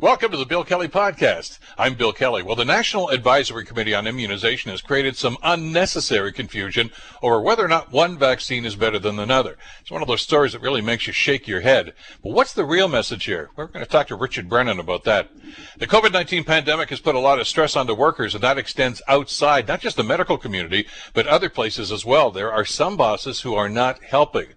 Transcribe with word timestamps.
Welcome 0.00 0.30
to 0.30 0.36
the 0.36 0.46
Bill 0.46 0.62
Kelly 0.62 0.86
Podcast. 0.86 1.58
I'm 1.76 1.94
Bill 1.94 2.12
Kelly. 2.12 2.44
Well, 2.44 2.54
the 2.54 2.64
National 2.64 3.08
Advisory 3.08 3.64
Committee 3.64 3.96
on 3.96 4.06
Immunization 4.06 4.70
has 4.70 4.80
created 4.80 5.16
some 5.16 5.36
unnecessary 5.42 6.32
confusion 6.32 6.92
over 7.20 7.40
whether 7.40 7.64
or 7.64 7.68
not 7.68 7.90
one 7.90 8.16
vaccine 8.16 8.64
is 8.64 8.76
better 8.76 9.00
than 9.00 9.18
another. 9.18 9.56
It's 9.80 9.90
one 9.90 10.00
of 10.00 10.06
those 10.06 10.22
stories 10.22 10.52
that 10.52 10.62
really 10.62 10.82
makes 10.82 11.08
you 11.08 11.12
shake 11.12 11.48
your 11.48 11.62
head. 11.62 11.94
But 12.22 12.30
what's 12.30 12.52
the 12.52 12.64
real 12.64 12.86
message 12.86 13.24
here? 13.24 13.50
We're 13.56 13.66
going 13.66 13.84
to 13.84 13.90
talk 13.90 14.06
to 14.06 14.14
Richard 14.14 14.48
Brennan 14.48 14.78
about 14.78 15.02
that. 15.02 15.30
The 15.78 15.88
COVID-19 15.88 16.46
pandemic 16.46 16.90
has 16.90 17.00
put 17.00 17.16
a 17.16 17.18
lot 17.18 17.40
of 17.40 17.48
stress 17.48 17.74
onto 17.74 17.92
workers, 17.92 18.36
and 18.36 18.44
that 18.44 18.56
extends 18.56 19.02
outside, 19.08 19.66
not 19.66 19.80
just 19.80 19.96
the 19.96 20.04
medical 20.04 20.38
community, 20.38 20.86
but 21.12 21.26
other 21.26 21.50
places 21.50 21.90
as 21.90 22.04
well. 22.04 22.30
There 22.30 22.52
are 22.52 22.64
some 22.64 22.96
bosses 22.96 23.40
who 23.40 23.56
are 23.56 23.68
not 23.68 24.00
helping. 24.04 24.50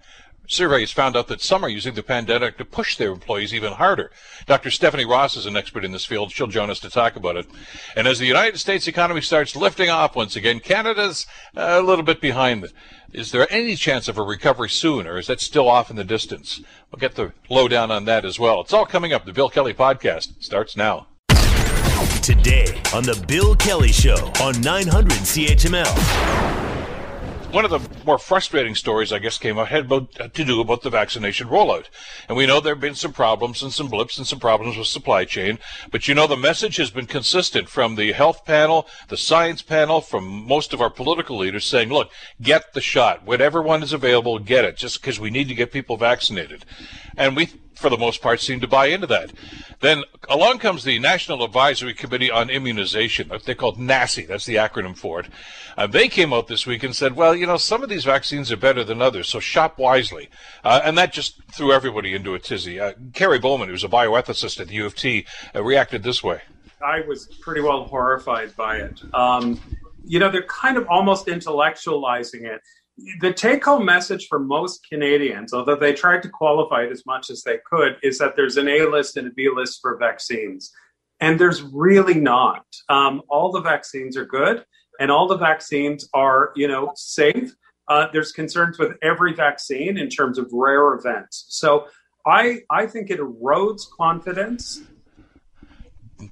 Surveys 0.51 0.91
found 0.91 1.15
out 1.15 1.29
that 1.29 1.41
some 1.41 1.63
are 1.63 1.69
using 1.69 1.93
the 1.93 2.03
pandemic 2.03 2.57
to 2.57 2.65
push 2.65 2.97
their 2.97 3.11
employees 3.11 3.53
even 3.53 3.71
harder. 3.71 4.11
Dr. 4.47 4.69
Stephanie 4.69 5.05
Ross 5.05 5.37
is 5.37 5.45
an 5.45 5.55
expert 5.55 5.85
in 5.85 5.93
this 5.93 6.03
field. 6.03 6.29
She'll 6.31 6.47
join 6.47 6.69
us 6.69 6.81
to 6.81 6.89
talk 6.89 7.15
about 7.15 7.37
it. 7.37 7.45
And 7.95 8.05
as 8.05 8.19
the 8.19 8.25
United 8.25 8.59
States 8.59 8.85
economy 8.85 9.21
starts 9.21 9.55
lifting 9.55 9.89
off 9.89 10.13
once 10.13 10.35
again, 10.35 10.59
Canada's 10.59 11.25
a 11.55 11.81
little 11.81 12.03
bit 12.03 12.19
behind. 12.19 12.67
Is 13.13 13.31
there 13.31 13.47
any 13.49 13.77
chance 13.77 14.09
of 14.09 14.17
a 14.17 14.23
recovery 14.23 14.69
soon, 14.69 15.07
or 15.07 15.17
is 15.17 15.27
that 15.27 15.39
still 15.39 15.69
off 15.69 15.89
in 15.89 15.95
the 15.95 16.03
distance? 16.03 16.61
We'll 16.91 16.99
get 16.99 17.15
the 17.15 17.31
lowdown 17.49 17.89
on 17.89 18.03
that 18.05 18.25
as 18.25 18.37
well. 18.37 18.59
It's 18.59 18.73
all 18.73 18.85
coming 18.85 19.13
up. 19.13 19.23
The 19.23 19.31
Bill 19.31 19.49
Kelly 19.49 19.73
Podcast 19.73 20.43
starts 20.43 20.75
now. 20.75 21.07
Today 22.21 22.81
on 22.93 23.03
The 23.03 23.23
Bill 23.25 23.55
Kelly 23.55 23.93
Show 23.93 24.33
on 24.41 24.59
900 24.59 25.11
CHML 25.11 26.50
one 27.51 27.65
of 27.65 27.71
the 27.71 28.05
more 28.05 28.17
frustrating 28.17 28.75
stories, 28.75 29.11
I 29.11 29.19
guess, 29.19 29.37
came 29.37 29.59
out 29.59 29.67
had 29.67 29.91
uh, 29.91 30.01
to 30.27 30.45
do 30.45 30.61
about 30.61 30.83
the 30.83 30.89
vaccination 30.89 31.47
rollout. 31.47 31.85
And 32.29 32.37
we 32.37 32.45
know 32.45 32.59
there 32.59 32.73
have 32.73 32.81
been 32.81 32.95
some 32.95 33.11
problems 33.11 33.61
and 33.61 33.73
some 33.73 33.89
blips 33.89 34.17
and 34.17 34.25
some 34.25 34.39
problems 34.39 34.77
with 34.77 34.87
supply 34.87 35.25
chain. 35.25 35.59
But 35.91 36.07
you 36.07 36.15
know, 36.15 36.27
the 36.27 36.37
message 36.37 36.77
has 36.77 36.91
been 36.91 37.07
consistent 37.07 37.67
from 37.67 37.95
the 37.95 38.13
health 38.13 38.45
panel, 38.45 38.87
the 39.09 39.17
science 39.17 39.61
panel, 39.61 39.99
from 39.99 40.25
most 40.25 40.73
of 40.73 40.81
our 40.81 40.89
political 40.89 41.37
leaders 41.37 41.65
saying, 41.65 41.89
look, 41.89 42.09
get 42.41 42.73
the 42.73 42.81
shot. 42.81 43.25
Whatever 43.25 43.61
one 43.61 43.83
is 43.83 43.91
available, 43.91 44.39
get 44.39 44.63
it, 44.63 44.77
just 44.77 45.01
because 45.01 45.19
we 45.19 45.29
need 45.29 45.49
to 45.49 45.55
get 45.55 45.73
people 45.73 45.97
vaccinated. 45.97 46.65
And 47.17 47.35
we 47.35 47.49
for 47.81 47.89
the 47.89 47.97
most 47.97 48.21
part, 48.21 48.39
seem 48.39 48.61
to 48.61 48.67
buy 48.67 48.85
into 48.87 49.07
that. 49.07 49.31
Then 49.81 50.03
along 50.29 50.59
comes 50.59 50.83
the 50.83 50.99
National 50.99 51.43
Advisory 51.43 51.93
Committee 51.93 52.31
on 52.31 52.49
Immunization. 52.49 53.31
They're 53.43 53.55
called 53.55 53.79
NACI. 53.79 54.27
That's 54.27 54.45
the 54.45 54.55
acronym 54.55 54.95
for 54.95 55.21
it. 55.21 55.27
Uh, 55.75 55.87
they 55.87 56.07
came 56.07 56.31
out 56.31 56.47
this 56.47 56.67
week 56.67 56.83
and 56.83 56.95
said, 56.95 57.15
well, 57.15 57.35
you 57.35 57.47
know, 57.47 57.57
some 57.57 57.81
of 57.83 57.89
these 57.89 58.05
vaccines 58.05 58.51
are 58.51 58.57
better 58.57 58.83
than 58.83 59.01
others, 59.01 59.27
so 59.27 59.39
shop 59.39 59.77
wisely. 59.77 60.29
Uh, 60.63 60.81
and 60.83 60.97
that 60.97 61.11
just 61.11 61.41
threw 61.51 61.73
everybody 61.73 62.13
into 62.13 62.33
a 62.35 62.39
tizzy. 62.39 62.79
Uh, 62.79 62.93
Kerry 63.13 63.39
Bowman, 63.39 63.69
who's 63.69 63.83
a 63.83 63.89
bioethicist 63.89 64.59
at 64.59 64.67
the 64.67 64.75
U 64.75 64.85
of 64.85 64.95
T, 64.95 65.25
uh, 65.55 65.63
reacted 65.63 66.03
this 66.03 66.23
way. 66.23 66.41
I 66.85 67.01
was 67.01 67.27
pretty 67.41 67.61
well 67.61 67.85
horrified 67.85 68.55
by 68.55 68.77
it. 68.77 69.01
Um, 69.13 69.59
you 70.05 70.19
know, 70.19 70.29
they're 70.29 70.43
kind 70.43 70.77
of 70.77 70.87
almost 70.87 71.27
intellectualizing 71.27 72.43
it 72.43 72.61
the 73.19 73.33
take 73.33 73.63
home 73.63 73.85
message 73.85 74.27
for 74.27 74.39
most 74.39 74.85
Canadians, 74.91 75.53
although 75.53 75.75
they 75.75 75.93
tried 75.93 76.23
to 76.23 76.29
qualify 76.29 76.83
it 76.83 76.91
as 76.91 77.05
much 77.05 77.29
as 77.29 77.43
they 77.43 77.59
could, 77.69 77.97
is 78.03 78.17
that 78.19 78.35
there's 78.35 78.57
an 78.57 78.67
A 78.67 78.83
list 78.83 79.17
and 79.17 79.27
a 79.27 79.31
B 79.31 79.49
list 79.53 79.79
for 79.81 79.97
vaccines. 79.97 80.71
And 81.19 81.39
there's 81.39 81.61
really 81.61 82.15
not. 82.15 82.65
Um, 82.89 83.21
all 83.29 83.51
the 83.51 83.61
vaccines 83.61 84.17
are 84.17 84.25
good 84.25 84.65
and 84.99 85.11
all 85.11 85.27
the 85.27 85.37
vaccines 85.37 86.07
are, 86.13 86.51
you 86.55 86.67
know, 86.67 86.91
safe. 86.95 87.53
Uh, 87.87 88.07
there's 88.11 88.31
concerns 88.31 88.79
with 88.79 88.97
every 89.03 89.33
vaccine 89.33 89.97
in 89.97 90.09
terms 90.09 90.37
of 90.37 90.47
rare 90.51 90.93
events. 90.93 91.45
So 91.49 91.87
I, 92.25 92.61
I 92.69 92.85
think 92.85 93.09
it 93.09 93.19
erodes 93.19 93.83
confidence 93.97 94.81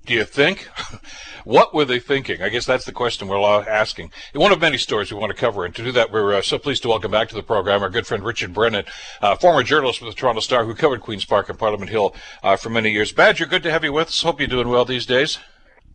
do 0.06 0.14
you 0.14 0.24
think? 0.24 0.70
what 1.44 1.74
were 1.74 1.86
they 1.86 2.00
thinking? 2.00 2.42
I 2.42 2.50
guess 2.50 2.66
that's 2.66 2.86
the 2.86 2.92
question 2.92 3.28
we're 3.28 3.38
all 3.38 3.62
asking. 3.62 4.12
One 4.34 4.52
of 4.52 4.60
many 4.60 4.78
stories 4.78 5.12
we 5.12 5.20
want 5.20 5.32
to 5.32 5.38
cover, 5.38 5.66
and 5.66 5.74
to 5.76 5.84
do 5.84 5.92
that, 5.94 6.12
we're 6.12 6.34
uh, 6.34 6.42
so 6.42 6.58
pleased 6.58 6.84
to 6.84 6.90
welcome 6.90 7.12
back 7.12 7.30
to 7.30 7.36
the 7.36 7.44
program 7.44 7.82
our 7.82 7.90
good 7.90 8.08
friend 8.08 8.24
Richard 8.24 8.54
Brennan, 8.54 8.86
uh, 9.22 9.36
former 9.36 9.64
journalist 9.64 10.02
with 10.02 10.14
the 10.14 10.20
Toronto 10.20 10.42
Star, 10.42 10.66
who 10.66 10.74
covered 10.76 11.02
Queens 11.02 11.26
Park 11.26 11.50
and 11.50 11.58
Parliament 11.58 11.90
Hill 11.90 12.16
uh, 12.44 12.56
for 12.56 12.70
many 12.70 12.92
years. 12.92 13.12
Badger, 13.12 13.46
good 13.46 13.64
to 13.64 13.72
have 13.72 13.84
you 13.84 13.94
with 13.94 14.10
us. 14.10 14.22
Hope 14.22 14.40
you're 14.40 14.48
doing 14.48 14.70
well 14.70 14.86
these 14.86 15.06
days. 15.06 15.40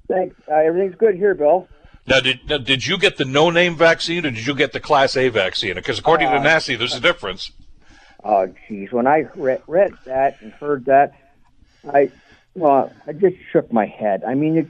Thanks. 0.08 0.36
Uh, 0.50 0.56
everything's 0.56 0.96
good 0.96 1.14
here, 1.14 1.34
Bill. 1.34 1.68
Now 2.06 2.20
did, 2.20 2.48
now, 2.48 2.58
did 2.58 2.86
you 2.86 2.98
get 2.98 3.16
the 3.16 3.24
no-name 3.24 3.76
vaccine, 3.76 4.26
or 4.26 4.30
did 4.30 4.46
you 4.46 4.54
get 4.54 4.72
the 4.72 4.80
Class 4.80 5.16
A 5.16 5.28
vaccine? 5.28 5.74
Because 5.74 5.98
according 5.98 6.28
to 6.28 6.36
uh, 6.36 6.42
NACI, 6.42 6.76
there's 6.76 6.94
a 6.94 7.00
difference. 7.00 7.50
Oh, 8.22 8.52
geez. 8.68 8.92
When 8.92 9.06
I 9.06 9.26
read, 9.34 9.62
read 9.66 9.92
that 10.04 10.40
and 10.40 10.52
heard 10.52 10.86
that, 10.86 11.12
I 11.92 12.10
well, 12.54 12.92
I 13.06 13.12
just 13.12 13.36
shook 13.52 13.72
my 13.72 13.86
head. 13.86 14.24
I 14.24 14.34
mean, 14.34 14.56
it, 14.56 14.66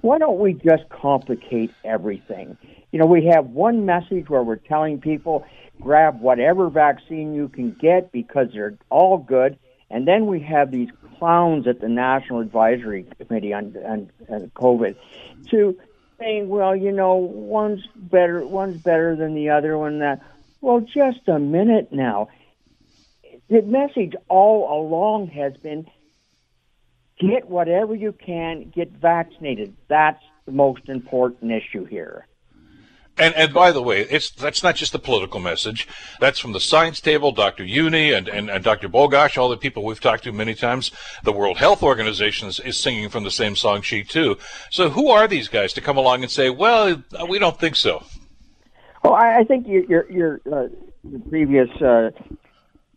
why 0.00 0.18
don't 0.18 0.38
we 0.38 0.52
just 0.52 0.88
complicate 0.90 1.70
everything? 1.84 2.56
You 2.92 2.98
know, 2.98 3.06
we 3.06 3.26
have 3.26 3.46
one 3.46 3.86
message 3.86 4.28
where 4.28 4.42
we're 4.42 4.56
telling 4.56 5.00
people 5.00 5.46
grab 5.80 6.20
whatever 6.20 6.68
vaccine 6.68 7.34
you 7.34 7.48
can 7.48 7.72
get 7.72 8.12
because 8.12 8.48
they're 8.52 8.76
all 8.90 9.18
good, 9.18 9.58
and 9.90 10.06
then 10.06 10.26
we 10.26 10.40
have 10.40 10.70
these 10.70 10.90
clowns 11.18 11.66
at 11.66 11.80
the 11.80 11.88
National 11.88 12.40
Advisory 12.40 13.06
Committee 13.18 13.52
on, 13.52 13.74
on, 13.84 14.10
on 14.28 14.50
COVID 14.54 14.96
to 15.50 15.76
saying, 16.18 16.48
well, 16.48 16.76
you 16.76 16.92
know, 16.92 17.14
one's 17.14 17.86
better, 17.96 18.46
one's 18.46 18.80
better 18.80 19.16
than 19.16 19.34
the 19.34 19.50
other 19.50 19.76
one. 19.76 19.98
That 19.98 20.22
well, 20.60 20.80
just 20.80 21.28
a 21.28 21.38
minute 21.38 21.92
now. 21.92 22.28
The 23.48 23.60
message 23.62 24.14
all 24.28 24.80
along 24.80 25.28
has 25.28 25.54
been 25.58 25.86
get 27.18 27.48
whatever 27.48 27.94
you 27.94 28.12
can, 28.12 28.72
get 28.74 28.90
vaccinated. 28.90 29.74
That's 29.88 30.22
the 30.46 30.52
most 30.52 30.88
important 30.88 31.52
issue 31.52 31.84
here. 31.84 32.26
And 33.16 33.32
and 33.36 33.54
by 33.54 33.70
the 33.70 33.82
way, 33.82 34.00
it's 34.00 34.30
that's 34.30 34.64
not 34.64 34.74
just 34.74 34.94
a 34.94 34.98
political 34.98 35.38
message. 35.38 35.86
That's 36.18 36.40
from 36.40 36.52
the 36.52 36.58
science 36.58 37.00
table, 37.00 37.30
Dr. 37.30 37.64
Juni 37.64 38.16
and, 38.16 38.26
and, 38.26 38.50
and 38.50 38.64
Dr. 38.64 38.88
Bogoch, 38.88 39.38
all 39.38 39.48
the 39.48 39.56
people 39.56 39.84
we've 39.84 40.00
talked 40.00 40.24
to 40.24 40.32
many 40.32 40.54
times. 40.54 40.90
The 41.22 41.30
World 41.30 41.58
Health 41.58 41.84
Organization 41.84 42.48
is, 42.48 42.58
is 42.58 42.76
singing 42.76 43.08
from 43.08 43.22
the 43.22 43.30
same 43.30 43.54
song 43.54 43.82
sheet 43.82 44.08
too. 44.08 44.36
So 44.68 44.90
who 44.90 45.10
are 45.10 45.28
these 45.28 45.46
guys 45.46 45.72
to 45.74 45.80
come 45.80 45.96
along 45.96 46.22
and 46.24 46.30
say, 46.30 46.50
well, 46.50 47.04
we 47.28 47.38
don't 47.38 47.58
think 47.58 47.76
so? 47.76 48.02
Well, 49.04 49.14
I, 49.14 49.40
I 49.40 49.44
think 49.44 49.68
your 49.68 50.10
your, 50.10 50.40
uh, 50.52 50.68
previous 51.30 51.70
uh, 51.80 52.10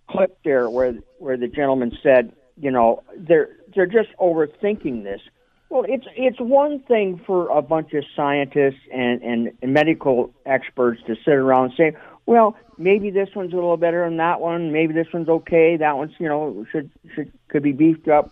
clip 0.10 0.36
there, 0.44 0.68
where 0.68 0.96
where 1.20 1.38
the 1.38 1.48
gentleman 1.48 1.96
said, 2.02 2.34
you 2.60 2.72
know, 2.72 3.04
they're 3.16 3.57
they're 3.76 3.86
just 3.86 4.10
overthinking 4.20 5.04
this. 5.04 5.22
Well, 5.70 5.86
it's 5.88 6.06
it's 6.16 6.40
one 6.40 6.80
thing 6.80 7.20
for 7.26 7.50
a 7.50 7.62
bunch 7.62 7.94
of 7.94 8.06
scientists 8.16 8.80
and, 8.94 9.22
and, 9.22 9.52
and 9.62 9.74
medical 9.74 10.34
experts 10.46 11.02
to 11.08 11.16
sit 11.16 11.34
around 11.34 11.66
and 11.66 11.74
say, 11.76 11.98
well, 12.26 12.56
maybe 12.78 13.10
this 13.10 13.30
one's 13.36 13.52
a 13.52 13.56
little 13.56 13.76
better 13.76 14.06
than 14.06 14.18
that 14.18 14.40
one. 14.40 14.72
Maybe 14.72 14.94
this 14.94 15.08
one's 15.14 15.28
okay. 15.28 15.76
That 15.78 15.98
one's 15.98 16.14
you 16.20 16.30
know 16.30 16.66
should 16.72 16.90
should 17.14 17.32
could 17.50 17.64
be 17.64 17.74
beefed 17.74 18.08
up. 18.08 18.32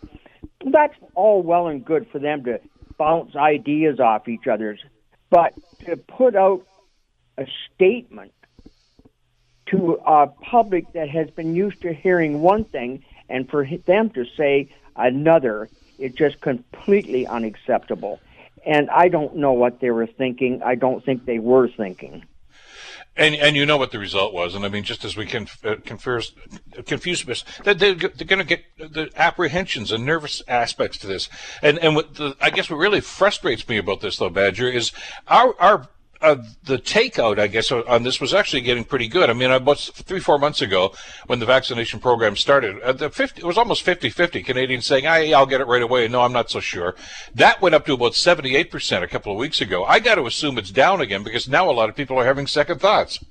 That's 0.65 0.95
all 1.13 1.41
well 1.41 1.67
and 1.67 1.83
good 1.83 2.07
for 2.09 2.19
them 2.19 2.43
to 2.45 2.61
bounce 2.97 3.35
ideas 3.35 3.99
off 3.99 4.29
each 4.29 4.47
other's, 4.47 4.79
but 5.29 5.53
to 5.85 5.97
put 5.97 6.35
out 6.35 6.65
a 7.37 7.45
statement 7.73 8.31
to 9.67 9.99
a 10.05 10.27
public 10.27 10.93
that 10.93 11.09
has 11.09 11.29
been 11.31 11.55
used 11.55 11.81
to 11.81 11.93
hearing 11.93 12.41
one 12.41 12.63
thing, 12.63 13.03
and 13.27 13.49
for 13.49 13.67
them 13.85 14.09
to 14.11 14.25
say 14.37 14.69
another 14.95 15.69
is 15.97 16.13
just 16.13 16.41
completely 16.41 17.25
unacceptable. 17.27 18.19
And 18.65 18.89
I 18.89 19.09
don't 19.09 19.35
know 19.35 19.53
what 19.53 19.79
they 19.79 19.91
were 19.91 20.07
thinking. 20.07 20.61
I 20.63 20.75
don't 20.75 21.03
think 21.03 21.25
they 21.25 21.39
were 21.39 21.67
thinking. 21.67 22.25
And 23.17 23.33
and 23.35 23.55
you 23.55 23.65
know 23.65 23.77
what 23.77 23.91
the 23.91 23.99
result 23.99 24.33
was, 24.33 24.55
and 24.55 24.65
I 24.65 24.69
mean, 24.69 24.83
just 24.83 25.05
as 25.05 25.15
we 25.15 25.25
can 25.25 25.47
uh, 25.63 25.75
confuse 25.85 26.33
confuse 26.85 27.23
this, 27.23 27.45
they're, 27.63 27.73
they're 27.73 27.95
going 27.95 28.39
to 28.39 28.43
get 28.43 28.65
the 28.77 29.09
apprehensions 29.15 29.93
and 29.93 30.05
nervous 30.05 30.41
aspects 30.49 30.97
to 30.97 31.07
this. 31.07 31.29
And 31.61 31.79
and 31.79 31.95
what 31.95 32.15
the, 32.15 32.35
I 32.41 32.49
guess 32.49 32.69
what 32.69 32.75
really 32.75 32.99
frustrates 32.99 33.69
me 33.69 33.77
about 33.77 34.01
this, 34.01 34.17
though, 34.17 34.29
Badger, 34.29 34.67
is 34.67 34.91
our 35.29 35.55
our 35.61 35.87
uh, 36.25 36.43
the 36.63 36.77
takeout, 36.77 37.39
I 37.39 37.47
guess, 37.47 37.71
on 37.71 38.03
this 38.03 38.19
was 38.19 38.33
actually 38.33 38.61
getting 38.61 38.83
pretty 38.83 39.07
good. 39.07 39.29
I 39.29 39.33
mean, 39.33 39.51
about 39.51 39.79
three, 39.79 40.19
four 40.19 40.39
months 40.39 40.61
ago, 40.61 40.93
when 41.27 41.39
the 41.39 41.45
vaccination 41.45 41.99
program 41.99 42.35
started, 42.35 42.81
uh, 42.81 42.93
the 42.93 43.09
50, 43.09 43.41
it 43.41 43.45
was 43.45 43.57
almost 43.57 43.85
50-50 43.85 44.43
Canadians 44.43 44.85
saying, 44.85 45.05
I, 45.05 45.31
I'll 45.31 45.45
get 45.45 45.61
it 45.61 45.67
right 45.67 45.81
away. 45.81 46.07
No, 46.07 46.21
I'm 46.21 46.33
not 46.33 46.49
so 46.49 46.59
sure. 46.59 46.95
That 47.35 47.61
went 47.61 47.75
up 47.75 47.85
to 47.85 47.93
about 47.93 48.13
78% 48.13 49.03
a 49.03 49.07
couple 49.07 49.31
of 49.31 49.37
weeks 49.37 49.61
ago. 49.61 49.85
I 49.85 49.99
got 49.99 50.15
to 50.15 50.25
assume 50.25 50.57
it's 50.57 50.71
down 50.71 50.99
again 50.99 51.23
because 51.23 51.47
now 51.47 51.69
a 51.69 51.73
lot 51.73 51.89
of 51.89 51.95
people 51.95 52.17
are 52.17 52.25
having 52.25 52.47
second 52.47 52.79
thoughts. 52.79 53.23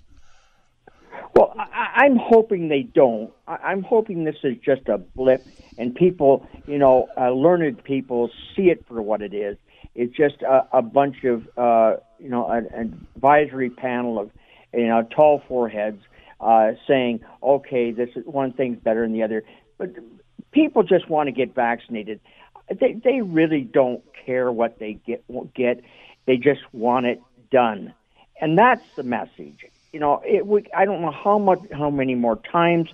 Well, 1.34 1.52
I, 1.58 2.04
I'm 2.04 2.16
hoping 2.16 2.68
they 2.68 2.82
don't. 2.82 3.32
I, 3.48 3.56
I'm 3.56 3.82
hoping 3.82 4.22
this 4.22 4.36
is 4.44 4.56
just 4.64 4.88
a 4.88 4.98
blip 4.98 5.44
and 5.78 5.94
people, 5.94 6.46
you 6.66 6.78
know, 6.78 7.08
uh, 7.16 7.30
learned 7.30 7.82
people 7.82 8.30
see 8.54 8.70
it 8.70 8.84
for 8.86 9.02
what 9.02 9.20
it 9.20 9.34
is. 9.34 9.56
It's 9.94 10.14
just 10.14 10.42
a, 10.42 10.66
a 10.72 10.82
bunch 10.82 11.24
of, 11.24 11.48
uh, 11.56 11.96
you 12.18 12.28
know, 12.28 12.48
an, 12.48 12.66
an 12.74 13.06
advisory 13.14 13.70
panel 13.70 14.18
of, 14.18 14.30
you 14.72 14.88
know, 14.88 15.02
tall 15.02 15.42
foreheads 15.46 16.02
uh, 16.40 16.72
saying, 16.86 17.20
okay, 17.42 17.92
this 17.92 18.10
is, 18.16 18.24
one 18.26 18.52
thing's 18.52 18.78
better 18.78 19.02
than 19.02 19.12
the 19.12 19.22
other. 19.22 19.44
But 19.78 19.90
people 20.52 20.82
just 20.82 21.08
want 21.08 21.28
to 21.28 21.32
get 21.32 21.54
vaccinated. 21.54 22.20
they 22.68 22.92
they 22.92 23.20
really 23.20 23.62
don't 23.62 24.02
care 24.24 24.50
what 24.50 24.78
they 24.78 24.94
get 24.94 25.24
get. 25.54 25.82
They 26.26 26.36
just 26.36 26.62
want 26.72 27.06
it 27.06 27.20
done, 27.50 27.92
and 28.40 28.56
that's 28.56 28.84
the 28.96 29.02
message. 29.02 29.66
You 29.92 30.00
know, 30.00 30.22
it. 30.24 30.46
We, 30.46 30.64
I 30.74 30.84
don't 30.84 31.02
know 31.02 31.10
how 31.10 31.38
much, 31.38 31.60
how 31.72 31.90
many 31.90 32.14
more 32.14 32.36
times, 32.36 32.88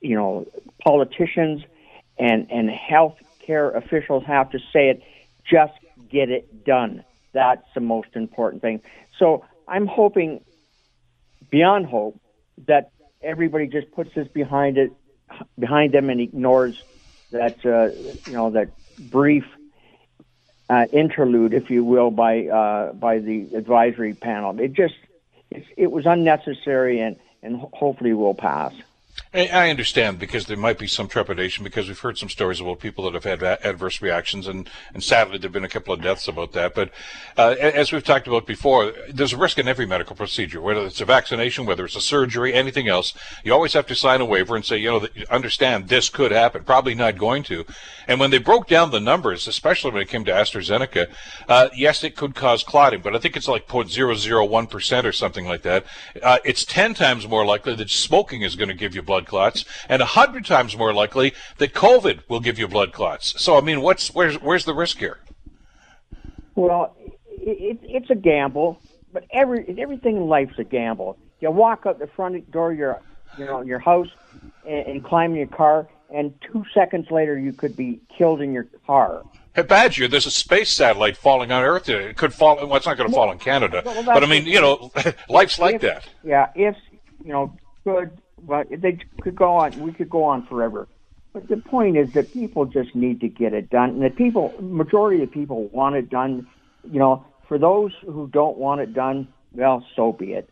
you 0.00 0.14
know, 0.14 0.46
politicians 0.82 1.62
and 2.18 2.50
and 2.50 2.70
health 2.70 3.16
care 3.40 3.70
officials 3.70 4.24
have 4.24 4.50
to 4.50 4.58
say 4.72 4.90
it. 4.90 5.02
Just 5.50 5.72
get 6.14 6.30
it 6.30 6.64
done. 6.64 7.04
That's 7.32 7.66
the 7.74 7.80
most 7.80 8.10
important 8.14 8.62
thing. 8.62 8.80
So 9.18 9.44
I'm 9.66 9.86
hoping, 9.86 10.44
beyond 11.50 11.86
hope, 11.86 12.18
that 12.66 12.92
everybody 13.20 13.66
just 13.66 13.90
puts 13.90 14.14
this 14.14 14.28
behind 14.28 14.78
it, 14.78 14.92
behind 15.58 15.92
them, 15.92 16.08
and 16.10 16.20
ignores 16.20 16.80
that 17.32 17.58
uh, 17.66 17.90
you 18.30 18.32
know 18.32 18.50
that 18.50 18.68
brief 18.98 19.44
uh, 20.70 20.86
interlude, 20.92 21.52
if 21.52 21.68
you 21.68 21.82
will, 21.82 22.12
by 22.12 22.46
uh, 22.46 22.92
by 22.92 23.18
the 23.18 23.48
advisory 23.54 24.14
panel. 24.14 24.58
It 24.60 24.72
just 24.72 24.94
it, 25.50 25.64
it 25.76 25.90
was 25.90 26.06
unnecessary, 26.06 27.00
and 27.00 27.16
and 27.42 27.56
hopefully 27.56 28.14
will 28.14 28.34
pass. 28.34 28.72
I 29.34 29.68
understand 29.68 30.20
because 30.20 30.46
there 30.46 30.56
might 30.56 30.78
be 30.78 30.86
some 30.86 31.08
trepidation 31.08 31.64
because 31.64 31.88
we've 31.88 31.98
heard 31.98 32.16
some 32.16 32.28
stories 32.28 32.60
about 32.60 32.78
people 32.78 33.04
that 33.04 33.14
have 33.14 33.24
had 33.24 33.42
adverse 33.42 34.00
reactions, 34.00 34.46
and, 34.46 34.70
and 34.92 35.02
sadly 35.02 35.38
there 35.38 35.48
have 35.48 35.52
been 35.52 35.64
a 35.64 35.68
couple 35.68 35.92
of 35.92 36.00
deaths 36.00 36.28
about 36.28 36.52
that. 36.52 36.72
But 36.72 36.90
uh, 37.36 37.56
as 37.58 37.90
we've 37.90 38.04
talked 38.04 38.28
about 38.28 38.46
before, 38.46 38.92
there's 39.12 39.32
a 39.32 39.36
risk 39.36 39.58
in 39.58 39.66
every 39.66 39.86
medical 39.86 40.14
procedure, 40.14 40.60
whether 40.60 40.86
it's 40.86 41.00
a 41.00 41.04
vaccination, 41.04 41.66
whether 41.66 41.84
it's 41.84 41.96
a 41.96 42.00
surgery, 42.00 42.54
anything 42.54 42.86
else. 42.86 43.12
You 43.42 43.52
always 43.52 43.72
have 43.72 43.86
to 43.86 43.96
sign 43.96 44.20
a 44.20 44.24
waiver 44.24 44.54
and 44.54 44.64
say, 44.64 44.78
you 44.78 44.88
know, 44.88 45.08
understand 45.30 45.88
this 45.88 46.08
could 46.08 46.30
happen. 46.30 46.62
Probably 46.62 46.94
not 46.94 47.18
going 47.18 47.42
to. 47.44 47.64
And 48.06 48.20
when 48.20 48.30
they 48.30 48.38
broke 48.38 48.68
down 48.68 48.92
the 48.92 49.00
numbers, 49.00 49.48
especially 49.48 49.90
when 49.90 50.02
it 50.02 50.08
came 50.08 50.24
to 50.26 50.32
AstraZeneca, 50.32 51.08
uh, 51.48 51.70
yes, 51.74 52.04
it 52.04 52.14
could 52.14 52.36
cause 52.36 52.62
clotting, 52.62 53.00
but 53.00 53.16
I 53.16 53.18
think 53.18 53.36
it's 53.36 53.48
like 53.48 53.66
0.001% 53.66 55.04
or 55.04 55.12
something 55.12 55.46
like 55.46 55.62
that. 55.62 55.86
Uh, 56.22 56.38
it's 56.44 56.64
10 56.64 56.94
times 56.94 57.26
more 57.26 57.44
likely 57.44 57.74
that 57.74 57.90
smoking 57.90 58.42
is 58.42 58.54
going 58.54 58.68
to 58.68 58.74
give 58.74 58.94
you 58.94 59.02
blood 59.02 59.23
clots, 59.24 59.64
and 59.88 60.00
a 60.02 60.04
100 60.04 60.44
times 60.44 60.76
more 60.76 60.92
likely 60.92 61.32
that 61.58 61.74
COVID 61.74 62.20
will 62.28 62.40
give 62.40 62.58
you 62.58 62.68
blood 62.68 62.92
clots. 62.92 63.40
So, 63.40 63.56
I 63.56 63.60
mean, 63.60 63.80
what's 63.80 64.14
where's, 64.14 64.40
where's 64.40 64.64
the 64.64 64.74
risk 64.74 64.98
here? 64.98 65.20
Well, 66.54 66.96
it, 67.28 67.78
it's 67.82 68.10
a 68.10 68.14
gamble, 68.14 68.80
but 69.12 69.24
every 69.32 69.74
everything 69.78 70.16
in 70.16 70.26
life's 70.26 70.58
a 70.58 70.64
gamble. 70.64 71.18
You 71.40 71.50
walk 71.50 71.84
out 71.86 71.98
the 71.98 72.06
front 72.06 72.50
door 72.50 72.72
of 72.72 72.78
your, 72.78 73.02
you 73.36 73.44
know, 73.44 73.60
your 73.60 73.78
house 73.78 74.08
and, 74.66 74.86
and 74.86 75.04
climb 75.04 75.32
in 75.32 75.38
your 75.38 75.46
car, 75.46 75.88
and 76.14 76.32
two 76.40 76.64
seconds 76.72 77.10
later 77.10 77.38
you 77.38 77.52
could 77.52 77.76
be 77.76 78.00
killed 78.16 78.40
in 78.40 78.52
your 78.52 78.66
car. 78.86 79.24
Hey, 79.54 79.62
Badger, 79.62 80.08
there's 80.08 80.26
a 80.26 80.32
space 80.32 80.70
satellite 80.70 81.16
falling 81.16 81.52
on 81.52 81.62
Earth. 81.62 81.88
It 81.88 82.16
could 82.16 82.34
fall. 82.34 82.56
Well, 82.56 82.74
it's 82.74 82.86
not 82.86 82.96
going 82.96 83.08
to 83.08 83.14
fall 83.14 83.30
in 83.30 83.38
Canada, 83.38 83.82
well, 83.84 84.02
but 84.04 84.24
I 84.24 84.26
mean, 84.26 84.46
you 84.46 84.60
know, 84.60 84.90
life's 85.28 85.58
like 85.58 85.76
if, 85.76 85.80
that. 85.82 86.08
Yeah, 86.24 86.50
if 86.54 86.76
you 87.24 87.32
know, 87.32 87.56
could, 87.84 88.18
but 88.46 88.68
they 88.70 88.98
could 89.20 89.36
go 89.36 89.56
on. 89.56 89.78
We 89.80 89.92
could 89.92 90.10
go 90.10 90.24
on 90.24 90.46
forever. 90.46 90.88
But 91.32 91.48
the 91.48 91.56
point 91.56 91.96
is 91.96 92.12
that 92.14 92.32
people 92.32 92.64
just 92.64 92.94
need 92.94 93.20
to 93.20 93.28
get 93.28 93.52
it 93.54 93.68
done, 93.70 93.90
and 93.90 94.02
the 94.02 94.10
people, 94.10 94.54
majority 94.60 95.22
of 95.22 95.30
people, 95.32 95.68
want 95.68 95.96
it 95.96 96.08
done. 96.08 96.46
You 96.84 96.98
know, 96.98 97.26
for 97.48 97.58
those 97.58 97.92
who 98.02 98.28
don't 98.32 98.56
want 98.56 98.80
it 98.80 98.94
done, 98.94 99.28
well, 99.52 99.84
so 99.96 100.12
be 100.12 100.32
it. 100.32 100.48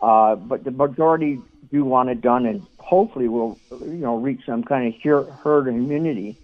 Uh, 0.00 0.36
but 0.36 0.64
the 0.64 0.70
majority 0.70 1.40
do 1.72 1.84
want 1.84 2.10
it 2.10 2.20
done, 2.20 2.44
and 2.46 2.66
hopefully 2.78 3.28
we'll 3.28 3.58
you 3.70 3.86
know 3.86 4.16
reach 4.16 4.40
some 4.44 4.62
kind 4.62 4.94
of 4.94 5.28
herd 5.42 5.68
immunity 5.68 6.38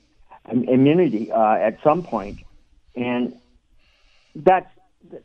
immunity 0.51 1.31
uh, 1.31 1.55
at 1.55 1.79
some 1.85 2.03
point, 2.03 2.39
and 2.97 3.35
that's 4.35 4.71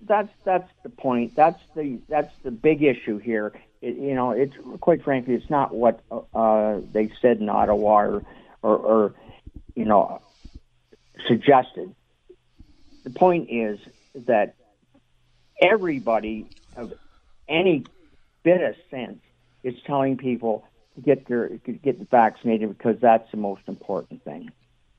that's 0.01 0.29
that's 0.43 0.69
the 0.83 0.89
point. 0.89 1.35
That's 1.35 1.59
the 1.75 1.99
that's 2.09 2.33
the 2.43 2.51
big 2.51 2.83
issue 2.83 3.17
here. 3.17 3.53
It, 3.81 3.95
you 3.97 4.15
know, 4.15 4.31
it's 4.31 4.53
quite 4.81 5.03
frankly, 5.03 5.35
it's 5.35 5.49
not 5.49 5.73
what 5.73 6.01
uh, 6.33 6.79
they 6.91 7.11
said 7.21 7.39
in 7.39 7.49
Ottawa 7.49 8.01
or, 8.01 8.23
or, 8.61 8.77
or 8.77 9.15
you 9.75 9.85
know 9.85 10.21
suggested. 11.27 11.93
The 13.03 13.09
point 13.11 13.49
is 13.49 13.79
that 14.25 14.55
everybody 15.61 16.49
of 16.75 16.93
any 17.47 17.85
bit 18.43 18.61
of 18.61 18.75
sense 18.89 19.19
is 19.63 19.75
telling 19.85 20.17
people 20.17 20.65
to 20.95 21.01
get 21.01 21.27
their 21.27 21.49
get 21.49 22.09
vaccinated 22.09 22.69
because 22.69 22.97
that's 23.01 23.29
the 23.31 23.37
most 23.37 23.61
important 23.67 24.23
thing. 24.23 24.51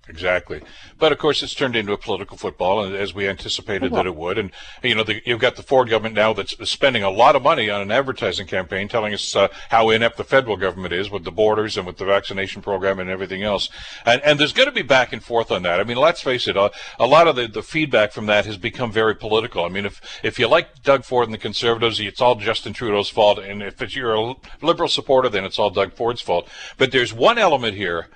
Exactly. 0.08 0.62
But 0.98 1.12
of 1.12 1.18
course, 1.18 1.42
it's 1.42 1.54
turned 1.54 1.76
into 1.76 1.92
a 1.92 1.98
political 1.98 2.38
football, 2.38 2.82
as 2.94 3.14
we 3.14 3.28
anticipated 3.28 3.92
that 3.92 4.06
it 4.06 4.16
would. 4.16 4.38
And, 4.38 4.50
you 4.82 4.94
know, 4.94 5.04
the, 5.04 5.20
you've 5.26 5.38
got 5.38 5.56
the 5.56 5.62
Ford 5.62 5.90
government 5.90 6.14
now 6.14 6.32
that's 6.32 6.56
spending 6.68 7.02
a 7.02 7.10
lot 7.10 7.36
of 7.36 7.42
money 7.42 7.68
on 7.68 7.82
an 7.82 7.90
advertising 7.90 8.46
campaign 8.46 8.88
telling 8.88 9.12
us 9.12 9.36
uh, 9.36 9.48
how 9.68 9.90
inept 9.90 10.16
the 10.16 10.24
federal 10.24 10.56
government 10.56 10.94
is 10.94 11.10
with 11.10 11.24
the 11.24 11.30
borders 11.30 11.76
and 11.76 11.86
with 11.86 11.98
the 11.98 12.06
vaccination 12.06 12.62
program 12.62 12.98
and 12.98 13.10
everything 13.10 13.42
else. 13.42 13.68
And, 14.06 14.22
and 14.22 14.40
there's 14.40 14.54
going 14.54 14.68
to 14.68 14.74
be 14.74 14.82
back 14.82 15.12
and 15.12 15.22
forth 15.22 15.50
on 15.50 15.62
that. 15.64 15.78
I 15.78 15.84
mean, 15.84 15.98
let's 15.98 16.22
face 16.22 16.48
it, 16.48 16.56
a, 16.56 16.70
a 16.98 17.06
lot 17.06 17.28
of 17.28 17.36
the, 17.36 17.46
the 17.46 17.62
feedback 17.62 18.12
from 18.12 18.26
that 18.26 18.46
has 18.46 18.56
become 18.56 18.90
very 18.90 19.14
political. 19.14 19.64
I 19.64 19.68
mean, 19.68 19.84
if, 19.84 20.00
if 20.24 20.38
you 20.38 20.48
like 20.48 20.82
Doug 20.82 21.04
Ford 21.04 21.26
and 21.26 21.34
the 21.34 21.38
Conservatives, 21.38 22.00
it's 22.00 22.22
all 22.22 22.34
Justin 22.34 22.72
Trudeau's 22.72 23.10
fault. 23.10 23.38
And 23.38 23.62
if 23.62 23.94
you're 23.94 24.14
a 24.14 24.34
liberal 24.62 24.88
supporter, 24.88 25.28
then 25.28 25.44
it's 25.44 25.58
all 25.58 25.70
Doug 25.70 25.92
Ford's 25.92 26.22
fault. 26.22 26.48
But 26.78 26.92
there's 26.92 27.12
one 27.12 27.36
element 27.36 27.76
here 27.76 28.08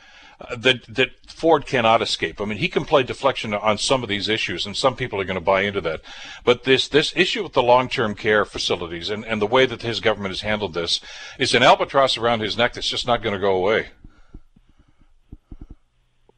that 0.56 0.84
that 0.88 1.10
Ford 1.26 1.66
cannot 1.66 2.02
escape. 2.02 2.40
I 2.40 2.44
mean, 2.44 2.58
he 2.58 2.68
can 2.68 2.84
play 2.84 3.02
deflection 3.02 3.54
on 3.54 3.78
some 3.78 4.02
of 4.02 4.08
these 4.08 4.28
issues, 4.28 4.66
and 4.66 4.76
some 4.76 4.96
people 4.96 5.20
are 5.20 5.24
going 5.24 5.38
to 5.38 5.40
buy 5.40 5.62
into 5.62 5.80
that. 5.82 6.00
But 6.44 6.64
this 6.64 6.88
this 6.88 7.12
issue 7.16 7.42
with 7.42 7.52
the 7.52 7.62
long 7.62 7.88
term 7.88 8.14
care 8.14 8.44
facilities 8.44 9.10
and, 9.10 9.24
and 9.24 9.40
the 9.40 9.46
way 9.46 9.66
that 9.66 9.82
his 9.82 10.00
government 10.00 10.32
has 10.32 10.42
handled 10.42 10.74
this 10.74 11.00
is 11.38 11.54
an 11.54 11.62
albatross 11.62 12.16
around 12.16 12.40
his 12.40 12.56
neck 12.56 12.74
that's 12.74 12.88
just 12.88 13.06
not 13.06 13.22
going 13.22 13.34
to 13.34 13.40
go 13.40 13.54
away. 13.54 13.88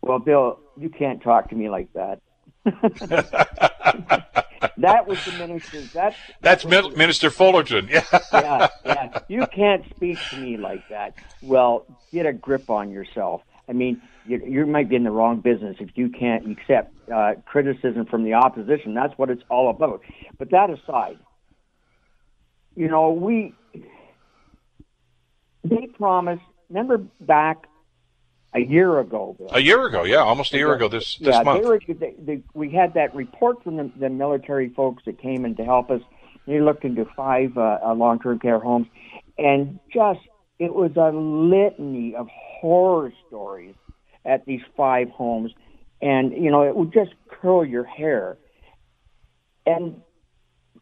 Well, 0.02 0.18
Bill, 0.18 0.60
you 0.76 0.90
can't 0.90 1.22
talk 1.22 1.48
to 1.50 1.54
me 1.54 1.70
like 1.70 1.92
that. 1.94 2.20
that 4.78 5.06
was 5.06 5.22
the 5.24 5.32
minister. 5.32 5.80
That's 5.92 6.16
that's 6.40 6.64
Minister 6.64 7.30
Fullerton. 7.30 7.88
Yeah. 7.90 8.04
yeah, 8.32 8.68
yeah. 8.84 9.18
You 9.28 9.46
can't 9.46 9.84
speak 9.94 10.18
to 10.30 10.38
me 10.38 10.56
like 10.56 10.88
that. 10.88 11.14
Well, 11.42 11.86
get 12.12 12.26
a 12.26 12.32
grip 12.32 12.70
on 12.70 12.90
yourself. 12.90 13.42
I 13.68 13.72
mean, 13.72 14.02
you, 14.26 14.42
you 14.46 14.66
might 14.66 14.88
be 14.88 14.96
in 14.96 15.04
the 15.04 15.10
wrong 15.10 15.40
business 15.40 15.76
if 15.80 15.90
you 15.94 16.08
can't 16.08 16.50
accept 16.50 16.92
uh, 17.10 17.34
criticism 17.46 18.06
from 18.06 18.24
the 18.24 18.34
opposition. 18.34 18.94
That's 18.94 19.16
what 19.16 19.30
it's 19.30 19.42
all 19.50 19.70
about. 19.70 20.02
But 20.38 20.50
that 20.50 20.70
aside, 20.70 21.18
you 22.76 22.88
know, 22.88 23.10
we 23.10 23.54
they 25.64 25.88
promised. 25.96 26.42
Remember 26.68 26.98
back 27.20 27.66
a 28.54 28.60
year 28.60 28.98
ago. 29.00 29.34
Bill, 29.38 29.48
a 29.52 29.60
year 29.60 29.86
ago, 29.86 30.04
yeah, 30.04 30.18
almost 30.18 30.52
a 30.54 30.56
year 30.56 30.72
ago 30.74 30.88
this 30.88 31.16
this 31.16 31.34
yeah, 31.34 31.42
month. 31.42 31.62
They 31.62 31.68
were, 31.68 31.80
they, 31.88 32.14
they, 32.18 32.42
we 32.54 32.70
had 32.70 32.94
that 32.94 33.14
report 33.14 33.62
from 33.62 33.76
the, 33.76 33.90
the 33.98 34.08
military 34.08 34.70
folks 34.70 35.02
that 35.06 35.20
came 35.20 35.44
in 35.44 35.56
to 35.56 35.64
help 35.64 35.90
us. 35.90 36.00
They 36.46 36.60
looked 36.60 36.84
into 36.84 37.06
five 37.16 37.56
uh, 37.56 37.78
uh 37.84 37.94
long-term 37.94 38.38
care 38.38 38.58
homes, 38.58 38.86
and 39.38 39.78
just 39.92 40.20
it 40.58 40.74
was 40.74 40.92
a 40.96 41.10
litany 41.10 42.14
of 42.14 42.28
horror 42.30 43.12
stories 43.26 43.74
at 44.24 44.46
these 44.46 44.62
five 44.76 45.10
homes, 45.10 45.52
and 46.00 46.32
you 46.32 46.50
know 46.50 46.62
it 46.62 46.76
would 46.76 46.92
just 46.92 47.12
curl 47.28 47.64
your 47.64 47.84
hair. 47.84 48.36
And 49.66 50.02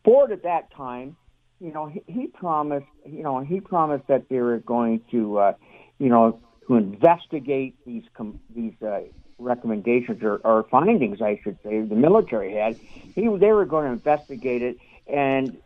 Ford 0.04 0.32
at 0.32 0.42
that 0.42 0.72
time, 0.74 1.16
you 1.60 1.72
know, 1.72 1.86
he, 1.86 2.02
he 2.06 2.26
promised, 2.26 2.86
you 3.06 3.22
know, 3.22 3.40
he 3.40 3.60
promised 3.60 4.08
that 4.08 4.28
they 4.28 4.38
were 4.38 4.58
going 4.58 5.00
to, 5.12 5.38
uh, 5.38 5.52
you 5.98 6.08
know, 6.08 6.40
to 6.66 6.74
investigate 6.76 7.76
these 7.86 8.02
com- 8.14 8.40
these 8.54 8.74
uh, 8.82 9.00
recommendations 9.38 10.22
or, 10.22 10.36
or 10.44 10.64
findings, 10.70 11.22
I 11.22 11.40
should 11.42 11.58
say, 11.64 11.80
the 11.80 11.94
military 11.94 12.54
had. 12.54 12.76
He 12.76 13.22
they 13.22 13.52
were 13.52 13.64
going 13.64 13.86
to 13.86 13.92
investigate 13.92 14.62
it 14.62 14.78
and 15.06 15.56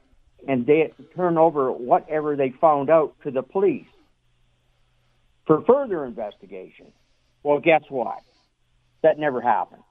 and 0.47 0.67
they 0.67 0.93
turn 1.15 1.39
over 1.39 1.73
whatever 1.73 2.37
they 2.37 2.51
found 2.51 2.91
out 2.91 3.15
to 3.25 3.31
the 3.31 3.43
police 3.43 3.87
for 5.47 5.63
further 5.63 6.05
investigation. 6.05 6.93
Well, 7.43 7.61
guess 7.61 7.83
what? 7.89 8.19
That 9.03 9.19
never 9.19 9.41
happened. 9.41 9.83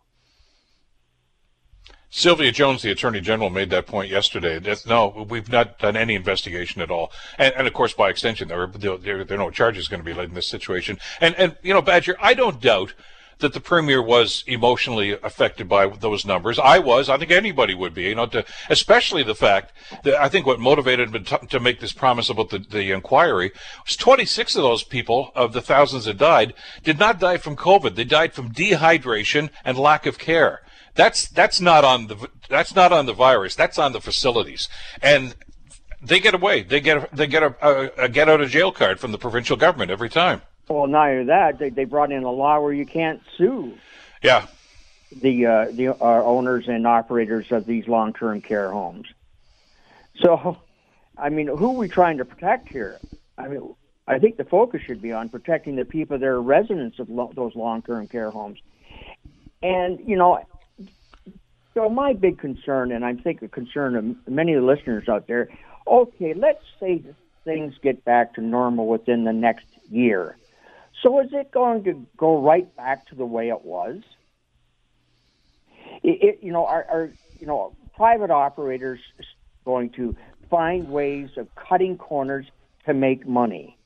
Sylvia 2.10 2.52
Jones, 2.52 2.82
the 2.82 2.92
Attorney 2.92 3.20
General, 3.20 3.50
made 3.50 3.70
that 3.72 3.88
point 3.88 4.10
yesterday. 4.10 4.62
No, 4.88 5.26
we've 5.30 5.52
not 5.52 5.80
done 5.80 5.98
any 5.98 6.16
investigation 6.16 6.82
at 6.82 6.90
all. 6.90 7.12
And, 7.38 7.54
and 7.56 7.68
of 7.68 7.74
course, 7.74 7.94
by 7.94 8.10
extension, 8.10 8.48
there 8.48 8.62
are, 8.62 8.68
there, 8.68 9.26
there 9.26 9.36
are 9.36 9.38
no 9.38 9.52
charges 9.52 9.90
going 9.90 10.00
to 10.00 10.06
be 10.06 10.14
laid 10.14 10.30
in 10.30 10.36
this 10.36 10.48
situation. 10.48 10.98
And, 11.20 11.36
and, 11.36 11.58
you 11.62 11.74
know, 11.74 11.82
Badger, 11.82 12.16
I 12.22 12.34
don't 12.34 12.62
doubt 12.62 12.94
that 13.40 13.54
the 13.54 13.60
premier 13.60 14.02
was 14.02 14.44
emotionally 14.48 15.12
affected 15.12 15.68
by 15.68 15.88
those 15.88 16.26
numbers. 16.26 16.60
I 16.60 16.80
was. 16.80 17.10
I 17.10 17.18
think 17.18 17.32
anybody 17.32 17.74
would 17.74 17.94
be. 17.94 18.04
You 18.04 18.16
know, 18.16 18.26
to, 18.28 18.46
especially 18.70 19.24
the 19.24 19.36
fact 19.36 19.74
that 20.04 20.16
I 20.16 20.30
think 20.30 20.46
what 20.46 20.60
motivated 20.60 21.14
him 21.14 21.24
to, 21.24 21.38
to 21.48 21.60
make 21.60 21.80
this 21.80 21.94
promise 21.94 22.30
about 22.30 22.50
the, 22.50 22.60
the 22.60 22.92
inquiry 22.92 23.52
was 23.86 23.96
26 23.96 24.56
of 24.56 24.64
those 24.64 24.84
people 24.84 25.32
of 25.36 25.54
the 25.54 25.62
thousands 25.62 26.06
that 26.06 26.18
died 26.18 26.54
did 26.84 27.00
not 27.00 27.20
die 27.20 27.38
from 27.38 27.56
COVID. 27.56 27.96
They 27.96 28.04
died 28.04 28.34
from 28.34 28.54
dehydration 28.54 29.50
and 29.64 29.78
lack 29.78 30.06
of 30.06 30.18
care. 30.18 30.62
That's 30.96 31.28
that's 31.28 31.60
not 31.60 31.84
on 31.84 32.08
the 32.08 32.30
that's 32.50 32.74
not 32.74 32.94
on 32.94 33.06
the 33.06 33.14
virus. 33.14 33.56
That's 33.56 33.78
on 33.78 33.92
the 33.92 34.02
facilities. 34.02 34.70
And 35.02 35.36
they 36.02 36.20
get 36.20 36.34
away. 36.34 36.64
They 36.64 36.80
get 36.80 37.14
they 37.14 37.28
get 37.28 37.44
a, 37.44 37.56
a, 37.62 38.06
a 38.06 38.10
get 38.10 38.30
out 38.30 38.42
of 38.42 38.50
jail 38.50 38.72
card 38.72 39.00
from 39.00 39.12
the 39.12 39.18
provincial 39.18 39.58
government 39.58 39.92
every 39.92 40.10
time. 40.10 40.42
Well, 40.68 40.88
not 40.88 41.10
only 41.10 41.26
that, 41.26 41.60
they, 41.60 41.70
they 41.70 41.86
brought 41.86 42.12
in 42.12 42.24
a 42.24 42.32
law 42.32 42.60
where 42.60 42.74
you 42.74 42.86
can't 42.86 43.22
sue. 43.38 43.78
Yeah. 44.24 44.48
The 45.22 45.46
uh, 45.46 45.66
the 45.72 45.90
uh, 45.90 46.24
owners 46.24 46.68
and 46.68 46.88
operators 46.88 47.52
of 47.52 47.66
these 47.66 47.88
long 47.88 48.14
term 48.14 48.42
care 48.42 48.72
homes. 48.72 49.08
So, 50.22 50.58
I 51.18 51.30
mean, 51.30 51.48
who 51.48 51.72
are 51.72 51.78
we 51.78 51.88
trying 51.88 52.18
to 52.18 52.26
protect 52.26 52.70
here? 52.70 53.00
I 53.38 53.48
mean, 53.48 53.76
I 54.08 54.20
think 54.20 54.38
the 54.38 54.44
focus 54.46 54.82
should 54.82 55.02
be 55.02 55.12
on 55.12 55.30
protecting 55.30 55.76
the 55.76 55.86
people 55.86 56.18
that 56.18 56.26
are 56.26 56.42
residents 56.42 57.00
of 57.00 57.10
lo- 57.10 57.32
those 57.36 57.56
long 57.56 57.82
term 57.82 58.08
care 58.08 58.32
homes. 58.32 58.60
And 59.62 60.00
you 60.06 60.18
know, 60.18 60.44
so 61.76 61.90
my 61.90 62.14
big 62.14 62.40
concern, 62.40 62.92
and 62.92 63.06
I 63.06 63.14
think 63.14 63.42
a 63.42 63.48
concern 63.48 63.96
of 63.96 64.28
many 64.28 64.54
of 64.54 64.62
the 64.62 64.68
listeners 64.68 65.08
out 65.08 65.28
there, 65.28 65.50
okay, 65.86 66.34
let's 66.34 66.64
say 66.80 67.04
things 67.44 67.76
get 67.82 68.04
back 68.04 68.34
to 68.36 68.42
normal 68.42 68.88
within 68.88 69.24
the 69.24 69.34
next 69.34 69.66
year. 69.90 70.38
So 71.06 71.20
is 71.20 71.30
it 71.34 71.52
going 71.52 71.84
to 71.84 72.04
go 72.18 72.42
right 72.42 72.76
back 72.76 73.06
to 73.10 73.16
the 73.16 73.28
way 73.28 73.50
it 73.50 73.64
was? 73.64 74.02
It, 76.02 76.24
it, 76.24 76.40
you 76.42 76.52
know, 76.52 76.66
are, 76.66 76.84
are 76.90 77.12
you 77.40 77.46
know 77.46 77.76
private 77.96 78.32
operators 78.32 79.00
going 79.66 79.92
to 79.92 80.16
find 80.50 80.90
ways 80.90 81.30
of 81.38 81.48
cutting 81.54 82.00
corners 82.00 82.48
to 82.88 82.96
make 82.96 83.28
money? 83.28 83.78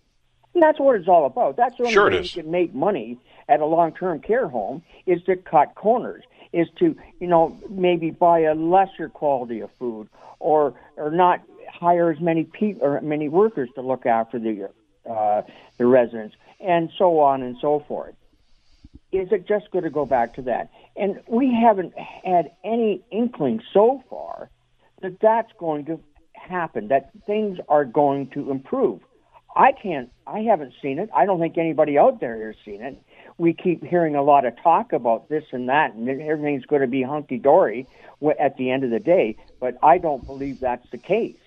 And 0.53 0.63
that's 0.63 0.79
what 0.79 0.95
it's 0.95 1.09
all 1.09 1.25
about. 1.25 1.57
That's 1.57 1.75
the 1.75 1.83
only 1.83 1.93
sure 1.93 2.09
way 2.09 2.21
you 2.21 2.29
can 2.29 2.51
make 2.51 2.73
money 2.73 3.17
at 3.49 3.59
a 3.59 3.65
long-term 3.65 4.21
care 4.21 4.47
home 4.47 4.81
is 5.05 5.21
to 5.23 5.35
cut 5.35 5.75
corners, 5.75 6.23
is 6.53 6.69
to 6.77 6.95
you 7.19 7.27
know 7.27 7.57
maybe 7.69 8.11
buy 8.11 8.43
a 8.43 8.55
lesser 8.55 9.09
quality 9.09 9.59
of 9.59 9.69
food 9.77 10.07
or 10.39 10.73
or 10.95 11.11
not 11.11 11.41
hire 11.69 12.11
as 12.11 12.21
many 12.21 12.45
people 12.45 12.88
or 12.88 13.01
many 13.01 13.27
workers 13.27 13.67
to 13.75 13.81
look 13.81 14.05
after 14.05 14.39
the 14.39 14.69
uh, 15.09 15.41
the 15.77 15.85
residents 15.85 16.38
and 16.60 16.89
so 16.98 17.20
on 17.20 17.42
and 17.42 17.58
so 17.62 17.84
forth. 17.88 18.16
Is 19.12 19.32
it 19.32 19.48
just 19.48 19.72
going 19.72 19.86
to 19.86 19.89
go 19.89 20.06
back 20.06 20.36
to 20.36 20.44
that? 20.44 20.70
And 20.96 21.20
we 21.28 21.51
haven't 21.54 21.98
had 21.98 22.51
any 22.63 23.04
inkling 23.12 23.62
so 23.74 24.04
far 24.10 24.50
that 25.01 25.20
that's 25.20 25.51
going 25.58 25.86
to 25.86 26.00
happen, 26.34 26.89
that 26.89 27.12
things 27.25 27.58
are 27.70 27.86
going 27.86 28.30
to 28.32 28.51
improve. 28.51 29.01
I 29.56 29.72
can't, 29.72 30.12
I 30.28 30.42
haven't 30.42 30.74
seen 30.82 31.00
it. 31.00 31.10
I 31.16 31.25
don't 31.25 31.39
think 31.39 31.58
anybody 31.58 31.98
out 31.98 32.20
there 32.20 32.46
has 32.48 32.56
seen 32.63 32.82
it. 32.82 33.01
We 33.38 33.54
keep 33.54 33.84
hearing 33.84 34.16
a 34.16 34.22
lot 34.22 34.46
of 34.46 34.54
talk 34.62 34.94
about 34.94 35.30
this 35.30 35.46
and 35.51 35.70
that, 35.70 35.94
and 35.94 36.08
everything's 36.08 36.66
going 36.66 36.82
to 36.82 36.88
be 36.88 37.01
hunky 37.01 37.38
dory 37.38 37.88
at 38.39 38.58
the 38.58 38.70
end 38.70 38.84
of 38.84 38.92
the 38.92 39.00
day, 39.00 39.38
but 39.60 39.78
I 39.82 39.98
don't 39.98 40.25
believe 40.25 40.60
that's 40.60 40.88
the 40.92 40.98
case. 40.98 41.38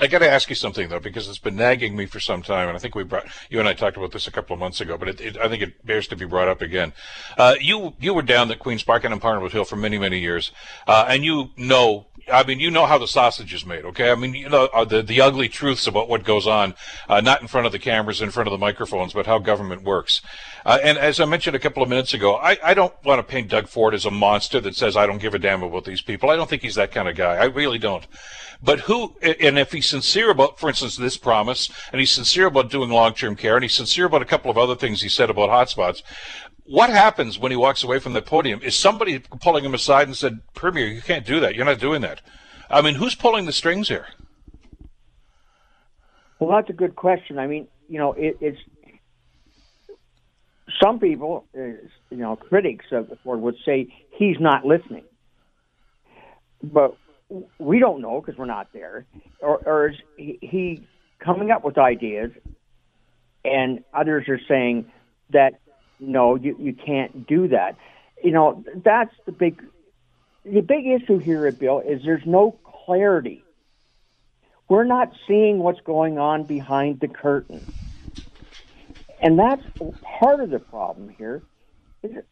I 0.00 0.06
got 0.06 0.20
to 0.20 0.30
ask 0.30 0.48
you 0.48 0.54
something 0.54 0.88
though, 0.88 1.00
because 1.00 1.28
it's 1.28 1.38
been 1.38 1.56
nagging 1.56 1.96
me 1.96 2.06
for 2.06 2.20
some 2.20 2.42
time, 2.42 2.68
and 2.68 2.76
I 2.76 2.80
think 2.80 2.94
we 2.94 3.04
brought 3.04 3.26
you 3.48 3.58
and 3.58 3.68
I 3.68 3.74
talked 3.74 3.96
about 3.96 4.12
this 4.12 4.26
a 4.26 4.30
couple 4.30 4.54
of 4.54 4.60
months 4.60 4.80
ago, 4.80 4.96
but 4.96 5.08
it, 5.08 5.20
it, 5.20 5.36
I 5.38 5.48
think 5.48 5.62
it 5.62 5.84
bears 5.84 6.06
to 6.08 6.16
be 6.16 6.24
brought 6.24 6.48
up 6.48 6.62
again. 6.62 6.92
Uh, 7.36 7.54
you 7.60 7.94
you 8.00 8.14
were 8.14 8.22
down 8.22 8.50
at 8.50 8.58
Queens 8.58 8.82
Park 8.82 9.04
and 9.04 9.12
in 9.12 9.20
Parliament 9.20 9.52
Hill 9.52 9.64
for 9.64 9.76
many 9.76 9.98
many 9.98 10.18
years, 10.18 10.52
uh, 10.86 11.06
and 11.08 11.24
you 11.24 11.50
know. 11.56 12.06
I 12.30 12.44
mean, 12.44 12.60
you 12.60 12.70
know 12.70 12.86
how 12.86 12.98
the 12.98 13.08
sausage 13.08 13.52
is 13.52 13.66
made, 13.66 13.84
okay? 13.84 14.10
I 14.10 14.14
mean, 14.14 14.34
you 14.34 14.48
know 14.48 14.68
uh, 14.72 14.84
the 14.84 15.02
the 15.02 15.20
ugly 15.20 15.48
truths 15.48 15.88
about 15.88 16.08
what 16.08 16.22
goes 16.22 16.46
on, 16.46 16.74
uh, 17.08 17.20
not 17.20 17.40
in 17.40 17.48
front 17.48 17.66
of 17.66 17.72
the 17.72 17.78
cameras, 17.78 18.22
in 18.22 18.30
front 18.30 18.46
of 18.46 18.52
the 18.52 18.58
microphones, 18.58 19.14
but 19.14 19.26
how 19.26 19.38
government 19.38 19.82
works. 19.82 20.20
Uh, 20.64 20.78
and 20.82 20.98
as 20.98 21.20
I 21.20 21.24
mentioned 21.24 21.56
a 21.56 21.60
couple 21.60 21.82
of 21.82 21.88
minutes 21.88 22.14
ago, 22.14 22.36
I, 22.36 22.58
I 22.62 22.74
don't 22.74 22.94
want 23.04 23.18
to 23.18 23.22
paint 23.22 23.48
Doug 23.48 23.68
Ford 23.68 23.94
as 23.94 24.04
a 24.04 24.10
monster 24.10 24.60
that 24.60 24.76
says 24.76 24.96
I 24.96 25.06
don't 25.06 25.20
give 25.20 25.34
a 25.34 25.38
damn 25.38 25.62
about 25.62 25.84
these 25.84 26.02
people. 26.02 26.30
I 26.30 26.36
don't 26.36 26.50
think 26.50 26.62
he's 26.62 26.74
that 26.74 26.92
kind 26.92 27.08
of 27.08 27.16
guy. 27.16 27.36
I 27.36 27.44
really 27.44 27.78
don't. 27.78 28.06
But 28.62 28.80
who, 28.80 29.16
and 29.22 29.58
if 29.58 29.72
he's 29.72 29.88
sincere 29.88 30.30
about, 30.30 30.60
for 30.60 30.68
instance, 30.68 30.96
this 30.96 31.16
promise, 31.16 31.70
and 31.92 32.00
he's 32.00 32.10
sincere 32.10 32.46
about 32.46 32.70
doing 32.70 32.90
long-term 32.90 33.36
care, 33.36 33.56
and 33.56 33.64
he's 33.64 33.74
sincere 33.74 34.04
about 34.04 34.20
a 34.20 34.26
couple 34.26 34.50
of 34.50 34.58
other 34.58 34.76
things 34.76 35.00
he 35.00 35.08
said 35.08 35.30
about 35.30 35.48
hotspots, 35.48 36.02
what 36.64 36.90
happens 36.90 37.38
when 37.38 37.50
he 37.50 37.56
walks 37.56 37.82
away 37.82 37.98
from 37.98 38.12
the 38.12 38.22
podium? 38.22 38.60
Is 38.62 38.76
somebody 38.76 39.18
pulling 39.18 39.64
him 39.64 39.74
aside 39.74 40.08
and 40.08 40.16
said, 40.16 40.40
Premier, 40.54 40.86
you 40.86 41.00
can't 41.00 41.24
do 41.24 41.40
that. 41.40 41.54
You're 41.54 41.64
not 41.64 41.80
doing 41.80 42.02
that. 42.02 42.20
I 42.68 42.82
mean, 42.82 42.96
who's 42.96 43.14
pulling 43.14 43.46
the 43.46 43.52
strings 43.52 43.88
here? 43.88 44.06
Well, 46.38 46.50
that's 46.56 46.70
a 46.70 46.74
good 46.74 46.96
question. 46.96 47.38
I 47.38 47.46
mean, 47.46 47.66
you 47.88 47.98
know, 47.98 48.12
it, 48.12 48.36
it's 48.40 48.60
some 50.82 50.98
people, 50.98 51.46
uh, 51.56 51.60
you 52.10 52.16
know, 52.16 52.36
critics 52.36 52.86
of 52.92 53.10
Ford 53.24 53.40
would 53.40 53.56
say 53.64 53.92
he's 54.10 54.36
not 54.38 54.64
listening. 54.64 55.04
But 56.62 56.96
we 57.58 57.78
don't 57.78 58.00
know 58.00 58.20
because 58.20 58.38
we're 58.38 58.46
not 58.46 58.72
there, 58.72 59.06
or, 59.40 59.58
or 59.64 59.88
is 59.88 59.96
he 60.16 60.86
coming 61.18 61.50
up 61.50 61.64
with 61.64 61.78
ideas, 61.78 62.32
and 63.44 63.84
others 63.94 64.28
are 64.28 64.40
saying 64.48 64.90
that 65.30 65.60
no, 66.00 66.34
you 66.34 66.56
you 66.58 66.74
can't 66.74 67.26
do 67.26 67.48
that. 67.48 67.76
You 68.22 68.32
know, 68.32 68.64
that's 68.84 69.14
the 69.26 69.32
big 69.32 69.62
the 70.44 70.60
big 70.60 70.86
issue 70.86 71.18
here 71.18 71.50
Bill 71.52 71.80
is 71.80 72.02
there's 72.04 72.26
no 72.26 72.58
clarity. 72.64 73.44
We're 74.68 74.84
not 74.84 75.12
seeing 75.26 75.58
what's 75.58 75.80
going 75.80 76.18
on 76.18 76.44
behind 76.44 77.00
the 77.00 77.08
curtain. 77.08 77.64
And 79.20 79.38
that's 79.38 79.62
part 80.02 80.40
of 80.40 80.50
the 80.50 80.58
problem 80.58 81.10
here. 81.10 81.42
Is 82.02 82.24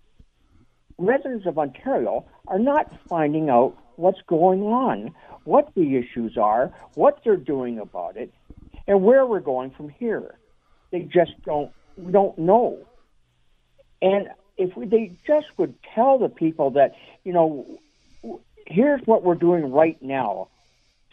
residents 0.96 1.46
of 1.46 1.58
Ontario 1.58 2.24
are 2.48 2.58
not 2.58 2.90
finding 3.08 3.50
out 3.50 3.76
what's 3.96 4.20
going 4.26 4.62
on, 4.62 5.14
what 5.44 5.72
the 5.74 5.96
issues 5.96 6.36
are, 6.36 6.72
what 6.94 7.22
they're 7.24 7.36
doing 7.36 7.78
about 7.78 8.16
it, 8.16 8.32
and 8.86 9.02
where 9.02 9.26
we're 9.26 9.40
going 9.40 9.70
from 9.70 9.88
here. 9.88 10.34
They 10.90 11.00
just 11.00 11.32
don't 11.44 11.72
don't 12.10 12.38
know. 12.38 12.78
And 14.00 14.28
if 14.56 14.76
we, 14.76 14.86
they 14.86 15.12
just 15.26 15.46
would 15.58 15.74
tell 15.94 16.18
the 16.18 16.28
people 16.28 16.70
that 16.70 16.94
you 17.24 17.32
know, 17.32 17.66
here's 18.66 19.02
what 19.06 19.22
we're 19.22 19.34
doing 19.34 19.70
right 19.70 20.00
now 20.00 20.48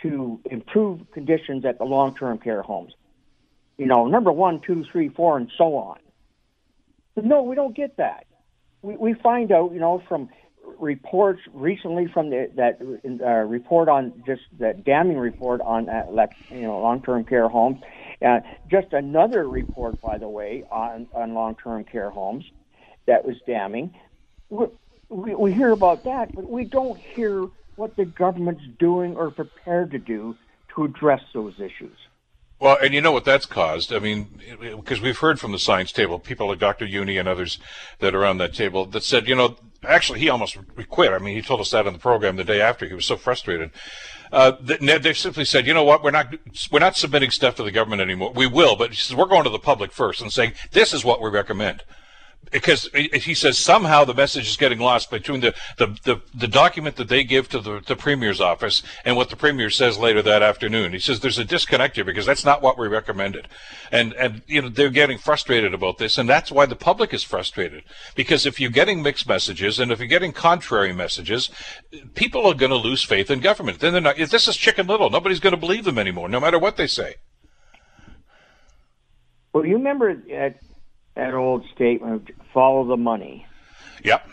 to 0.02 0.40
improve 0.46 1.12
conditions 1.12 1.66
at 1.66 1.78
the 1.78 1.86
long-term 1.86 2.38
care 2.38 2.62
homes. 2.62 2.94
You 3.78 3.86
know, 3.86 4.08
number 4.08 4.32
one, 4.32 4.62
two, 4.62 4.86
three, 4.92 5.10
four, 5.10 5.38
and 5.38 5.52
so 5.58 5.76
on. 5.76 6.00
But 7.14 7.26
no, 7.26 7.44
we 7.44 7.56
don't 7.56 7.76
get 7.76 7.98
that. 7.98 8.26
We, 8.82 8.96
we 8.96 9.14
find 9.14 9.52
out, 9.52 9.74
you 9.74 9.80
know, 9.80 10.02
from 10.08 10.30
reports 10.80 11.42
recently 11.54 12.08
from 12.08 12.30
the, 12.30 12.50
that 12.56 12.82
uh, 13.22 13.30
report 13.48 13.90
on 13.90 14.24
just 14.26 14.42
that 14.60 14.84
damning 14.84 15.18
report 15.18 15.62
on 15.62 15.90
uh, 15.90 16.06
you 16.50 16.62
know 16.62 16.80
long-term 16.80 17.26
care 17.26 17.48
homes. 17.48 17.82
Uh, 18.22 18.40
just 18.70 18.94
another 18.94 19.48
report, 19.48 20.00
by 20.02 20.18
the 20.18 20.28
way, 20.28 20.64
on 20.72 21.08
on 21.14 21.34
long-term 21.34 21.84
care 21.86 22.10
homes 22.10 22.46
that 23.06 23.26
was 23.26 23.36
damning. 23.46 23.94
We, 24.50 24.66
we, 25.10 25.36
we 25.36 25.54
hear 25.54 25.72
about 25.72 26.04
that, 26.06 26.34
but 26.34 26.50
we 26.50 26.66
don't 26.66 26.98
hear 26.98 27.48
what 27.76 27.96
the 27.96 28.06
government's 28.06 28.64
doing 28.80 29.16
or 29.16 29.32
prepared 29.32 29.92
to 29.92 30.00
do 30.00 30.36
to 30.74 30.86
address 30.86 31.22
those 31.34 31.56
issues. 31.60 31.98
Well, 32.60 32.78
and 32.82 32.94
you 32.94 33.02
know 33.02 33.12
what 33.12 33.26
that's 33.26 33.46
caused? 33.46 33.92
I 33.92 34.00
mean, 34.00 34.40
because 34.60 35.02
we've 35.02 35.18
heard 35.18 35.40
from 35.40 35.52
the 35.52 35.60
science 35.60 35.92
table, 35.92 36.20
people 36.20 36.48
like 36.48 36.60
Dr. 36.60 36.88
Jüni 36.88 37.20
and 37.20 37.28
others 37.28 37.60
that 38.00 38.16
are 38.16 38.26
on 38.26 38.38
that 38.38 38.54
table 38.54 38.86
that 38.88 39.04
said, 39.04 39.28
you 39.28 39.36
know, 39.36 39.58
actually 39.84 40.20
he 40.20 40.30
almost 40.30 40.58
quit. 40.90 41.12
I 41.12 41.20
mean, 41.20 41.36
he 41.36 41.42
told 41.42 41.60
us 41.60 41.72
that 41.72 41.86
on 41.86 41.94
the 41.94 42.00
program 42.00 42.38
the 42.38 42.46
day 42.46 42.62
after. 42.62 42.88
He 42.88 42.94
was 42.94 43.06
so 43.06 43.18
frustrated. 43.18 43.72
Uh, 44.32 44.54
they 44.62 45.14
simply 45.14 45.46
said, 45.46 45.68
you 45.68 45.74
know 45.74 45.84
what, 45.84 46.02
we're 46.04 46.12
not 46.12 46.34
we're 46.72 46.80
not 46.80 46.96
submitting 46.98 47.30
stuff 47.30 47.56
to 47.56 47.64
the 47.64 47.72
government 47.72 48.02
anymore. 48.02 48.32
We 48.34 48.48
will, 48.48 48.76
but 48.76 48.90
he 48.90 48.96
says 48.96 49.16
we're 49.16 49.28
going 49.28 49.44
to 49.44 49.50
the 49.50 49.60
public 49.60 49.92
first 49.92 50.22
and 50.22 50.32
saying 50.32 50.54
this 50.72 50.94
is 50.94 51.06
what 51.06 51.22
we 51.22 51.30
recommend 51.30 51.84
because 52.52 52.90
he 52.94 53.34
says 53.34 53.58
somehow 53.58 54.04
the 54.04 54.14
message 54.14 54.48
is 54.48 54.58
getting 54.58 54.80
lost 54.80 55.10
between 55.10 55.42
the, 55.42 55.54
the, 55.78 55.88
the, 56.04 56.22
the, 56.34 56.48
document 56.48 56.96
that 56.96 57.10
they 57.10 57.24
give 57.24 57.50
to 57.50 57.60
the, 57.60 57.82
the 57.86 57.96
premier's 57.96 58.40
office 58.40 58.84
and 59.04 59.16
what 59.16 59.30
the 59.30 59.36
premier 59.36 59.70
says 59.70 59.98
later 59.98 60.22
that 60.22 60.42
afternoon. 60.42 60.94
He 60.94 61.00
says 61.00 61.20
there's 61.20 61.40
a 61.40 61.46
disconnect 61.46 61.96
here 61.96 62.06
because 62.06 62.26
that's 62.26 62.46
not 62.46 62.62
what 62.62 62.78
we 62.78 62.88
recommended. 62.88 63.48
And, 63.92 64.14
and, 64.14 64.42
you 64.48 64.62
know, 64.62 64.70
they're 64.70 64.90
getting 64.90 65.18
frustrated 65.18 65.74
about 65.74 65.98
this. 65.98 66.18
And 66.18 66.30
that's 66.30 66.52
why 66.52 66.66
the 66.66 66.76
public 66.76 67.14
is 67.14 67.24
frustrated. 67.24 67.84
Because 68.16 68.46
if 68.46 68.60
you're 68.60 68.72
getting 68.72 69.02
mixed 69.02 69.28
messages 69.28 69.80
and 69.80 69.92
if 69.92 70.00
you're 70.00 70.08
getting 70.08 70.32
contrary 70.32 70.94
messages, 70.94 71.50
people 72.14 72.46
are 72.46 72.54
going 72.54 72.72
to 72.72 72.78
lose 72.78 73.04
faith 73.04 73.30
in 73.32 73.40
government. 73.40 73.80
Then 73.80 73.94
they're 73.94 74.02
not, 74.02 74.18
this 74.18 74.48
is 74.48 74.56
chicken 74.56 74.88
little. 74.88 75.10
Nobody's 75.10 75.40
going 75.40 75.56
to 75.56 75.60
believe 75.60 75.84
them 75.84 75.98
anymore, 75.98 76.30
no 76.30 76.40
matter 76.40 76.60
what 76.60 76.78
they 76.78 76.88
say. 76.88 77.16
Well, 79.54 79.66
you 79.66 79.76
remember 79.76 80.22
at 80.34 80.60
that 81.16 81.34
old 81.34 81.64
statement 81.74 82.30
follow 82.54 82.86
the 82.86 82.98
money 82.98 83.46
Yep. 84.06 84.30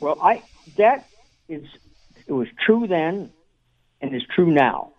Well, 0.00 0.18
I 0.22 0.42
that 0.76 1.06
is 1.48 1.64
it 2.26 2.32
was 2.32 2.48
true 2.64 2.86
then, 2.86 3.30
and 4.02 4.14
is 4.14 4.22
true 4.34 4.52
now. 4.52 4.92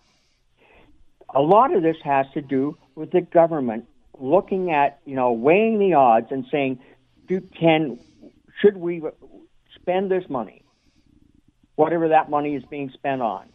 A 1.34 1.42
lot 1.42 1.74
of 1.74 1.84
this 1.84 1.98
has 2.04 2.26
to 2.34 2.42
do 2.42 2.78
with 2.96 3.12
the 3.12 3.22
government 3.22 3.86
looking 4.20 4.72
at 4.72 5.00
you 5.06 5.16
know 5.16 5.32
weighing 5.32 5.78
the 5.78 5.94
odds 5.94 6.28
and 6.32 6.46
saying, 6.52 6.80
do, 7.28 7.42
can 7.42 8.00
should 8.60 8.76
we 8.76 9.04
spend 9.76 10.10
this 10.10 10.24
money, 10.30 10.64
whatever 11.76 12.10
that 12.10 12.32
money 12.32 12.56
is 12.56 12.64
being 12.72 12.90
spent 12.90 13.22
on? 13.22 13.50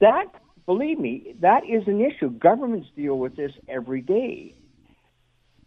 That 0.00 0.26
believe 0.66 0.98
me, 0.98 1.36
that 1.40 1.64
is 1.64 1.86
an 1.86 2.00
issue. 2.00 2.30
Governments 2.30 2.88
deal 2.96 3.16
with 3.16 3.36
this 3.36 3.52
every 3.68 4.00
day. 4.00 4.55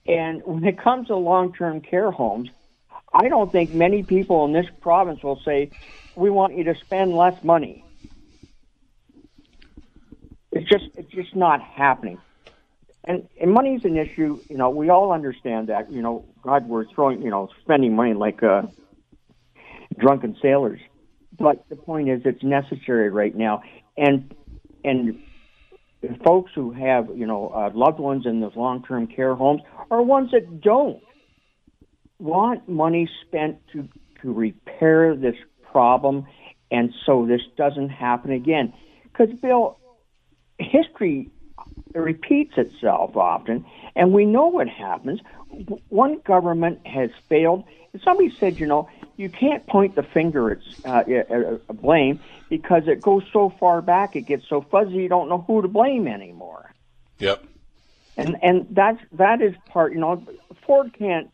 And 0.09 0.41
when 0.43 0.65
it 0.65 0.81
comes 0.81 1.07
to 1.07 1.15
long 1.15 1.53
term 1.53 1.81
care 1.81 2.09
homes, 2.09 2.49
I 3.13 3.29
don't 3.29 3.51
think 3.51 3.71
many 3.71 4.01
people 4.01 4.43
in 4.45 4.53
this 4.53 4.65
province 4.81 5.21
will 5.21 5.39
say, 5.45 5.71
we 6.15 6.31
want 6.31 6.57
you 6.57 6.63
to 6.63 6.73
spend 6.83 7.15
less 7.15 7.35
money. 7.43 7.85
It's 10.51 10.67
just 10.67 10.85
it's 10.95 11.11
just 11.11 11.35
not 11.35 11.61
happening. 11.61 12.17
And 13.05 13.27
and 13.39 13.53
money 13.53 13.75
is 13.75 13.85
an 13.85 13.97
issue, 13.97 14.41
you 14.49 14.57
know, 14.57 14.71
we 14.71 14.89
all 14.89 15.11
understand 15.11 15.69
that. 15.69 15.91
You 15.91 16.01
know, 16.01 16.25
God 16.41 16.67
we're 16.67 16.85
throwing 16.95 17.21
you 17.21 17.29
know, 17.29 17.49
spending 17.61 17.95
money 17.95 18.15
like 18.15 18.41
uh 18.41 18.63
drunken 19.99 20.35
sailors. 20.41 20.79
But 21.37 21.63
the 21.69 21.75
point 21.75 22.09
is 22.09 22.21
it's 22.25 22.43
necessary 22.43 23.11
right 23.11 23.35
now. 23.35 23.61
And 23.95 24.33
and 24.83 25.19
folks 26.23 26.51
who 26.55 26.71
have 26.71 27.09
you 27.15 27.25
know 27.25 27.49
uh, 27.49 27.69
loved 27.73 27.99
ones 27.99 28.25
in 28.25 28.39
those 28.39 28.55
long-term 28.55 29.07
care 29.07 29.35
homes 29.35 29.61
are 29.91 30.01
ones 30.01 30.31
that 30.31 30.61
don't 30.61 31.01
want 32.19 32.67
money 32.67 33.09
spent 33.25 33.57
to 33.73 33.87
to 34.21 34.33
repair 34.33 35.15
this 35.15 35.35
problem, 35.71 36.25
and 36.71 36.93
so 37.05 37.25
this 37.25 37.41
doesn't 37.57 37.89
happen 37.89 38.31
again. 38.31 38.73
Because 39.03 39.33
Bill, 39.39 39.77
history 40.57 41.29
repeats 41.93 42.53
itself 42.57 43.15
often, 43.15 43.65
and 43.95 44.13
we 44.13 44.25
know 44.25 44.47
what 44.47 44.67
happens. 44.67 45.21
One 45.89 46.19
government 46.25 46.85
has 46.85 47.09
failed. 47.27 47.63
Somebody 48.03 48.33
said, 48.39 48.59
you 48.59 48.67
know, 48.67 48.87
you 49.19 49.27
can't 49.27 49.67
point 49.67 49.95
the 49.95 50.03
finger 50.03 50.49
at 50.49 50.61
uh, 50.85 51.57
blame 51.73 52.21
because 52.47 52.87
it 52.87 53.01
goes 53.01 53.21
so 53.33 53.49
far 53.59 53.81
back, 53.81 54.15
it 54.15 54.21
gets 54.21 54.47
so 54.47 54.61
fuzzy, 54.61 54.93
you 54.93 55.09
don't 55.09 55.27
know 55.27 55.43
who 55.45 55.61
to 55.61 55.67
blame 55.67 56.07
anymore. 56.07 56.73
Yep. 57.17 57.43
And 58.15 58.37
and 58.41 58.67
that's 58.71 59.01
that 59.13 59.41
is 59.41 59.53
part. 59.67 59.91
You 59.91 59.99
know, 59.99 60.25
Ford 60.65 60.93
can't. 60.97 61.29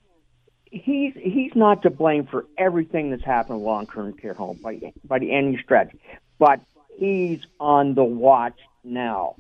He's 0.65 1.13
he's 1.13 1.55
not 1.55 1.83
to 1.83 1.91
blame 1.91 2.25
for 2.25 2.47
everything 2.57 3.11
that's 3.11 3.23
happened 3.23 3.59
in 3.59 3.63
long-term 3.63 4.13
care 4.13 4.33
home 4.33 4.59
by 4.63 4.91
by 5.03 5.19
any 5.19 5.59
stretch, 5.63 5.95
but 6.39 6.61
he's 6.97 7.41
on 7.59 7.93
the 7.93 8.03
watch 8.03 8.59
now. 8.83 9.35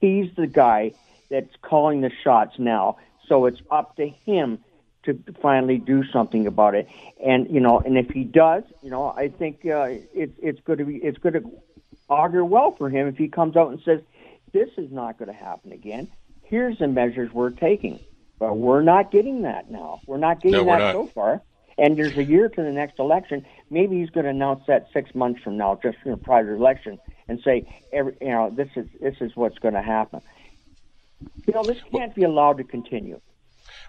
He's 0.00 0.34
the 0.34 0.46
guy 0.46 0.92
that's 1.30 1.54
calling 1.60 2.00
the 2.00 2.10
shots 2.22 2.58
now. 2.58 2.96
So 3.28 3.44
it's 3.44 3.60
up 3.70 3.96
to 3.96 4.08
him 4.08 4.60
to 5.04 5.18
finally 5.40 5.78
do 5.78 6.04
something 6.04 6.46
about 6.46 6.74
it. 6.74 6.88
And 7.24 7.50
you 7.50 7.60
know, 7.60 7.78
and 7.80 7.96
if 7.96 8.10
he 8.10 8.24
does, 8.24 8.64
you 8.82 8.90
know, 8.90 9.12
I 9.16 9.28
think 9.28 9.64
uh, 9.66 9.88
it's 10.14 10.36
it's 10.42 10.60
going 10.60 10.78
to 10.78 10.84
be 10.84 10.96
it's 10.96 11.18
going 11.18 11.34
to 11.34 11.50
augur 12.08 12.44
well 12.44 12.72
for 12.72 12.88
him 12.90 13.08
if 13.08 13.16
he 13.16 13.28
comes 13.28 13.56
out 13.56 13.70
and 13.70 13.80
says, 13.82 14.00
"This 14.52 14.70
is 14.76 14.90
not 14.90 15.18
going 15.18 15.28
to 15.28 15.34
happen 15.38 15.72
again. 15.72 16.08
Here's 16.42 16.78
the 16.78 16.88
measures 16.88 17.32
we're 17.32 17.50
taking." 17.50 18.00
But 18.38 18.56
we're 18.58 18.82
not 18.82 19.12
getting 19.12 19.42
that 19.42 19.70
now. 19.70 20.00
We're 20.06 20.18
not 20.18 20.40
getting 20.40 20.58
No, 20.58 20.64
that 20.64 20.78
not. 20.78 20.92
so 20.92 21.06
far. 21.06 21.40
And 21.78 21.96
there's 21.96 22.16
a 22.18 22.24
year 22.24 22.48
to 22.48 22.62
the 22.62 22.72
next 22.72 22.98
election. 22.98 23.46
Maybe 23.70 24.00
he's 24.00 24.10
going 24.10 24.24
to 24.24 24.30
announce 24.30 24.66
that 24.66 24.88
six 24.92 25.14
months 25.14 25.40
from 25.42 25.56
now, 25.56 25.78
just 25.82 25.98
in 26.04 26.12
a 26.12 26.16
prior 26.16 26.52
election, 26.54 26.98
and 27.28 27.40
say, 27.44 27.64
every, 27.92 28.14
you 28.20 28.28
know, 28.28 28.50
this 28.50 28.68
is 28.76 28.86
this 29.00 29.16
is 29.20 29.34
what's 29.36 29.58
going 29.58 29.74
to 29.74 29.82
happen. 29.82 30.20
You 31.46 31.54
know, 31.54 31.62
this 31.62 31.78
can't 31.92 32.14
be 32.14 32.24
allowed 32.24 32.58
to 32.58 32.64
continue. 32.64 33.20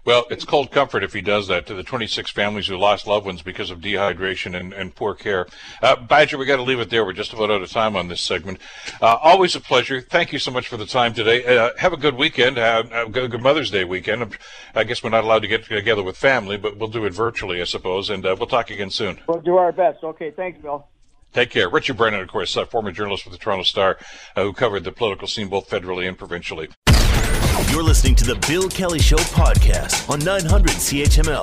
Well, 0.05 0.27
it's 0.29 0.45
cold 0.45 0.69
comfort 0.69 1.03
if 1.03 1.13
he 1.13 1.21
does 1.21 1.47
that 1.47 1.65
to 1.65 1.73
the 1.73 1.81
26 1.81 2.29
families 2.29 2.67
who 2.67 2.77
lost 2.77 3.07
loved 3.07 3.25
ones 3.25 3.41
because 3.41 3.71
of 3.71 3.79
dehydration 3.79 4.55
and, 4.55 4.71
and 4.71 4.93
poor 4.93 5.15
care. 5.15 5.47
Uh, 5.81 5.95
Badger, 5.95 6.37
we 6.37 6.45
got 6.45 6.57
to 6.57 6.61
leave 6.61 6.79
it 6.79 6.91
there. 6.91 7.03
We're 7.03 7.13
just 7.13 7.33
about 7.33 7.49
out 7.49 7.63
of 7.63 7.71
time 7.71 7.95
on 7.95 8.07
this 8.07 8.21
segment. 8.21 8.59
Uh, 9.01 9.17
always 9.19 9.55
a 9.55 9.59
pleasure. 9.59 10.01
Thank 10.01 10.31
you 10.31 10.37
so 10.37 10.51
much 10.51 10.67
for 10.67 10.77
the 10.77 10.85
time 10.85 11.15
today. 11.15 11.43
Uh, 11.57 11.71
have 11.79 11.91
a 11.91 11.97
good 11.97 12.15
weekend. 12.15 12.59
Uh, 12.59 12.83
have 12.83 13.07
a 13.07 13.27
good 13.27 13.41
Mother's 13.41 13.71
Day 13.71 13.83
weekend. 13.83 14.37
I 14.75 14.83
guess 14.83 15.03
we're 15.03 15.09
not 15.09 15.23
allowed 15.23 15.41
to 15.41 15.47
get 15.47 15.65
together 15.65 16.03
with 16.03 16.17
family, 16.17 16.57
but 16.57 16.77
we'll 16.77 16.89
do 16.89 17.05
it 17.05 17.13
virtually, 17.13 17.59
I 17.59 17.65
suppose. 17.65 18.11
And 18.11 18.23
uh, 18.27 18.35
we'll 18.37 18.47
talk 18.47 18.69
again 18.69 18.91
soon. 18.91 19.19
We'll 19.27 19.41
do 19.41 19.57
our 19.57 19.71
best. 19.71 20.03
Okay, 20.03 20.29
thanks, 20.29 20.61
Bill. 20.61 20.87
Take 21.33 21.49
care. 21.49 21.67
Richard 21.67 21.97
Brennan, 21.97 22.21
of 22.21 22.27
course, 22.27 22.55
uh, 22.55 22.65
former 22.65 22.91
journalist 22.91 23.25
with 23.25 23.33
the 23.33 23.39
Toronto 23.39 23.63
Star, 23.63 23.97
uh, 24.35 24.43
who 24.43 24.53
covered 24.53 24.83
the 24.83 24.91
political 24.91 25.27
scene 25.27 25.47
both 25.47 25.67
federally 25.67 26.07
and 26.07 26.15
provincially. 26.15 26.69
You're 27.71 27.83
listening 27.83 28.15
to 28.15 28.25
the 28.25 28.35
Bill 28.47 28.69
Kelly 28.69 28.99
Show 28.99 29.17
podcast 29.17 30.09
on 30.09 30.19
900 30.19 30.71
CHML. 30.71 31.41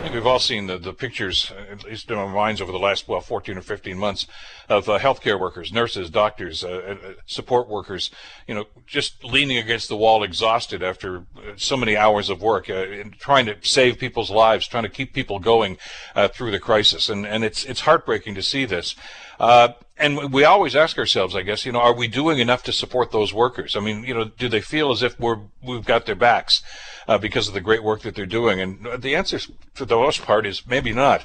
I 0.00 0.02
think 0.02 0.14
we've 0.14 0.26
all 0.26 0.38
seen 0.38 0.66
the, 0.66 0.78
the 0.78 0.94
pictures, 0.94 1.52
uh, 1.54 1.72
at 1.72 1.84
least 1.84 2.10
in 2.10 2.16
our 2.16 2.26
minds, 2.26 2.62
over 2.62 2.72
the 2.72 2.78
last, 2.78 3.06
well, 3.06 3.20
14 3.20 3.58
or 3.58 3.60
15 3.60 3.98
months 3.98 4.26
of 4.68 4.88
uh, 4.88 4.98
healthcare 4.98 5.38
workers, 5.38 5.74
nurses, 5.74 6.08
doctors, 6.08 6.64
uh, 6.64 6.96
uh, 7.04 7.12
support 7.26 7.68
workers, 7.68 8.10
you 8.48 8.54
know, 8.54 8.64
just 8.86 9.22
leaning 9.22 9.58
against 9.58 9.90
the 9.90 9.96
wall, 9.96 10.22
exhausted 10.22 10.82
after 10.82 11.18
uh, 11.18 11.52
so 11.56 11.76
many 11.76 11.98
hours 11.98 12.30
of 12.30 12.40
work, 12.40 12.70
uh, 12.70 12.86
in 12.86 13.10
trying 13.10 13.44
to 13.44 13.56
save 13.60 13.98
people's 13.98 14.30
lives, 14.30 14.66
trying 14.66 14.84
to 14.84 14.88
keep 14.88 15.12
people 15.12 15.38
going 15.38 15.76
uh, 16.16 16.28
through 16.28 16.50
the 16.50 16.58
crisis. 16.58 17.10
And, 17.10 17.26
and 17.26 17.44
it's, 17.44 17.66
it's 17.66 17.80
heartbreaking 17.80 18.34
to 18.36 18.42
see 18.42 18.64
this. 18.64 18.96
Uh, 19.40 19.72
and 19.96 20.32
we 20.32 20.44
always 20.44 20.76
ask 20.76 20.98
ourselves, 20.98 21.34
I 21.34 21.42
guess, 21.42 21.64
you 21.64 21.72
know, 21.72 21.80
are 21.80 21.94
we 21.94 22.08
doing 22.08 22.38
enough 22.38 22.62
to 22.64 22.72
support 22.72 23.10
those 23.10 23.32
workers? 23.32 23.74
I 23.74 23.80
mean, 23.80 24.04
you 24.04 24.12
know, 24.12 24.24
do 24.24 24.48
they 24.48 24.60
feel 24.60 24.92
as 24.92 25.02
if 25.02 25.18
we're 25.18 25.38
we've 25.62 25.84
got 25.84 26.04
their 26.04 26.14
backs 26.14 26.62
uh, 27.08 27.16
because 27.16 27.48
of 27.48 27.54
the 27.54 27.60
great 27.60 27.82
work 27.82 28.02
that 28.02 28.14
they're 28.14 28.26
doing? 28.26 28.60
And 28.60 29.02
the 29.02 29.14
answer, 29.14 29.38
for 29.72 29.86
the 29.86 29.96
most 29.96 30.22
part, 30.22 30.46
is 30.46 30.66
maybe 30.66 30.92
not. 30.92 31.24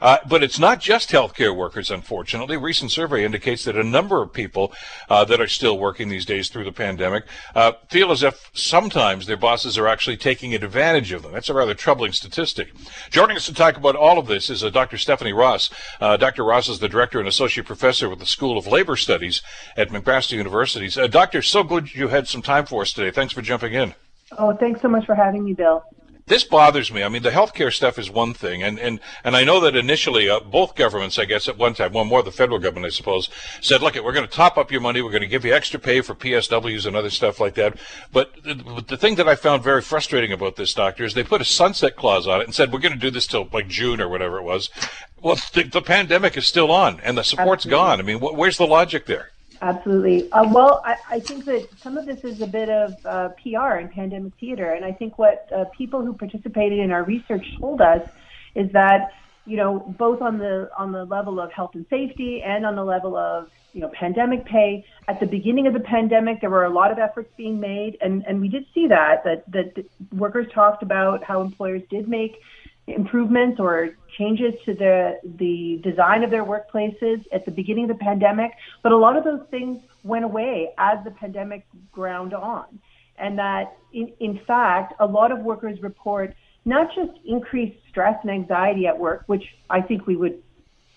Uh, 0.00 0.18
but 0.28 0.42
it's 0.42 0.58
not 0.58 0.80
just 0.80 1.10
healthcare 1.10 1.54
workers, 1.54 1.90
unfortunately. 1.90 2.56
A 2.56 2.58
recent 2.58 2.90
survey 2.90 3.24
indicates 3.24 3.64
that 3.64 3.76
a 3.76 3.84
number 3.84 4.22
of 4.22 4.32
people 4.32 4.72
uh, 5.08 5.24
that 5.24 5.40
are 5.40 5.46
still 5.46 5.78
working 5.78 6.08
these 6.08 6.26
days 6.26 6.48
through 6.48 6.64
the 6.64 6.72
pandemic 6.72 7.24
uh, 7.54 7.72
feel 7.88 8.10
as 8.10 8.22
if 8.22 8.50
sometimes 8.52 9.26
their 9.26 9.36
bosses 9.36 9.78
are 9.78 9.88
actually 9.88 10.16
taking 10.16 10.54
advantage 10.54 11.12
of 11.12 11.22
them. 11.22 11.32
That's 11.32 11.48
a 11.48 11.54
rather 11.54 11.74
troubling 11.74 12.12
statistic. 12.12 12.72
Joining 13.10 13.36
us 13.36 13.46
to 13.46 13.54
talk 13.54 13.76
about 13.76 13.96
all 13.96 14.18
of 14.18 14.26
this 14.26 14.50
is 14.50 14.64
uh, 14.64 14.70
Dr. 14.70 14.98
Stephanie 14.98 15.32
Ross. 15.32 15.70
Uh, 16.00 16.16
Dr. 16.16 16.44
Ross 16.44 16.68
is 16.68 16.78
the 16.78 16.88
director 16.88 17.18
and 17.18 17.28
associate 17.28 17.66
professor 17.66 18.08
with 18.08 18.18
the 18.18 18.26
School 18.26 18.58
of 18.58 18.66
Labor 18.66 18.96
Studies 18.96 19.42
at 19.76 19.88
McMaster 19.88 20.32
University. 20.32 21.00
Uh, 21.00 21.06
doctor, 21.06 21.42
so 21.42 21.62
good 21.62 21.94
you 21.94 22.08
had 22.08 22.28
some 22.28 22.42
time 22.42 22.66
for 22.66 22.82
us 22.82 22.92
today. 22.92 23.10
Thanks 23.10 23.32
for 23.32 23.42
jumping 23.42 23.74
in. 23.74 23.94
Oh, 24.38 24.54
thanks 24.56 24.80
so 24.80 24.88
much 24.88 25.06
for 25.06 25.14
having 25.14 25.44
me, 25.44 25.52
Bill. 25.52 25.84
This 26.26 26.42
bothers 26.42 26.90
me. 26.90 27.02
I 27.02 27.10
mean, 27.10 27.22
the 27.22 27.30
healthcare 27.30 27.70
stuff 27.70 27.98
is 27.98 28.10
one 28.10 28.32
thing, 28.32 28.62
and 28.62 28.78
and 28.78 28.98
and 29.24 29.36
I 29.36 29.44
know 29.44 29.60
that 29.60 29.76
initially 29.76 30.30
uh, 30.30 30.40
both 30.40 30.74
governments, 30.74 31.18
I 31.18 31.26
guess, 31.26 31.48
at 31.48 31.58
one 31.58 31.74
time, 31.74 31.92
well, 31.92 32.06
more 32.06 32.22
the 32.22 32.32
federal 32.32 32.58
government, 32.58 32.86
I 32.86 32.96
suppose, 32.96 33.28
said, 33.60 33.82
"Look, 33.82 33.94
we're 33.94 34.12
going 34.14 34.26
to 34.26 34.32
top 34.34 34.56
up 34.56 34.72
your 34.72 34.80
money. 34.80 35.02
We're 35.02 35.10
going 35.10 35.20
to 35.20 35.28
give 35.28 35.44
you 35.44 35.52
extra 35.52 35.78
pay 35.78 36.00
for 36.00 36.14
PSWs 36.14 36.86
and 36.86 36.96
other 36.96 37.10
stuff 37.10 37.40
like 37.40 37.54
that." 37.56 37.76
But 38.10 38.42
the, 38.42 38.54
the 38.88 38.96
thing 38.96 39.16
that 39.16 39.28
I 39.28 39.34
found 39.34 39.62
very 39.62 39.82
frustrating 39.82 40.32
about 40.32 40.56
this, 40.56 40.72
doctor, 40.72 41.04
is 41.04 41.12
they 41.12 41.24
put 41.24 41.42
a 41.42 41.44
sunset 41.44 41.94
clause 41.94 42.26
on 42.26 42.40
it 42.40 42.44
and 42.44 42.54
said, 42.54 42.72
"We're 42.72 42.78
going 42.78 42.94
to 42.94 42.98
do 42.98 43.10
this 43.10 43.26
till 43.26 43.46
like 43.52 43.68
June 43.68 44.00
or 44.00 44.08
whatever 44.08 44.38
it 44.38 44.44
was." 44.44 44.70
Well, 45.20 45.36
the, 45.52 45.64
the 45.64 45.82
pandemic 45.82 46.38
is 46.38 46.46
still 46.46 46.72
on, 46.72 47.00
and 47.00 47.18
the 47.18 47.22
support's 47.22 47.66
Absolutely. 47.66 47.84
gone. 47.84 48.00
I 48.00 48.02
mean, 48.02 48.18
wh- 48.20 48.34
where's 48.34 48.56
the 48.56 48.66
logic 48.66 49.04
there? 49.04 49.30
Absolutely. 49.64 50.30
Uh, 50.30 50.46
well, 50.52 50.82
I, 50.84 50.96
I 51.08 51.20
think 51.20 51.46
that 51.46 51.66
some 51.78 51.96
of 51.96 52.04
this 52.04 52.22
is 52.22 52.42
a 52.42 52.46
bit 52.46 52.68
of 52.68 52.94
uh, 53.06 53.30
PR 53.42 53.76
and 53.76 53.90
pandemic 53.90 54.34
theater, 54.38 54.72
and 54.72 54.84
I 54.84 54.92
think 54.92 55.18
what 55.18 55.48
uh, 55.56 55.64
people 55.74 56.04
who 56.04 56.12
participated 56.12 56.78
in 56.78 56.90
our 56.90 57.02
research 57.02 57.46
told 57.58 57.80
us 57.80 58.06
is 58.54 58.70
that 58.72 59.12
you 59.46 59.56
know 59.56 59.78
both 59.98 60.20
on 60.20 60.36
the 60.36 60.68
on 60.76 60.92
the 60.92 61.06
level 61.06 61.40
of 61.40 61.50
health 61.50 61.70
and 61.74 61.86
safety 61.88 62.42
and 62.44 62.66
on 62.66 62.76
the 62.76 62.84
level 62.84 63.16
of 63.16 63.48
you 63.72 63.80
know 63.80 63.90
pandemic 63.98 64.44
pay 64.44 64.84
at 65.08 65.18
the 65.18 65.26
beginning 65.26 65.66
of 65.66 65.72
the 65.72 65.80
pandemic 65.80 66.42
there 66.42 66.50
were 66.50 66.64
a 66.64 66.70
lot 66.70 66.92
of 66.92 66.98
efforts 66.98 67.30
being 67.36 67.58
made 67.58 67.96
and 68.00 68.22
and 68.26 68.40
we 68.40 68.48
did 68.48 68.64
see 68.74 68.86
that 68.86 69.24
that 69.24 69.50
that 69.50 69.84
workers 70.12 70.46
talked 70.54 70.82
about 70.82 71.24
how 71.24 71.40
employers 71.40 71.82
did 71.90 72.08
make 72.08 72.36
improvements 72.86 73.58
or 73.58 73.90
changes 74.16 74.54
to 74.64 74.74
the 74.74 75.18
the 75.38 75.80
design 75.82 76.22
of 76.22 76.30
their 76.30 76.44
workplaces 76.44 77.24
at 77.32 77.44
the 77.44 77.50
beginning 77.50 77.90
of 77.90 77.98
the 77.98 78.04
pandemic, 78.04 78.52
but 78.82 78.92
a 78.92 78.96
lot 78.96 79.16
of 79.16 79.24
those 79.24 79.40
things 79.50 79.82
went 80.02 80.24
away 80.24 80.70
as 80.78 81.02
the 81.04 81.10
pandemic 81.10 81.66
ground 81.92 82.34
on. 82.34 82.78
And 83.16 83.38
that 83.38 83.76
in, 83.92 84.12
in 84.20 84.38
fact, 84.46 84.94
a 85.00 85.06
lot 85.06 85.32
of 85.32 85.38
workers 85.40 85.82
report 85.82 86.34
not 86.64 86.94
just 86.94 87.12
increased 87.24 87.78
stress 87.88 88.18
and 88.22 88.30
anxiety 88.30 88.86
at 88.86 88.98
work, 88.98 89.24
which 89.26 89.44
I 89.70 89.80
think 89.80 90.06
we 90.06 90.16
would 90.16 90.42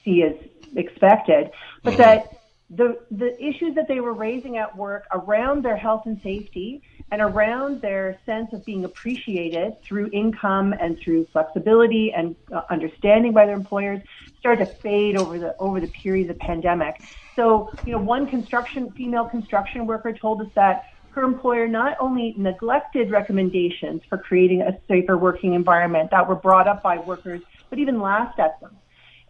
see 0.04 0.24
as 0.24 0.36
expected, 0.76 1.52
but 1.84 1.94
mm-hmm. 1.94 2.02
that 2.02 2.38
the 2.70 3.00
the 3.12 3.42
issues 3.42 3.76
that 3.76 3.88
they 3.88 4.02
were 4.02 4.14
raising 4.14 4.58
at 4.58 4.76
work 4.76 5.06
around 5.12 5.64
their 5.64 5.78
health 5.78 6.06
and 6.06 6.20
safety 6.22 6.82
and 7.12 7.22
around 7.22 7.82
their 7.82 8.20
sense 8.26 8.52
of 8.54 8.66
being 8.66 8.84
appreciated 8.84 9.82
through 9.82 10.10
income 10.12 10.74
and 10.80 11.00
through 11.00 11.26
flexibility 11.32 12.12
and 12.12 12.36
uh, 12.52 12.62
understanding 12.70 13.32
by 13.32 13.46
their 13.46 13.56
employers 13.56 14.02
started 14.40 14.66
to 14.66 14.72
fade 14.74 15.16
over 15.16 15.40
the 15.40 15.56
over 15.58 15.80
the 15.80 15.88
period 15.88 16.30
of 16.30 16.38
the 16.38 16.46
pandemic. 16.46 17.02
So, 17.36 17.72
you 17.86 17.94
know, 17.94 18.00
one 18.00 18.28
construction 18.28 18.92
female 18.92 19.26
construction 19.26 19.86
worker 19.86 20.12
told 20.12 20.42
us 20.42 20.48
that 20.56 20.86
her 21.12 21.24
employer 21.24 21.68
not 21.68 21.98
only 22.00 22.36
neglected 22.38 23.10
recommendations 23.10 24.02
for 24.08 24.18
creating 24.18 24.62
a 24.62 24.78
safer 24.88 25.18
working 25.18 25.54
environment 25.54 26.12
that 26.12 26.28
were 26.28 26.36
brought 26.36 26.68
up 26.68 26.84
by 26.84 26.98
workers, 26.98 27.42
but 27.70 27.80
even 27.80 28.00
laughed 28.00 28.40
at 28.40 28.60
them. 28.60 28.78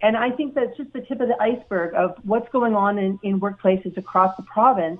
And 0.01 0.15
I 0.15 0.31
think 0.31 0.53
that's 0.53 0.75
just 0.77 0.93
the 0.93 1.01
tip 1.01 1.21
of 1.21 1.27
the 1.27 1.41
iceberg 1.41 1.95
of 1.95 2.15
what's 2.23 2.49
going 2.51 2.75
on 2.75 2.99
in, 2.99 3.19
in 3.23 3.39
workplaces 3.39 3.97
across 3.97 4.35
the 4.35 4.43
province. 4.43 4.99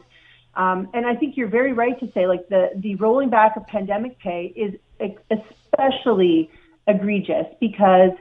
Um, 0.58 0.90
and 0.94 1.06
I 1.06 1.16
think 1.16 1.38
you're 1.38 1.48
very 1.48 1.72
right 1.72 1.98
to 2.00 2.12
say, 2.14 2.28
like, 2.28 2.50
the, 2.50 2.72
the 2.76 2.96
rolling 2.96 3.30
back 3.30 3.56
of 3.58 3.66
pandemic 3.68 4.18
pay 4.20 4.52
is 4.56 4.74
especially 5.30 6.50
egregious 6.88 7.46
because 7.60 8.12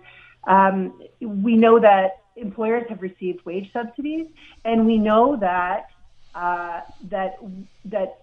um, 0.46 0.76
we 1.20 1.56
know 1.56 1.80
that 1.80 2.08
employers 2.36 2.84
have 2.90 3.00
received 3.00 3.44
wage 3.46 3.72
subsidies, 3.72 4.26
and 4.64 4.86
we 4.86 4.98
know 4.98 5.36
that 5.36 5.86
uh, 6.34 6.82
that 7.08 7.38
that 7.86 8.18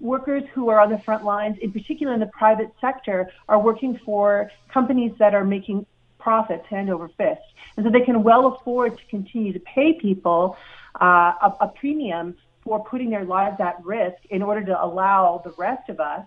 workers 0.00 0.42
who 0.52 0.68
are 0.68 0.80
on 0.80 0.90
the 0.90 0.98
front 0.98 1.24
lines, 1.24 1.56
in 1.62 1.70
particular 1.70 2.12
in 2.12 2.20
the 2.20 2.32
private 2.42 2.70
sector, 2.80 3.30
are 3.48 3.60
working 3.60 3.98
for 4.04 4.50
companies 4.68 5.12
that 5.20 5.32
are 5.32 5.44
making 5.44 5.86
profits 6.18 6.66
hand 6.66 6.90
over 6.90 7.08
fist. 7.16 7.42
And 7.76 7.86
so 7.86 7.90
they 7.90 8.00
can 8.00 8.24
well 8.24 8.46
afford 8.48 8.98
to 8.98 9.04
continue 9.06 9.52
to 9.52 9.60
pay 9.60 9.92
people 9.92 10.56
uh, 11.00 11.32
a, 11.46 11.56
a 11.60 11.68
premium 11.68 12.36
for 12.64 12.82
putting 12.84 13.10
their 13.10 13.24
lives 13.24 13.60
at 13.60 13.84
risk 13.84 14.16
in 14.30 14.42
order 14.42 14.64
to 14.64 14.84
allow 14.84 15.40
the 15.44 15.50
rest 15.52 15.88
of 15.88 16.00
us 16.00 16.24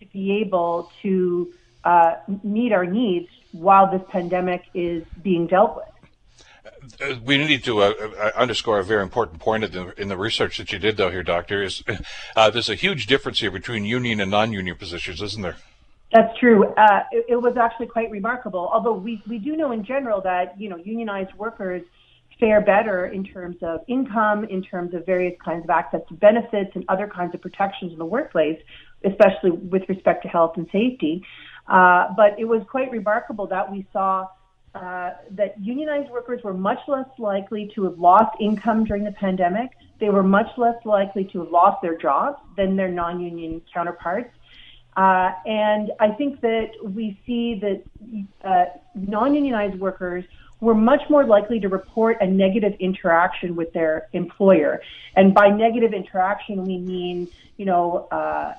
to 0.00 0.06
be 0.06 0.40
able 0.40 0.90
to 1.02 1.52
uh, 1.84 2.16
meet 2.42 2.72
our 2.72 2.84
needs 2.84 3.28
while 3.52 3.90
this 3.90 4.02
pandemic 4.10 4.64
is 4.74 5.04
being 5.22 5.46
dealt 5.46 5.76
with 5.76 5.86
uh, 7.00 7.14
we 7.24 7.38
need 7.38 7.64
to 7.64 7.82
uh, 7.82 7.92
uh, 8.18 8.30
underscore 8.36 8.78
a 8.78 8.84
very 8.84 9.02
important 9.02 9.40
point 9.40 9.64
in 9.64 9.72
the, 9.72 10.00
in 10.00 10.08
the, 10.08 10.16
research 10.16 10.58
that 10.58 10.72
you 10.72 10.78
did, 10.78 10.96
though, 10.96 11.10
here, 11.10 11.22
Doctor. 11.22 11.62
Is 11.62 11.82
uh, 12.36 12.50
there's 12.50 12.68
a 12.68 12.74
huge 12.74 13.06
difference 13.06 13.40
here 13.40 13.50
between 13.50 13.84
union 13.84 14.20
and 14.20 14.30
non-union 14.30 14.76
positions, 14.76 15.22
isn't 15.22 15.42
there? 15.42 15.56
That's 16.12 16.36
true. 16.38 16.64
Uh, 16.74 17.02
it, 17.10 17.26
it, 17.30 17.36
was 17.36 17.56
actually 17.56 17.86
quite 17.86 18.10
remarkable. 18.10 18.70
Although 18.72 18.94
we, 18.94 19.22
we 19.26 19.38
do 19.38 19.56
know 19.56 19.72
in 19.72 19.84
general 19.84 20.20
that 20.22 20.58
you 20.60 20.68
know 20.68 20.76
unionized 20.76 21.34
workers 21.34 21.82
fare 22.38 22.60
better 22.60 23.06
in 23.06 23.24
terms 23.24 23.56
of 23.62 23.80
income, 23.88 24.44
in 24.44 24.62
terms 24.62 24.94
of 24.94 25.06
various 25.06 25.34
kinds 25.44 25.64
of 25.64 25.70
access 25.70 26.00
to 26.08 26.14
benefits 26.14 26.70
and 26.74 26.84
other 26.88 27.06
kinds 27.06 27.34
of 27.34 27.40
protections 27.40 27.92
in 27.92 27.98
the 27.98 28.04
workplace, 28.04 28.60
especially 29.04 29.50
with 29.50 29.82
respect 29.88 30.22
to 30.22 30.28
health 30.28 30.52
and 30.56 30.66
safety. 30.70 31.22
Uh, 31.66 32.08
but 32.16 32.38
it 32.38 32.44
was 32.44 32.62
quite 32.70 32.90
remarkable 32.90 33.46
that 33.46 33.70
we 33.70 33.86
saw 33.92 34.28
uh, 34.74 35.12
that 35.30 35.54
unionized 35.58 36.10
workers 36.10 36.42
were 36.44 36.52
much 36.52 36.80
less 36.86 37.08
likely 37.18 37.70
to 37.74 37.84
have 37.84 37.98
lost 37.98 38.36
income 38.40 38.84
during 38.84 39.04
the 39.04 39.12
pandemic. 39.12 39.70
They 39.98 40.10
were 40.10 40.22
much 40.22 40.50
less 40.58 40.76
likely 40.84 41.24
to 41.32 41.40
have 41.40 41.50
lost 41.50 41.80
their 41.80 41.96
jobs 41.96 42.38
than 42.58 42.76
their 42.76 42.90
non-union 42.90 43.62
counterparts. 43.72 44.30
Uh, 44.94 45.30
and 45.46 45.92
I 45.98 46.10
think 46.10 46.42
that 46.42 46.72
we 46.82 47.18
see 47.26 47.58
that 47.60 47.82
uh, 48.44 48.64
non-unionized 48.94 49.78
workers 49.78 50.24
were 50.60 50.74
much 50.74 51.02
more 51.10 51.24
likely 51.24 51.60
to 51.60 51.68
report 51.68 52.16
a 52.20 52.26
negative 52.26 52.74
interaction 52.80 53.56
with 53.56 53.72
their 53.72 54.08
employer. 54.12 54.80
And 55.14 55.34
by 55.34 55.48
negative 55.48 55.92
interaction, 55.92 56.64
we 56.64 56.78
mean, 56.78 57.28
you 57.56 57.66
know, 57.66 58.08
uh, 58.10 58.54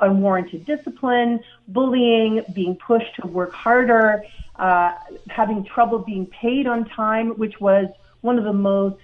unwarranted 0.00 0.64
discipline, 0.64 1.40
bullying, 1.68 2.42
being 2.54 2.76
pushed 2.76 3.14
to 3.16 3.26
work 3.26 3.52
harder, 3.52 4.24
uh, 4.56 4.94
having 5.28 5.64
trouble 5.64 5.98
being 5.98 6.26
paid 6.26 6.66
on 6.66 6.84
time, 6.88 7.30
which 7.30 7.60
was 7.60 7.86
one 8.20 8.38
of 8.38 8.44
the 8.44 8.52
most 8.52 9.02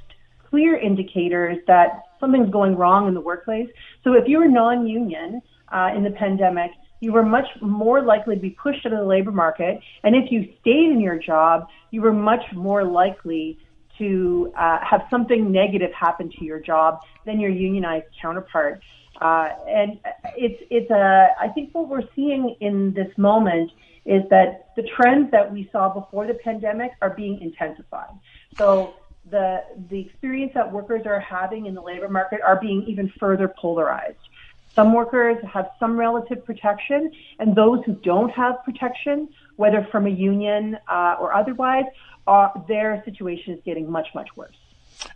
clear 0.49 0.77
indicators 0.77 1.59
that 1.67 2.05
something's 2.21 2.51
going 2.51 2.77
wrong 2.77 3.09
in 3.09 3.15
the 3.15 3.21
workplace. 3.21 3.69
So 4.05 4.15
if 4.15 4.29
you 4.29 4.39
were 4.39 4.49
non-union, 4.49 5.43
uh, 5.73 5.93
in 5.95 6.03
the 6.03 6.11
pandemic, 6.11 6.73
you 7.01 7.13
were 7.13 7.25
much 7.25 7.47
more 7.61 8.03
likely 8.03 8.37
to 8.37 8.41
be 8.41 8.51
pushed 8.51 8.85
out 8.87 8.93
of 8.93 8.99
the 8.99 9.05
labor 9.05 9.33
market. 9.33 9.81
And 10.05 10.15
if 10.15 10.31
you 10.31 10.53
stayed 10.61 10.93
in 10.93 11.01
your 11.01 11.19
job, 11.19 11.69
you 11.91 12.03
were 12.03 12.13
much 12.13 12.45
more 12.53 12.85
likely 12.85 13.59
to 13.99 14.53
uh, 14.57 14.79
have 14.83 15.07
something 15.11 15.51
negative 15.51 15.93
happen 15.93 16.31
to 16.39 16.45
your 16.45 16.61
job 16.61 17.01
than 17.27 17.41
your 17.41 17.51
unionized 17.51 18.07
counterpart. 18.21 18.83
Uh, 19.21 19.51
and 19.69 19.99
it's 20.37 20.63
it's 20.71 20.91
a 20.91 21.29
I 21.39 21.49
think 21.49 21.75
what 21.75 21.89
we're 21.89 22.09
seeing 22.15 22.57
in 22.61 22.95
this 22.95 23.17
moment 23.19 23.71
is 24.07 24.23
that 24.31 24.71
the 24.77 24.83
trends 24.97 25.31
that 25.31 25.53
we 25.53 25.69
saw 25.71 25.93
before 25.93 26.27
the 26.27 26.35
pandemic 26.35 26.93
are 27.03 27.11
being 27.11 27.41
intensified. 27.43 28.15
So 28.57 28.95
the 29.31 29.63
the 29.91 30.01
experience 30.01 30.53
that 30.55 30.73
workers 30.73 31.03
are 31.05 31.21
having 31.21 31.67
in 31.67 31.75
the 31.75 31.83
labor 31.83 32.09
market 32.09 32.41
are 32.41 32.59
being 32.59 32.83
even 32.85 33.13
further 33.21 33.53
polarized. 33.61 34.17
Some 34.75 34.93
workers 34.93 35.37
have 35.53 35.71
some 35.79 35.97
relative 35.97 36.45
protection, 36.45 37.11
and 37.39 37.55
those 37.55 37.81
who 37.85 37.95
don't 37.95 38.31
have 38.31 38.65
protection, 38.65 39.29
whether 39.57 39.87
from 39.91 40.07
a 40.07 40.11
union 40.11 40.79
uh, 40.89 41.17
or 41.21 41.35
otherwise, 41.35 41.85
uh, 42.27 42.49
their 42.69 43.03
situation 43.05 43.55
is 43.55 43.61
getting 43.65 43.91
much, 43.91 44.09
much 44.15 44.29
worse. 44.37 44.57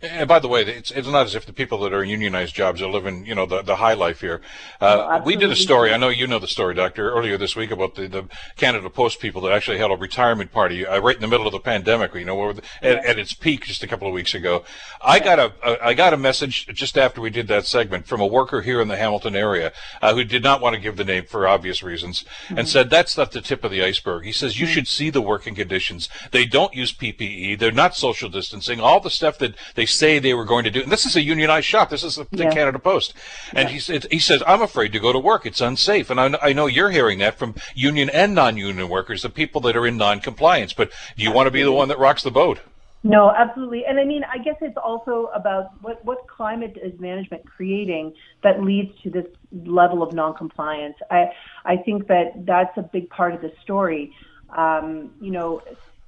And 0.01 0.27
by 0.27 0.39
the 0.39 0.47
way, 0.47 0.61
it's, 0.61 0.91
it's 0.91 1.07
not 1.07 1.25
as 1.25 1.35
if 1.35 1.45
the 1.45 1.53
people 1.53 1.79
that 1.79 1.93
are 1.93 2.03
unionized 2.03 2.55
jobs 2.55 2.81
are 2.81 2.89
living, 2.89 3.25
you 3.25 3.35
know, 3.35 3.45
the, 3.45 3.61
the 3.61 3.77
high 3.77 3.93
life 3.93 4.21
here. 4.21 4.41
Uh, 4.81 5.21
we 5.25 5.35
did 5.35 5.51
a 5.51 5.55
story. 5.55 5.93
I 5.93 5.97
know 5.97 6.09
you 6.09 6.27
know 6.27 6.39
the 6.39 6.47
story, 6.47 6.73
Doctor, 6.73 7.11
earlier 7.11 7.37
this 7.37 7.55
week 7.55 7.71
about 7.71 7.95
the, 7.95 8.07
the 8.07 8.27
Canada 8.55 8.89
Post 8.89 9.19
people 9.19 9.41
that 9.41 9.51
actually 9.51 9.77
held 9.77 9.91
a 9.91 9.95
retirement 9.95 10.51
party 10.51 10.85
uh, 10.85 10.99
right 10.99 11.15
in 11.15 11.21
the 11.21 11.27
middle 11.27 11.45
of 11.45 11.53
the 11.53 11.59
pandemic. 11.59 12.13
You 12.13 12.25
know, 12.25 12.53
the, 12.53 12.63
at, 12.81 13.05
at, 13.05 13.19
its 13.19 13.33
peak 13.33 13.65
just 13.65 13.83
a 13.83 13.87
couple 13.87 14.07
of 14.07 14.13
weeks 14.13 14.33
ago. 14.33 14.63
I 15.01 15.19
got 15.19 15.39
a, 15.39 15.53
a 15.63 15.85
I 15.87 15.93
got 15.93 16.13
a 16.13 16.17
message 16.17 16.67
just 16.67 16.97
after 16.97 17.21
we 17.21 17.29
did 17.29 17.47
that 17.47 17.65
segment 17.65 18.05
from 18.07 18.21
a 18.21 18.27
worker 18.27 18.61
here 18.61 18.81
in 18.81 18.87
the 18.87 18.97
Hamilton 18.97 19.35
area 19.35 19.71
uh, 20.01 20.13
who 20.13 20.23
did 20.23 20.43
not 20.43 20.61
want 20.61 20.75
to 20.75 20.81
give 20.81 20.97
the 20.97 21.03
name 21.03 21.25
for 21.25 21.47
obvious 21.47 21.83
reasons 21.83 22.25
mm-hmm. 22.45 22.57
and 22.57 22.67
said 22.67 22.89
that's 22.89 23.17
not 23.17 23.31
the 23.31 23.41
tip 23.41 23.63
of 23.63 23.71
the 23.71 23.83
iceberg. 23.83 24.25
He 24.25 24.31
says 24.31 24.59
you 24.59 24.65
mm-hmm. 24.65 24.73
should 24.73 24.87
see 24.87 25.09
the 25.09 25.21
working 25.21 25.55
conditions. 25.55 26.09
They 26.31 26.45
don't 26.45 26.73
use 26.73 26.93
PPE. 26.93 27.59
They're 27.59 27.71
not 27.71 27.95
social 27.95 28.29
distancing. 28.29 28.79
All 28.79 28.99
the 28.99 29.09
stuff 29.09 29.37
that 29.39 29.55
they 29.75 29.85
say 29.85 30.19
they 30.19 30.33
were 30.33 30.45
going 30.45 30.63
to 30.63 30.71
do. 30.71 30.81
And 30.81 30.91
this 30.91 31.05
is 31.05 31.15
a 31.15 31.21
unionized 31.21 31.67
shop. 31.67 31.89
This 31.89 32.03
is 32.03 32.15
the, 32.15 32.27
yeah. 32.31 32.51
Canada 32.51 32.79
Post. 32.79 33.13
And 33.53 33.69
yeah. 33.69 33.73
he 33.73 33.79
said, 33.79 34.07
he 34.11 34.19
says, 34.19 34.41
I'm 34.47 34.61
afraid 34.61 34.91
to 34.93 34.99
go 34.99 35.13
to 35.13 35.19
work. 35.19 35.45
It's 35.45 35.61
unsafe. 35.61 36.09
And 36.09 36.19
I, 36.19 36.37
I 36.41 36.53
know 36.53 36.65
you're 36.65 36.91
hearing 36.91 37.19
that 37.19 37.37
from 37.37 37.55
union 37.75 38.09
and 38.09 38.33
non-union 38.33 38.89
workers, 38.89 39.21
the 39.21 39.29
people 39.29 39.61
that 39.61 39.75
are 39.75 39.85
in 39.85 39.97
non-compliance. 39.97 40.73
But 40.73 40.91
do 41.15 41.23
you 41.23 41.31
want 41.31 41.47
to 41.47 41.51
be 41.51 41.63
the 41.63 41.71
one 41.71 41.89
that 41.89 41.99
rocks 41.99 42.23
the 42.23 42.31
boat? 42.31 42.59
No, 43.03 43.29
absolutely. 43.29 43.85
And 43.85 43.99
I 43.99 44.03
mean, 44.03 44.23
I 44.23 44.39
guess 44.39 44.55
it's 44.61 44.77
also 44.77 45.29
about 45.35 45.79
what, 45.83 46.03
what 46.03 46.27
climate 46.27 46.75
is 46.81 46.99
management 46.99 47.45
creating 47.45 48.15
that 48.41 48.63
leads 48.63 48.99
to 49.03 49.11
this 49.11 49.27
level 49.51 50.01
of 50.01 50.11
noncompliance. 50.13 50.95
I, 51.11 51.31
I 51.63 51.77
think 51.77 52.07
that 52.07 52.47
that's 52.47 52.75
a 52.77 52.81
big 52.81 53.11
part 53.11 53.35
of 53.35 53.41
the 53.41 53.53
story. 53.61 54.11
Um, 54.49 55.11
you 55.21 55.29
know, 55.29 55.61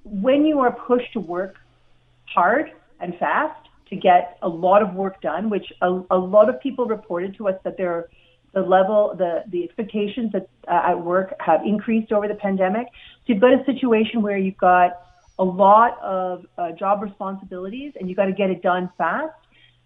when 0.03 0.45
you 0.45 0.59
are 0.61 0.71
pushed 0.71 1.13
to 1.13 1.19
work 1.19 1.57
hard 2.25 2.71
and 2.99 3.17
fast, 3.17 3.67
to 3.89 3.95
get 3.95 4.37
a 4.41 4.49
lot 4.49 4.81
of 4.81 4.93
work 4.93 5.21
done, 5.21 5.49
which 5.49 5.71
a, 5.81 6.01
a 6.11 6.17
lot 6.17 6.49
of 6.49 6.59
people 6.61 6.85
reported 6.85 7.35
to 7.37 7.47
us 7.47 7.55
that 7.63 7.77
their 7.77 8.09
the 8.53 8.61
level, 8.61 9.13
the 9.17 9.43
the 9.49 9.63
expectations 9.63 10.31
that, 10.31 10.49
uh, 10.67 10.91
at 10.91 11.01
work 11.01 11.33
have 11.39 11.61
increased 11.65 12.11
over 12.11 12.27
the 12.27 12.35
pandemic. 12.35 12.87
So 13.25 13.33
you've 13.33 13.41
got 13.41 13.53
a 13.53 13.63
situation 13.65 14.21
where 14.21 14.37
you've 14.37 14.57
got 14.57 15.01
a 15.39 15.43
lot 15.43 15.99
of 16.01 16.45
uh, 16.57 16.71
job 16.71 17.01
responsibilities 17.01 17.93
and 17.99 18.09
you've 18.09 18.17
got 18.17 18.25
to 18.25 18.33
get 18.33 18.49
it 18.49 18.61
done 18.61 18.89
fast. 18.97 19.35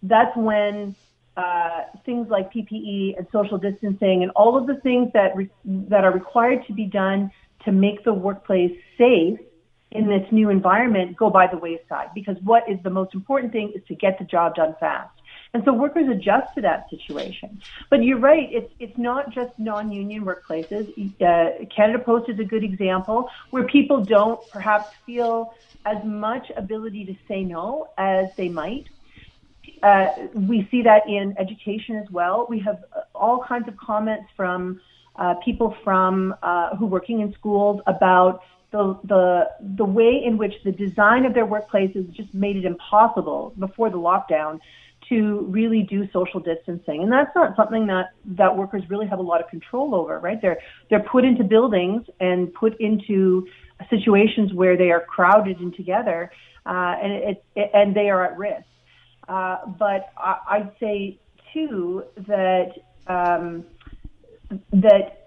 That's 0.03 0.35
when 0.37 0.95
uh, 1.35 1.83
things 2.05 2.29
like 2.29 2.53
PPE 2.53 3.17
and 3.17 3.27
social 3.31 3.57
distancing 3.57 4.23
and 4.23 4.31
all 4.31 4.57
of 4.57 4.67
the 4.67 4.75
things 4.81 5.11
that 5.13 5.35
re- 5.35 5.49
that 5.65 6.03
are 6.03 6.13
required 6.13 6.65
to 6.67 6.73
be 6.73 6.85
done 6.85 7.31
to 7.65 7.71
make 7.71 8.03
the 8.03 8.13
workplace 8.13 8.75
safe 8.97 9.39
in 9.91 10.07
this 10.07 10.25
new 10.31 10.49
environment 10.49 11.17
go 11.17 11.29
by 11.29 11.47
the 11.47 11.57
wayside 11.57 12.09
because 12.15 12.37
what 12.43 12.69
is 12.69 12.77
the 12.83 12.89
most 12.89 13.13
important 13.13 13.51
thing 13.51 13.71
is 13.75 13.81
to 13.87 13.95
get 13.95 14.17
the 14.17 14.25
job 14.25 14.55
done 14.55 14.75
fast. 14.79 15.11
And 15.53 15.63
so 15.65 15.73
workers 15.73 16.07
adjust 16.07 16.55
to 16.55 16.61
that 16.61 16.89
situation. 16.89 17.61
But 17.89 18.03
you're 18.03 18.19
right, 18.19 18.47
it's, 18.51 18.71
it's 18.79 18.97
not 18.97 19.31
just 19.31 19.51
non-union 19.59 20.23
workplaces. 20.23 20.87
Uh, 21.21 21.65
Canada 21.75 21.99
Post 21.99 22.29
is 22.29 22.39
a 22.39 22.45
good 22.45 22.63
example 22.63 23.29
where 23.49 23.65
people 23.65 24.03
don't 24.03 24.39
perhaps 24.49 24.89
feel 25.05 25.53
as 25.85 26.01
much 26.05 26.49
ability 26.55 27.05
to 27.05 27.15
say 27.27 27.43
no 27.43 27.89
as 27.97 28.27
they 28.37 28.47
might. 28.47 28.85
Uh, 29.83 30.07
we 30.33 30.67
see 30.71 30.83
that 30.83 31.07
in 31.07 31.35
education 31.37 31.97
as 31.97 32.09
well. 32.11 32.45
We 32.49 32.59
have 32.59 32.85
all 33.13 33.43
kinds 33.43 33.67
of 33.67 33.75
comments 33.75 34.29
from 34.37 34.79
uh, 35.17 35.35
people 35.43 35.75
from 35.83 36.33
uh, 36.41 36.75
who 36.77 36.85
are 36.85 36.89
working 36.89 37.19
in 37.19 37.33
schools 37.33 37.81
about 37.87 38.41
the, 38.71 38.99
the, 39.03 39.49
the 39.59 39.85
way 39.85 40.21
in 40.23 40.37
which 40.37 40.53
the 40.63 40.71
design 40.71 41.25
of 41.25 41.33
their 41.33 41.45
workplaces 41.45 42.11
just 42.11 42.33
made 42.33 42.55
it 42.55 42.65
impossible 42.65 43.53
before 43.59 43.89
the 43.89 43.97
lockdown 43.97 44.59
to 45.09 45.41
really 45.49 45.83
do 45.83 46.09
social 46.11 46.39
distancing. 46.39 47.03
And 47.03 47.11
that's 47.11 47.35
not 47.35 47.55
something 47.55 47.87
that, 47.87 48.11
that 48.25 48.55
workers 48.55 48.89
really 48.89 49.07
have 49.07 49.19
a 49.19 49.23
lot 49.23 49.41
of 49.41 49.49
control 49.49 49.93
over, 49.93 50.19
right? 50.19 50.41
They're, 50.41 50.59
they're 50.89 51.03
put 51.03 51.25
into 51.25 51.43
buildings 51.43 52.03
and 52.19 52.53
put 52.53 52.79
into 52.79 53.47
situations 53.89 54.53
where 54.53 54.77
they 54.77 54.91
are 54.91 55.01
crowded 55.01 55.59
and 55.59 55.75
together, 55.75 56.31
uh, 56.65 56.95
and, 57.01 57.11
it, 57.11 57.43
it, 57.55 57.71
and 57.73 57.93
they 57.93 58.09
are 58.09 58.23
at 58.23 58.37
risk. 58.37 58.65
Uh, 59.27 59.65
but 59.77 60.11
I, 60.17 60.37
I'd 60.49 60.71
say, 60.79 61.19
too, 61.51 62.03
that, 62.27 62.71
um, 63.07 63.65
that, 64.71 65.20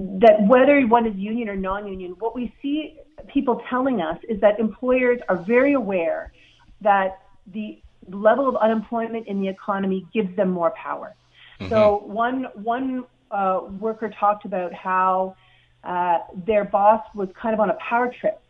that 0.00 0.46
whether 0.46 0.80
one 0.86 1.06
is 1.06 1.14
union 1.16 1.48
or 1.48 1.56
non-union, 1.56 2.12
what 2.18 2.34
we 2.34 2.54
see 2.62 2.96
people 3.28 3.62
telling 3.68 4.00
us 4.00 4.16
is 4.28 4.40
that 4.40 4.58
employers 4.58 5.20
are 5.28 5.36
very 5.36 5.74
aware 5.74 6.32
that 6.80 7.20
the 7.52 7.78
level 8.08 8.48
of 8.48 8.56
unemployment 8.56 9.26
in 9.26 9.42
the 9.42 9.48
economy 9.48 10.06
gives 10.14 10.34
them 10.36 10.50
more 10.50 10.70
power. 10.70 11.14
Mm-hmm. 11.60 11.70
So 11.70 12.02
one 12.06 12.44
one 12.54 13.04
uh, 13.30 13.60
worker 13.78 14.08
talked 14.08 14.46
about 14.46 14.72
how 14.72 15.36
uh, 15.84 16.18
their 16.46 16.64
boss 16.64 17.04
was 17.14 17.28
kind 17.40 17.52
of 17.52 17.60
on 17.60 17.68
a 17.68 17.74
power 17.74 18.12
trip 18.20 18.40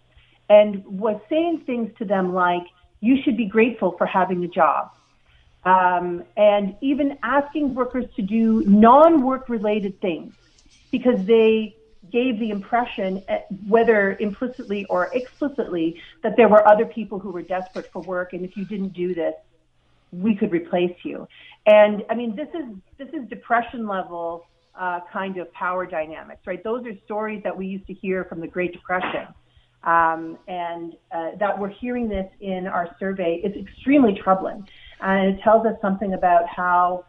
and 0.49 0.85
was 0.87 1.21
saying 1.29 1.63
things 1.67 1.91
to 1.99 2.05
them 2.05 2.33
like, 2.33 2.63
"You 3.01 3.21
should 3.23 3.37
be 3.37 3.47
grateful 3.47 3.97
for 3.99 4.07
having 4.07 4.45
a 4.45 4.49
job," 4.49 4.93
um, 5.65 6.23
and 6.37 6.77
even 6.81 7.19
asking 7.25 7.75
workers 7.75 8.05
to 8.15 8.23
do 8.23 8.63
non-work 8.67 9.49
related 9.49 10.01
things 10.01 10.35
because 10.91 11.25
they 11.25 11.77
gave 12.11 12.39
the 12.39 12.51
impression, 12.51 13.23
eh, 13.29 13.41
whether 13.69 14.17
implicitly 14.19 14.85
or 14.87 15.11
explicitly, 15.13 16.01
that 16.23 16.37
there 16.37 16.49
were 16.49 16.67
other 16.67 16.85
people 16.85 17.19
who 17.19 17.31
were 17.31 17.43
desperate 17.43 17.91
for 17.93 18.03
work, 18.03 18.33
and 18.33 18.45
if 18.45 18.57
you 18.57 18.65
didn't 18.65 18.93
do 18.93 19.15
this, 19.15 19.35
we 20.13 20.35
could 20.35 20.51
replace 20.53 20.97
you. 21.05 21.29
And 21.67 22.05
I 22.11 22.15
mean, 22.15 22.35
this 22.35 22.49
is 22.55 22.67
this 22.99 23.09
is 23.13 23.29
depression 23.29 23.87
level 23.87 24.47
uh, 24.79 25.01
kind 25.13 25.37
of 25.37 25.53
power 25.53 25.87
dynamics, 25.87 26.47
right? 26.47 26.63
Those 26.65 26.87
are 26.87 26.97
stories 27.05 27.43
that 27.45 27.57
we 27.57 27.67
used 27.67 27.87
to 27.87 27.95
hear 27.95 28.25
from 28.25 28.41
the 28.41 28.49
Great 28.49 28.73
Depression, 28.73 29.29
um, 29.85 30.39
and 30.49 30.95
uh, 31.13 31.33
that 31.39 31.59
we're 31.59 31.69
hearing 31.69 32.09
this 32.09 32.31
in 32.41 32.67
our 32.67 32.97
survey 32.99 33.41
is 33.45 33.55
extremely 33.57 34.15
troubling, 34.15 34.67
and 35.01 35.35
it 35.37 35.43
tells 35.43 35.67
us 35.67 35.77
something 35.81 36.15
about 36.15 36.49
how 36.49 37.05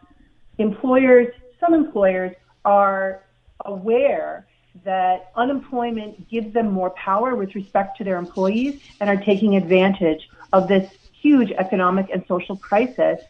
employers, 0.58 1.28
some 1.58 1.74
employers, 1.74 2.34
are 2.64 3.22
aware 3.64 4.46
that 4.84 5.30
unemployment 5.36 6.28
gives 6.28 6.52
them 6.54 6.70
more 6.70 6.90
power 6.90 7.34
with 7.34 7.54
respect 7.54 7.98
to 7.98 8.04
their 8.04 8.16
employees 8.16 8.80
and 9.00 9.10
are 9.10 9.22
taking 9.22 9.56
advantage 9.56 10.28
of 10.52 10.68
this 10.68 10.90
huge 11.12 11.50
economic 11.52 12.08
and 12.12 12.24
social 12.26 12.56
crisis 12.56 13.20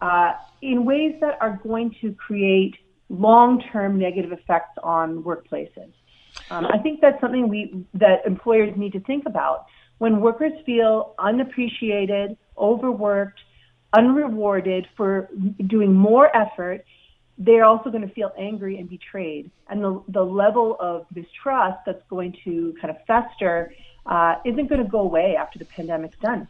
uh, 0.00 0.32
in 0.60 0.84
ways 0.84 1.16
that 1.20 1.38
are 1.40 1.58
going 1.62 1.94
to 2.00 2.12
create 2.14 2.76
long-term 3.08 3.98
negative 3.98 4.32
effects 4.32 4.78
on 4.82 5.22
workplaces. 5.22 5.92
Um, 6.50 6.66
I 6.66 6.78
think 6.78 7.00
that's 7.00 7.20
something 7.20 7.48
we 7.48 7.84
that 7.94 8.24
employers 8.26 8.74
need 8.76 8.92
to 8.92 9.00
think 9.00 9.26
about. 9.26 9.66
When 9.98 10.20
workers 10.20 10.52
feel 10.64 11.14
unappreciated, 11.18 12.36
overworked, 12.56 13.40
unrewarded 13.92 14.88
for 14.96 15.28
doing 15.66 15.94
more 15.94 16.34
effort, 16.34 16.84
they're 17.38 17.64
also 17.64 17.90
going 17.90 18.06
to 18.06 18.14
feel 18.14 18.32
angry 18.38 18.78
and 18.78 18.88
betrayed. 18.88 19.50
And 19.68 19.82
the, 19.82 20.02
the 20.08 20.22
level 20.22 20.76
of 20.80 21.06
mistrust 21.14 21.78
that's 21.86 22.02
going 22.08 22.36
to 22.44 22.74
kind 22.80 22.94
of 22.94 23.04
fester 23.06 23.72
uh, 24.06 24.36
isn't 24.44 24.68
going 24.68 24.82
to 24.82 24.88
go 24.88 25.00
away 25.00 25.36
after 25.36 25.58
the 25.58 25.64
pandemic's 25.64 26.18
done. 26.18 26.48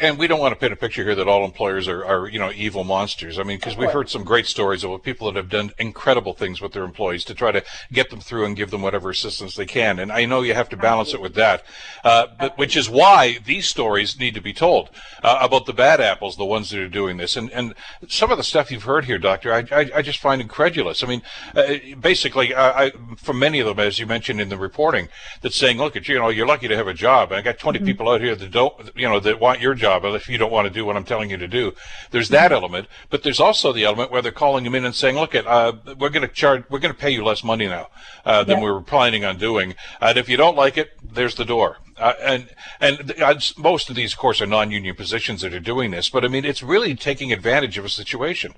And 0.00 0.18
we 0.18 0.26
don't 0.26 0.40
want 0.40 0.52
to 0.52 0.58
paint 0.58 0.72
a 0.72 0.76
picture 0.76 1.04
here 1.04 1.14
that 1.14 1.28
all 1.28 1.44
employers 1.44 1.88
are, 1.88 2.04
are 2.04 2.26
you 2.26 2.38
know, 2.38 2.50
evil 2.54 2.84
monsters. 2.84 3.38
I 3.38 3.42
mean, 3.42 3.58
because 3.58 3.76
we've 3.76 3.90
heard 3.90 4.08
some 4.08 4.24
great 4.24 4.46
stories 4.46 4.82
of 4.82 5.02
people 5.02 5.26
that 5.30 5.36
have 5.36 5.50
done 5.50 5.72
incredible 5.78 6.32
things 6.32 6.60
with 6.60 6.72
their 6.72 6.84
employees 6.84 7.24
to 7.26 7.34
try 7.34 7.52
to 7.52 7.62
get 7.92 8.08
them 8.10 8.20
through 8.20 8.46
and 8.46 8.56
give 8.56 8.70
them 8.70 8.82
whatever 8.82 9.10
assistance 9.10 9.56
they 9.56 9.66
can. 9.66 9.98
And 9.98 10.10
I 10.10 10.24
know 10.24 10.40
you 10.40 10.54
have 10.54 10.70
to 10.70 10.76
balance 10.76 11.12
it 11.12 11.20
with 11.20 11.34
that, 11.34 11.64
uh, 12.02 12.28
but 12.38 12.56
which 12.56 12.76
is 12.76 12.88
why 12.88 13.38
these 13.44 13.68
stories 13.68 14.18
need 14.18 14.34
to 14.34 14.40
be 14.40 14.54
told 14.54 14.90
uh, 15.22 15.38
about 15.42 15.66
the 15.66 15.74
bad 15.74 16.00
apples, 16.00 16.36
the 16.36 16.44
ones 16.44 16.70
that 16.70 16.80
are 16.80 16.88
doing 16.88 17.18
this. 17.18 17.36
And 17.36 17.50
and 17.50 17.74
some 18.08 18.30
of 18.30 18.38
the 18.38 18.44
stuff 18.44 18.70
you've 18.70 18.84
heard 18.84 19.04
here, 19.04 19.18
Doctor, 19.18 19.52
I 19.52 19.64
I, 19.70 19.90
I 19.96 20.02
just 20.02 20.18
find 20.18 20.40
incredulous. 20.40 21.04
I 21.04 21.06
mean, 21.06 21.22
uh, 21.54 21.74
basically, 22.00 22.54
I, 22.54 22.90
from 23.16 23.38
many 23.38 23.60
of 23.60 23.66
them, 23.66 23.78
as 23.78 23.98
you 23.98 24.06
mentioned 24.06 24.40
in 24.40 24.48
the 24.48 24.56
reporting, 24.56 25.08
that's 25.42 25.56
saying, 25.56 25.78
look 25.78 25.96
at 25.96 26.08
you, 26.08 26.14
you 26.14 26.20
know, 26.20 26.28
you're 26.28 26.46
lucky 26.46 26.68
to 26.68 26.76
have 26.76 26.86
a 26.86 26.94
job. 26.94 27.32
And 27.32 27.38
I 27.38 27.42
got 27.42 27.58
20 27.58 27.78
mm-hmm. 27.78 27.86
people 27.86 28.08
out 28.08 28.20
here 28.20 28.36
that 28.36 28.50
don't, 28.50 28.90
you 28.94 29.08
know, 29.08 29.18
that 29.20 29.40
want 29.40 29.60
your 29.60 29.73
job 29.74 30.04
if 30.04 30.28
you 30.28 30.38
don't 30.38 30.52
want 30.52 30.66
to 30.66 30.72
do 30.72 30.84
what 30.84 30.96
I'm 30.96 31.04
telling 31.04 31.30
you 31.30 31.36
to 31.36 31.48
do. 31.48 31.72
There's 32.10 32.28
that 32.30 32.46
mm-hmm. 32.46 32.54
element, 32.54 32.88
but 33.10 33.22
there's 33.22 33.40
also 33.40 33.72
the 33.72 33.84
element 33.84 34.10
where 34.10 34.22
they're 34.22 34.32
calling 34.32 34.64
them 34.64 34.74
in 34.74 34.84
and 34.84 34.94
saying, 34.94 35.16
look, 35.16 35.34
at 35.34 35.46
uh, 35.46 35.72
we're 35.98 36.10
going 36.10 36.26
to 36.26 36.32
charge, 36.32 36.64
we're 36.70 36.78
going 36.78 36.94
to 36.94 37.00
pay 37.00 37.10
you 37.10 37.24
less 37.24 37.44
money 37.44 37.66
now 37.66 37.88
uh, 38.24 38.44
than 38.44 38.58
yeah. 38.58 38.64
we 38.64 38.70
were 38.70 38.82
planning 38.82 39.24
on 39.24 39.38
doing, 39.38 39.74
and 40.00 40.18
if 40.18 40.28
you 40.28 40.36
don't 40.36 40.56
like 40.56 40.76
it, 40.76 40.90
there's 41.02 41.34
the 41.34 41.44
door. 41.44 41.78
Uh, 41.96 42.12
and 42.22 42.48
and 42.80 43.14
uh, 43.22 43.38
most 43.56 43.88
of 43.88 43.96
these, 43.96 44.12
of 44.12 44.18
course, 44.18 44.40
are 44.40 44.46
non-union 44.46 44.96
positions 44.96 45.42
that 45.42 45.54
are 45.54 45.60
doing 45.60 45.92
this. 45.92 46.08
But 46.08 46.24
I 46.24 46.28
mean, 46.28 46.44
it's 46.44 46.62
really 46.62 46.94
taking 46.94 47.32
advantage 47.32 47.78
of 47.78 47.84
a 47.84 47.88
situation. 47.88 48.54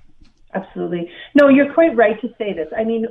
Absolutely. 0.53 1.11
No, 1.35 1.49
you're 1.49 1.73
quite 1.73 1.95
right 1.95 2.19
to 2.21 2.29
say 2.37 2.53
this. 2.53 2.67
I 2.75 2.83
mean, 2.83 3.05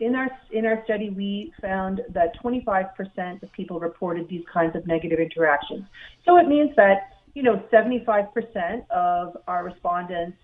in 0.00 0.14
our 0.16 0.28
in 0.50 0.66
our 0.66 0.82
study, 0.84 1.10
we 1.10 1.52
found 1.60 2.00
that 2.08 2.34
25% 2.42 3.42
of 3.42 3.52
people 3.52 3.78
reported 3.78 4.28
these 4.28 4.44
kinds 4.52 4.74
of 4.74 4.86
negative 4.86 5.18
interactions. 5.18 5.84
So 6.24 6.38
it 6.38 6.48
means 6.48 6.74
that 6.76 7.19
you 7.34 7.42
know 7.42 7.62
75% 7.72 8.90
of 8.90 9.36
our 9.46 9.64
respondents, 9.64 10.38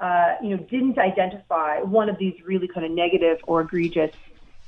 uh, 0.00 0.36
you 0.42 0.56
know, 0.56 0.62
didn't 0.64 0.98
identify 0.98 1.80
one 1.80 2.08
of 2.08 2.18
these 2.18 2.34
really 2.44 2.68
kind 2.68 2.84
of 2.86 2.92
negative 2.92 3.38
or 3.46 3.62
egregious 3.62 4.14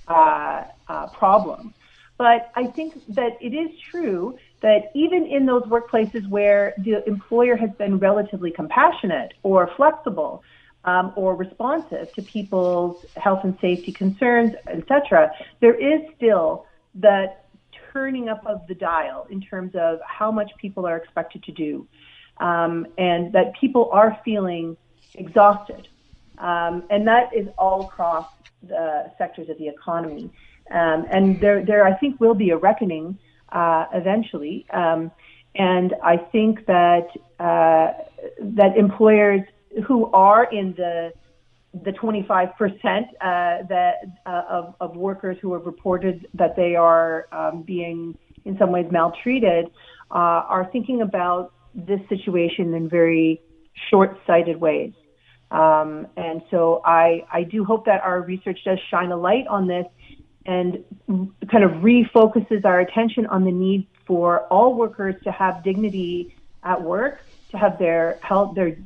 uh, 0.08 0.64
uh, 0.88 1.06
problems. 1.08 1.74
But 2.16 2.52
I 2.54 2.66
think 2.66 2.94
that 3.08 3.38
it 3.40 3.54
is 3.54 3.76
true 3.90 4.38
that 4.60 4.92
even 4.94 5.26
in 5.26 5.46
those 5.46 5.64
workplaces 5.64 6.28
where 6.28 6.74
the 6.78 7.06
employer 7.08 7.56
has 7.56 7.70
been 7.72 7.98
relatively 7.98 8.52
compassionate 8.52 9.34
or 9.42 9.68
flexible, 9.76 10.44
um, 10.84 11.12
or 11.16 11.34
responsive 11.34 12.12
to 12.12 12.22
people's 12.22 13.04
health 13.16 13.40
and 13.44 13.58
safety 13.60 13.92
concerns, 13.92 14.54
etc., 14.66 15.32
there 15.60 15.74
is 15.74 16.02
still 16.16 16.66
that 16.96 17.43
turning 17.94 18.28
up 18.28 18.44
of 18.44 18.66
the 18.66 18.74
dial 18.74 19.26
in 19.30 19.40
terms 19.40 19.72
of 19.74 20.00
how 20.06 20.30
much 20.30 20.50
people 20.58 20.84
are 20.86 20.96
expected 20.96 21.42
to 21.44 21.52
do, 21.52 21.86
um, 22.38 22.86
and 22.98 23.32
that 23.32 23.54
people 23.60 23.88
are 23.92 24.18
feeling 24.24 24.76
exhausted, 25.14 25.88
um, 26.38 26.82
and 26.90 27.06
that 27.06 27.34
is 27.34 27.46
all 27.56 27.86
across 27.86 28.26
the 28.62 29.10
sectors 29.16 29.48
of 29.48 29.56
the 29.58 29.68
economy. 29.68 30.28
Um, 30.70 31.06
and 31.10 31.40
there, 31.40 31.64
there, 31.64 31.86
I 31.86 31.94
think, 31.94 32.20
will 32.20 32.34
be 32.34 32.50
a 32.50 32.56
reckoning 32.56 33.18
uh, 33.52 33.86
eventually. 33.92 34.66
Um, 34.70 35.10
and 35.54 35.94
I 36.02 36.16
think 36.16 36.66
that 36.66 37.08
uh, 37.38 37.92
that 38.40 38.76
employers 38.76 39.42
who 39.86 40.10
are 40.12 40.44
in 40.44 40.74
the 40.74 41.12
the 41.82 41.90
25% 41.90 42.52
uh, 42.52 43.66
that 43.68 43.94
uh, 44.26 44.42
of, 44.48 44.74
of 44.80 44.96
workers 44.96 45.36
who 45.42 45.52
have 45.54 45.66
reported 45.66 46.26
that 46.34 46.54
they 46.54 46.76
are 46.76 47.26
um, 47.32 47.62
being 47.62 48.16
in 48.44 48.56
some 48.58 48.70
ways 48.70 48.86
maltreated 48.90 49.66
uh, 50.10 50.14
are 50.14 50.68
thinking 50.70 51.02
about 51.02 51.52
this 51.74 52.00
situation 52.08 52.74
in 52.74 52.88
very 52.88 53.40
short-sighted 53.90 54.60
ways. 54.60 54.92
Um, 55.50 56.06
and 56.16 56.42
so 56.50 56.80
I, 56.84 57.26
I 57.32 57.42
do 57.42 57.64
hope 57.64 57.86
that 57.86 58.02
our 58.02 58.20
research 58.22 58.60
does 58.64 58.78
shine 58.90 59.10
a 59.10 59.16
light 59.16 59.46
on 59.48 59.66
this 59.66 59.86
and 60.46 60.84
kind 61.50 61.64
of 61.64 61.70
refocuses 61.82 62.64
our 62.64 62.80
attention 62.80 63.26
on 63.26 63.44
the 63.44 63.50
need 63.50 63.86
for 64.06 64.40
all 64.46 64.74
workers 64.74 65.14
to 65.24 65.32
have 65.32 65.64
dignity 65.64 66.36
at 66.62 66.82
work, 66.82 67.20
to 67.50 67.58
have 67.58 67.78
their 67.78 68.18
health, 68.22 68.54
their 68.54 68.76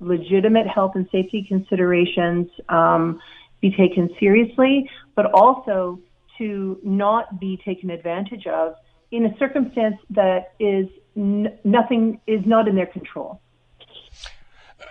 legitimate 0.00 0.66
health 0.66 0.92
and 0.94 1.08
safety 1.10 1.44
considerations 1.46 2.48
um, 2.68 3.20
be 3.60 3.70
taken 3.70 4.08
seriously, 4.20 4.88
but 5.14 5.26
also 5.32 5.98
to 6.38 6.78
not 6.84 7.40
be 7.40 7.60
taken 7.64 7.90
advantage 7.90 8.46
of 8.46 8.74
in 9.10 9.26
a 9.26 9.36
circumstance 9.38 9.96
that 10.10 10.52
is 10.60 10.86
n- 11.16 11.58
nothing 11.64 12.20
is 12.26 12.40
not 12.46 12.68
in 12.68 12.76
their 12.76 12.86
control 12.86 13.40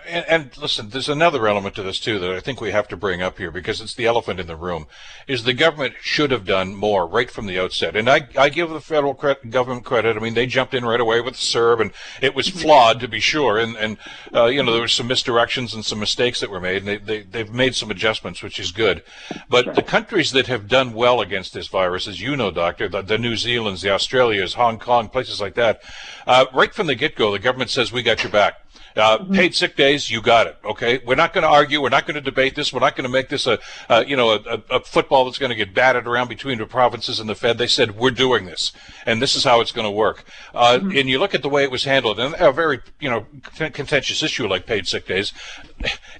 and, 0.06 0.24
and, 0.28 0.58
listen, 0.58 0.90
there's 0.90 1.08
another 1.08 1.46
element 1.48 1.74
to 1.76 1.82
this 1.82 1.98
too 1.98 2.18
that 2.18 2.30
I 2.30 2.40
think 2.40 2.60
we 2.60 2.72
have 2.72 2.88
to 2.88 2.96
bring 2.96 3.22
up 3.22 3.38
here 3.38 3.50
because 3.50 3.80
it's 3.80 3.94
the 3.94 4.06
elephant 4.06 4.38
in 4.38 4.46
the 4.46 4.56
room. 4.56 4.86
Is 5.26 5.44
the 5.44 5.54
government 5.54 5.94
should 6.02 6.30
have 6.30 6.44
done 6.44 6.74
more 6.74 7.06
right 7.06 7.30
from 7.30 7.46
the 7.46 7.58
outset, 7.58 7.96
and 7.96 8.08
I, 8.08 8.28
I 8.36 8.50
give 8.50 8.68
the 8.68 8.80
federal 8.80 9.14
cre- 9.14 9.46
government 9.48 9.84
credit. 9.84 10.16
I 10.16 10.20
mean, 10.20 10.34
they 10.34 10.46
jumped 10.46 10.74
in 10.74 10.84
right 10.84 11.00
away 11.00 11.20
with 11.20 11.34
the 11.34 11.40
CERB, 11.40 11.80
and 11.80 11.90
it 12.20 12.34
was 12.34 12.48
flawed 12.48 13.00
to 13.00 13.08
be 13.08 13.20
sure, 13.20 13.58
and 13.58 13.76
and 13.76 13.96
uh, 14.34 14.46
you 14.46 14.62
know 14.62 14.72
there 14.72 14.80
were 14.80 14.88
some 14.88 15.08
misdirections 15.08 15.74
and 15.74 15.84
some 15.84 16.00
mistakes 16.00 16.40
that 16.40 16.50
were 16.50 16.60
made, 16.60 16.86
and 16.86 16.88
they, 16.88 16.98
they 16.98 17.22
they've 17.22 17.52
made 17.52 17.74
some 17.74 17.90
adjustments, 17.90 18.42
which 18.42 18.58
is 18.58 18.72
good. 18.72 19.02
But 19.48 19.64
sure. 19.64 19.74
the 19.74 19.82
countries 19.82 20.32
that 20.32 20.46
have 20.48 20.68
done 20.68 20.92
well 20.92 21.20
against 21.20 21.54
this 21.54 21.68
virus, 21.68 22.06
as 22.06 22.20
you 22.20 22.36
know, 22.36 22.50
doctor, 22.50 22.88
the, 22.88 23.02
the 23.02 23.18
New 23.18 23.36
Zealand's, 23.36 23.82
the 23.82 23.90
Australias, 23.90 24.54
Hong 24.54 24.78
Kong, 24.78 25.08
places 25.08 25.40
like 25.40 25.54
that, 25.54 25.82
uh, 26.26 26.46
right 26.52 26.74
from 26.74 26.86
the 26.86 26.94
get 26.94 27.16
go, 27.16 27.32
the 27.32 27.38
government 27.38 27.70
says 27.70 27.90
we 27.90 28.02
got 28.02 28.22
your 28.22 28.32
back. 28.32 28.54
Uh, 28.96 29.18
mm-hmm. 29.18 29.34
Paid 29.34 29.54
sick 29.54 29.76
days 29.76 30.10
you 30.10 30.20
got 30.20 30.46
it. 30.46 30.56
Okay, 30.64 31.00
we're 31.04 31.14
not 31.14 31.32
going 31.32 31.42
to 31.42 31.48
argue. 31.48 31.80
We're 31.80 31.88
not 31.88 32.06
going 32.06 32.16
to 32.16 32.20
debate 32.20 32.54
this. 32.54 32.72
We're 32.72 32.80
not 32.80 32.96
going 32.96 33.04
to 33.04 33.10
make 33.10 33.28
this 33.28 33.46
a, 33.46 33.58
a 33.88 34.04
you 34.04 34.16
know 34.16 34.32
a, 34.32 34.62
a, 34.70 34.80
football 34.80 35.24
that's 35.24 35.38
going 35.38 35.50
to 35.50 35.56
get 35.56 35.74
batted 35.74 36.06
around 36.06 36.28
between 36.28 36.58
the 36.58 36.66
provinces 36.66 37.20
and 37.20 37.28
the 37.28 37.34
Fed. 37.34 37.58
They 37.58 37.66
said 37.66 37.96
we're 37.96 38.10
doing 38.10 38.46
this, 38.46 38.72
and 39.06 39.22
this 39.22 39.34
is 39.34 39.44
how 39.44 39.60
it's 39.60 39.72
going 39.72 39.86
to 39.86 39.90
work. 39.90 40.24
Uh, 40.54 40.78
mm-hmm. 40.78 40.96
And 40.96 41.08
you 41.08 41.18
look 41.18 41.34
at 41.34 41.42
the 41.42 41.48
way 41.48 41.62
it 41.62 41.70
was 41.70 41.84
handled, 41.84 42.18
and 42.18 42.34
a 42.38 42.52
very 42.52 42.80
you 43.00 43.10
know 43.10 43.26
contentious 43.52 44.22
issue 44.22 44.46
like 44.46 44.66
paid 44.66 44.86
sick 44.86 45.06
days. 45.06 45.32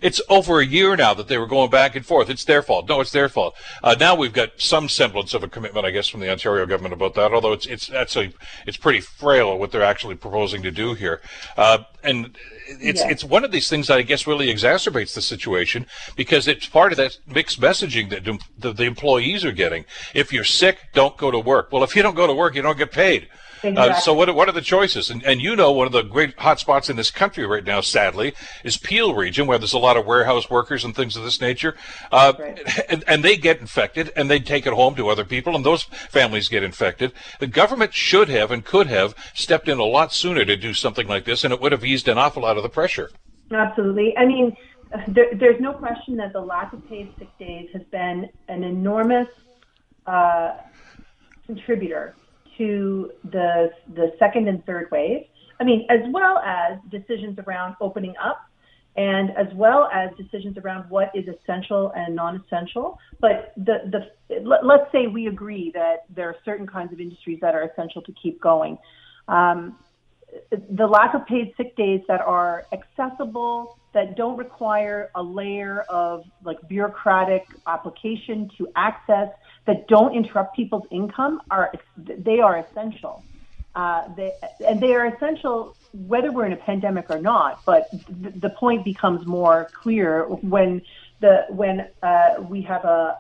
It's 0.01 0.21
over 0.29 0.61
a 0.61 0.67
year 0.67 0.97
now 0.97 1.15
that 1.15 1.29
they 1.29 1.39
were 1.39 1.47
going 1.47 1.71
back 1.71 1.97
and 1.97 2.07
forth. 2.07 2.31
It's 2.31 2.45
their 2.45 2.63
fault. 2.63 2.89
No, 2.89 3.01
it's 3.01 3.11
their 3.11 3.29
fault. 3.29 3.55
Uh, 3.83 3.97
now 3.99 4.15
we've 4.15 4.33
got 4.33 4.61
some 4.61 4.89
semblance 4.89 5.35
of 5.35 5.43
a 5.43 5.49
commitment, 5.49 5.85
I 5.85 5.91
guess, 5.91 6.07
from 6.07 6.21
the 6.21 6.31
Ontario 6.31 6.67
government 6.67 6.95
about 6.95 7.15
that. 7.15 7.33
Although 7.33 7.53
it's 7.53 7.67
it's 7.67 7.89
that's 7.89 8.17
a 8.17 8.33
it's 8.67 8.77
pretty 8.77 9.01
frail 9.01 9.59
what 9.59 9.73
they're 9.73 9.83
actually 9.83 10.15
proposing 10.15 10.63
to 10.63 10.71
do 10.71 10.95
here. 10.95 11.21
Uh, 11.57 11.79
and 12.05 12.37
it's 12.69 13.03
it's 13.03 13.25
one 13.25 13.45
of 13.45 13.51
these 13.51 13.69
things 13.69 13.89
that 13.89 13.99
I 13.99 14.03
guess 14.03 14.27
really 14.27 14.49
exacerbates 14.49 15.15
the 15.15 15.23
situation 15.23 15.87
because 16.17 16.47
it's 16.47 16.67
part 16.67 16.93
of 16.93 16.99
that 16.99 17.19
mixed 17.27 17.61
messaging 17.61 18.11
that 18.11 18.25
the, 18.59 18.73
the 18.73 18.85
employees 18.85 19.45
are 19.45 19.53
getting. 19.53 19.85
If 20.15 20.33
you're 20.33 20.45
sick, 20.45 20.79
don't 20.95 21.17
go 21.17 21.31
to 21.31 21.39
work. 21.39 21.73
Well, 21.73 21.83
if 21.83 21.97
you 21.97 22.03
don't 22.03 22.15
go 22.15 22.27
to 22.27 22.35
work, 22.35 22.55
you 22.55 22.63
don't 22.63 22.79
get 22.79 22.93
paid. 22.93 23.29
Exactly. 23.63 23.77
Uh, 23.77 23.95
so 23.95 24.15
what 24.15 24.35
what 24.35 24.49
are 24.49 24.53
the 24.53 24.61
choices? 24.61 25.11
And 25.11 25.23
and 25.25 25.41
you 25.41 25.57
know 25.57 25.73
one 25.73 25.87
of 25.87 25.93
the 25.93 26.03
great 26.03 26.37
hotspots 26.37 26.89
in 26.89 26.97
this 26.97 27.11
country 27.11 27.47
right 27.47 27.65
now, 27.65 27.81
sadly, 27.81 28.35
is 28.65 28.77
Peel 28.77 29.15
region 29.15 29.47
where 29.47 29.59
there's 29.59 29.73
a 29.73 29.79
lot 29.79 29.97
of 29.97 30.07
warehouse 30.07 30.49
workers 30.49 30.85
and 30.85 30.95
things 30.95 31.17
of 31.17 31.25
this 31.25 31.41
nature, 31.41 31.75
uh, 32.13 32.33
right. 32.39 32.85
and, 32.89 33.05
and 33.07 33.25
they 33.25 33.37
get 33.37 33.61
infected 33.61 34.13
and 34.17 34.31
they 34.31 34.39
take 34.39 34.67
it 34.67 34.73
home 34.73 34.95
to 34.95 35.09
other 35.09 35.25
people, 35.25 35.57
and 35.57 35.65
those 35.65 35.83
families 35.83 36.49
get 36.49 36.63
infected. 36.63 37.13
The 37.41 37.47
government 37.47 37.95
should 37.95 38.29
have 38.29 38.51
and 38.51 38.65
could 38.65 38.87
have 38.87 39.15
stepped 39.35 39.69
in 39.69 39.79
a 39.79 39.85
lot 39.85 40.13
sooner 40.13 40.45
to 40.45 40.57
do 40.57 40.75
something 40.75 41.09
like 41.09 41.25
this, 41.25 41.45
and 41.45 41.53
it 41.53 41.61
would 41.61 41.73
have 41.73 41.85
eased 41.85 42.09
an 42.09 42.19
awful 42.19 42.43
lot 42.43 42.57
of 42.57 42.63
the 42.63 42.69
pressure. 42.69 43.11
Absolutely. 43.51 44.17
I 44.17 44.27
mean, 44.27 44.57
there, 45.09 45.35
there's 45.35 45.61
no 45.61 45.73
question 45.73 46.17
that 46.17 46.33
the 46.33 46.41
lack 46.41 46.73
of 46.73 46.87
paid 46.89 47.13
sick 47.19 47.29
days 47.39 47.69
has 47.73 47.83
been 47.91 48.29
an 48.49 48.63
enormous 48.63 49.29
uh, 50.07 50.57
contributor 51.47 52.15
to 52.59 53.13
the 53.25 53.71
the 53.95 54.13
second 54.19 54.49
and 54.49 54.65
third 54.67 54.91
wave. 54.91 55.25
I 55.61 55.65
mean, 55.65 55.87
as 55.91 56.01
well 56.11 56.39
as 56.39 56.79
decisions 56.91 57.39
around 57.47 57.77
opening 57.81 58.15
up 58.23 58.49
and 58.97 59.31
as 59.37 59.47
well 59.55 59.89
as 59.93 60.11
decisions 60.17 60.59
around 60.59 60.91
what 60.91 61.11
is 61.15 61.25
essential 61.29 61.93
and 61.95 62.17
non-essential. 62.17 62.99
But 63.21 63.53
the, 63.57 64.09
the 64.29 64.41
let's 64.41 64.91
say 64.91 65.07
we 65.07 65.29
agree 65.29 65.71
that 65.75 66.05
there 66.15 66.29
are 66.29 66.37
certain 66.45 66.67
kinds 66.67 66.93
of 66.93 67.01
industries 67.01 67.39
that 67.41 67.55
are 67.55 67.63
essential 67.63 68.03
to 68.03 68.13
keep 68.21 68.41
going. 68.41 68.77
Um, 69.29 69.79
the 70.51 70.87
lack 70.87 71.15
of 71.15 71.27
paid 71.27 71.55
sick 71.57 71.77
days 71.77 72.01
that 72.09 72.21
are 72.21 72.67
accessible, 72.73 73.78
that 73.95 74.17
don't 74.17 74.37
require 74.37 75.11
a 75.15 75.23
layer 75.23 75.83
of 75.89 76.25
like 76.45 76.59
bureaucratic 76.69 77.45
application 77.67 78.51
to 78.59 78.69
access, 78.77 79.29
that 79.67 79.89
don't 79.89 80.15
interrupt 80.15 80.55
people's 80.55 80.87
income 80.91 81.41
are 81.51 81.73
they 81.97 82.41
are 82.41 82.59
essential. 82.59 83.25
Uh, 83.75 84.09
they, 84.17 84.33
and 84.67 84.81
they 84.81 84.95
are 84.95 85.07
essential 85.07 85.77
whether 85.93 86.33
we're 86.33 86.47
in 86.47 86.53
a 86.53 86.57
pandemic 86.57 87.07
or 87.11 87.21
not. 87.21 87.61
But 87.65 87.89
th- 88.23 88.35
the 88.37 88.51
point 88.51 88.85
becomes 88.85 89.27
more 89.27 89.71
clear 89.83 90.25
when 90.25 90.83
the 91.21 91.47
when 91.49 91.89
uh, 92.03 92.43
we 92.49 92.63
have 92.63 92.85
a, 92.85 93.17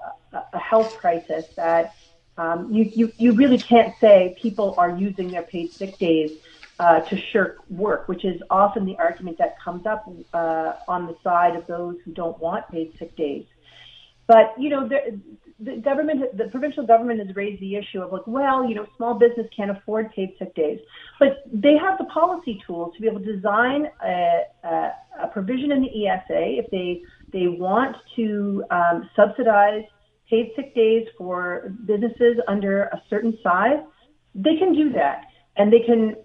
a 0.52 0.58
health 0.58 0.96
crisis 0.98 1.46
that 1.56 1.94
um, 2.36 2.72
you, 2.72 2.90
you 2.94 3.12
you 3.18 3.32
really 3.32 3.58
can't 3.58 3.94
say 4.00 4.36
people 4.40 4.74
are 4.78 4.90
using 4.90 5.28
their 5.28 5.42
paid 5.42 5.72
sick 5.72 5.98
days 5.98 6.30
uh, 6.78 7.00
to 7.00 7.16
shirk 7.32 7.58
work, 7.68 8.08
which 8.08 8.24
is 8.24 8.40
often 8.50 8.84
the 8.84 8.96
argument 8.98 9.38
that 9.38 9.60
comes 9.60 9.86
up 9.86 10.08
uh, 10.32 10.74
on 10.86 11.06
the 11.06 11.16
side 11.24 11.56
of 11.56 11.66
those 11.66 11.96
who 12.04 12.12
don't 12.12 12.38
want 12.38 12.68
paid 12.70 12.92
sick 12.98 13.16
days. 13.16 13.44
But 14.26 14.54
you 14.58 14.68
know, 14.68 14.88
there, 14.88 15.10
the 15.60 15.76
government, 15.76 16.36
the 16.36 16.44
provincial 16.44 16.86
government 16.86 17.26
has 17.26 17.34
raised 17.34 17.60
the 17.60 17.74
issue 17.74 18.00
of 18.00 18.12
like, 18.12 18.26
well, 18.26 18.68
you 18.68 18.74
know, 18.76 18.86
small 18.96 19.14
business 19.14 19.46
can't 19.56 19.70
afford 19.70 20.12
paid 20.12 20.34
sick 20.38 20.54
days, 20.54 20.78
but 21.18 21.42
they 21.52 21.76
have 21.76 21.98
the 21.98 22.04
policy 22.04 22.60
tools 22.64 22.94
to 22.94 23.00
be 23.00 23.08
able 23.08 23.20
to 23.20 23.34
design 23.34 23.88
a, 24.04 24.42
a, 24.62 24.92
a 25.24 25.28
provision 25.32 25.72
in 25.72 25.82
the 25.82 26.06
ESA 26.06 26.58
if 26.58 26.70
they 26.70 27.02
they 27.32 27.48
want 27.48 27.96
to 28.16 28.64
um, 28.70 29.10
subsidize 29.16 29.82
paid 30.30 30.52
sick 30.54 30.74
days 30.74 31.06
for 31.16 31.74
businesses 31.86 32.36
under 32.46 32.84
a 32.84 33.02
certain 33.10 33.36
size. 33.42 33.80
They 34.34 34.56
can 34.56 34.74
do 34.74 34.92
that, 34.92 35.24
and 35.58 35.72
they 35.72 35.80
can 35.80 36.16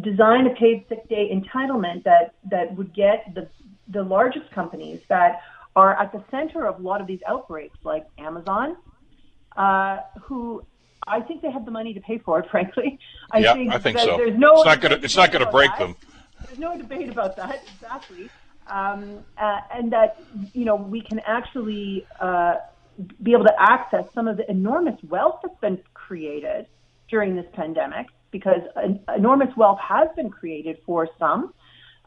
design 0.00 0.46
a 0.46 0.54
paid 0.54 0.84
sick 0.88 1.08
day 1.08 1.30
entitlement 1.34 2.04
that 2.04 2.34
that 2.50 2.76
would 2.76 2.94
get 2.94 3.34
the 3.34 3.48
the 3.88 4.02
largest 4.02 4.50
companies 4.50 5.00
that 5.08 5.40
are 5.76 6.00
at 6.00 6.12
the 6.12 6.22
center 6.30 6.66
of 6.66 6.78
a 6.78 6.82
lot 6.82 7.00
of 7.00 7.06
these 7.06 7.20
outbreaks, 7.26 7.76
like 7.82 8.06
Amazon, 8.18 8.76
uh, 9.56 9.98
who 10.22 10.64
I 11.06 11.20
think 11.20 11.42
they 11.42 11.50
have 11.50 11.64
the 11.64 11.70
money 11.70 11.92
to 11.94 12.00
pay 12.00 12.18
for 12.18 12.38
it. 12.38 12.48
Frankly, 12.50 12.98
I 13.30 13.38
yeah, 13.38 13.54
think 13.54 13.72
I 13.72 13.78
think 13.78 13.98
so. 13.98 14.16
There's 14.16 14.38
no 14.38 14.56
it's 14.56 14.66
not 14.66 14.80
going 14.80 14.98
to 14.98 15.04
it's 15.04 15.16
not 15.16 15.32
going 15.32 15.44
to 15.44 15.50
break 15.50 15.70
that. 15.72 15.78
them. 15.78 15.96
There's 16.46 16.58
no 16.58 16.76
debate 16.76 17.08
about 17.08 17.36
that 17.36 17.62
exactly, 17.74 18.28
um, 18.66 19.24
uh, 19.38 19.60
and 19.72 19.90
that 19.92 20.20
you 20.52 20.66
know 20.66 20.76
we 20.76 21.00
can 21.00 21.20
actually 21.20 22.06
uh, 22.20 22.56
be 23.22 23.32
able 23.32 23.44
to 23.44 23.54
access 23.58 24.04
some 24.12 24.28
of 24.28 24.36
the 24.36 24.48
enormous 24.50 25.02
wealth 25.08 25.40
that's 25.42 25.58
been 25.60 25.80
created 25.94 26.66
during 27.08 27.34
this 27.34 27.46
pandemic 27.54 28.06
because 28.34 28.62
enormous 29.16 29.56
wealth 29.56 29.78
has 29.78 30.08
been 30.16 30.28
created 30.28 30.76
for 30.84 31.08
some, 31.20 31.54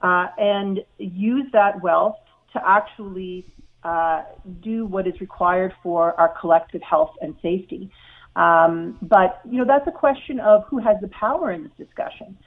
uh, 0.01 0.27
and 0.37 0.81
use 0.97 1.45
that 1.53 1.81
wealth 1.81 2.17
to 2.51 2.61
actually 2.67 3.45
uh, 3.85 4.23
do 4.61 4.85
what 4.85 5.07
is 5.07 5.13
required 5.21 5.73
for 5.81 6.19
our 6.19 6.35
collective 6.41 6.81
health 6.81 7.13
and 7.21 7.33
safety. 7.41 7.89
Um, 8.35 8.97
but 9.01 9.39
you 9.49 9.57
know 9.57 9.65
that's 9.65 9.87
a 9.87 9.97
question 10.05 10.41
of 10.41 10.65
who 10.69 10.79
has 10.79 10.97
the 10.99 11.07
power 11.07 11.53
in 11.53 11.63
this 11.63 11.71
discussion. 11.77 12.37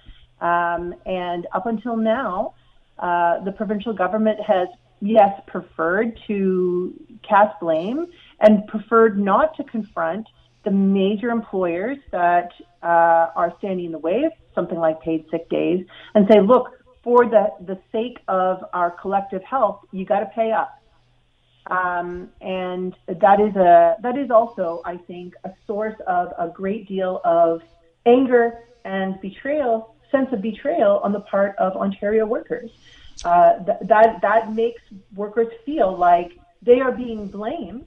Um, 0.42 0.94
and 1.06 1.46
up 1.54 1.64
until 1.64 1.96
now, 1.96 2.52
uh, 2.98 3.42
the 3.44 3.52
provincial 3.52 3.94
government 3.94 4.38
has 4.46 4.68
yes 5.00 5.32
preferred 5.46 6.20
to 6.26 6.92
cast 7.26 7.58
blame 7.60 8.08
and 8.40 8.66
preferred 8.66 9.18
not 9.18 9.56
to 9.56 9.64
confront 9.64 10.26
the 10.64 10.70
major 10.70 11.30
employers 11.30 11.98
that 12.10 12.52
uh, 12.82 13.30
are 13.34 13.54
standing 13.58 13.86
in 13.86 13.92
the 13.92 13.98
way 13.98 14.24
of 14.24 14.32
something 14.54 14.78
like 14.78 15.00
paid 15.00 15.24
sick 15.30 15.48
days 15.48 15.86
and 16.14 16.26
say, 16.30 16.40
look, 16.40 16.78
for 17.02 17.24
the, 17.24 17.52
the 17.64 17.78
sake 17.92 18.18
of 18.28 18.64
our 18.72 18.90
collective 18.90 19.42
health, 19.42 19.80
you 19.90 20.04
got 20.04 20.20
to 20.20 20.26
pay 20.26 20.52
up. 20.52 20.76
Um, 21.70 22.30
and 22.40 22.94
that 23.06 23.40
is 23.40 23.54
a 23.54 23.96
that 24.02 24.18
is 24.18 24.30
also, 24.30 24.82
I 24.84 24.96
think, 24.96 25.34
a 25.44 25.50
source 25.66 25.94
of 26.06 26.32
a 26.38 26.48
great 26.48 26.88
deal 26.88 27.20
of 27.24 27.62
anger 28.06 28.58
and 28.84 29.20
betrayal, 29.20 29.94
sense 30.10 30.32
of 30.32 30.42
betrayal 30.42 31.00
on 31.04 31.12
the 31.12 31.20
part 31.20 31.54
of 31.56 31.76
Ontario 31.76 32.26
workers. 32.26 32.70
Uh, 33.24 33.62
th- 33.64 33.78
that 33.82 34.20
that 34.22 34.52
makes 34.52 34.82
workers 35.14 35.48
feel 35.64 35.96
like 35.96 36.38
they 36.62 36.80
are 36.80 36.92
being 36.92 37.28
blamed 37.28 37.86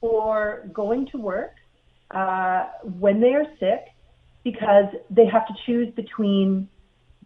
for 0.00 0.68
going 0.72 1.06
to 1.06 1.18
work 1.18 1.54
uh, 2.10 2.66
when 2.82 3.20
they 3.20 3.34
are 3.34 3.46
sick 3.58 3.86
because 4.44 4.86
they 5.10 5.26
have 5.26 5.46
to 5.46 5.54
choose 5.66 5.92
between 5.94 6.68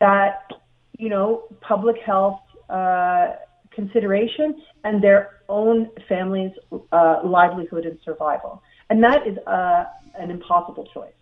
that, 0.01 0.51
you 0.99 1.09
know, 1.09 1.45
public 1.61 1.97
health 2.05 2.41
uh, 2.69 3.33
consideration 3.71 4.63
and 4.85 5.03
their 5.03 5.41
own 5.49 5.91
family's 6.09 6.53
uh, 6.93 7.21
livelihood 7.25 7.85
and 7.87 7.99
survival. 8.05 8.63
And 8.91 9.03
that 9.03 9.27
is 9.27 9.37
uh, 9.47 9.85
an 10.19 10.31
impossible 10.31 10.89
choice. 10.93 11.13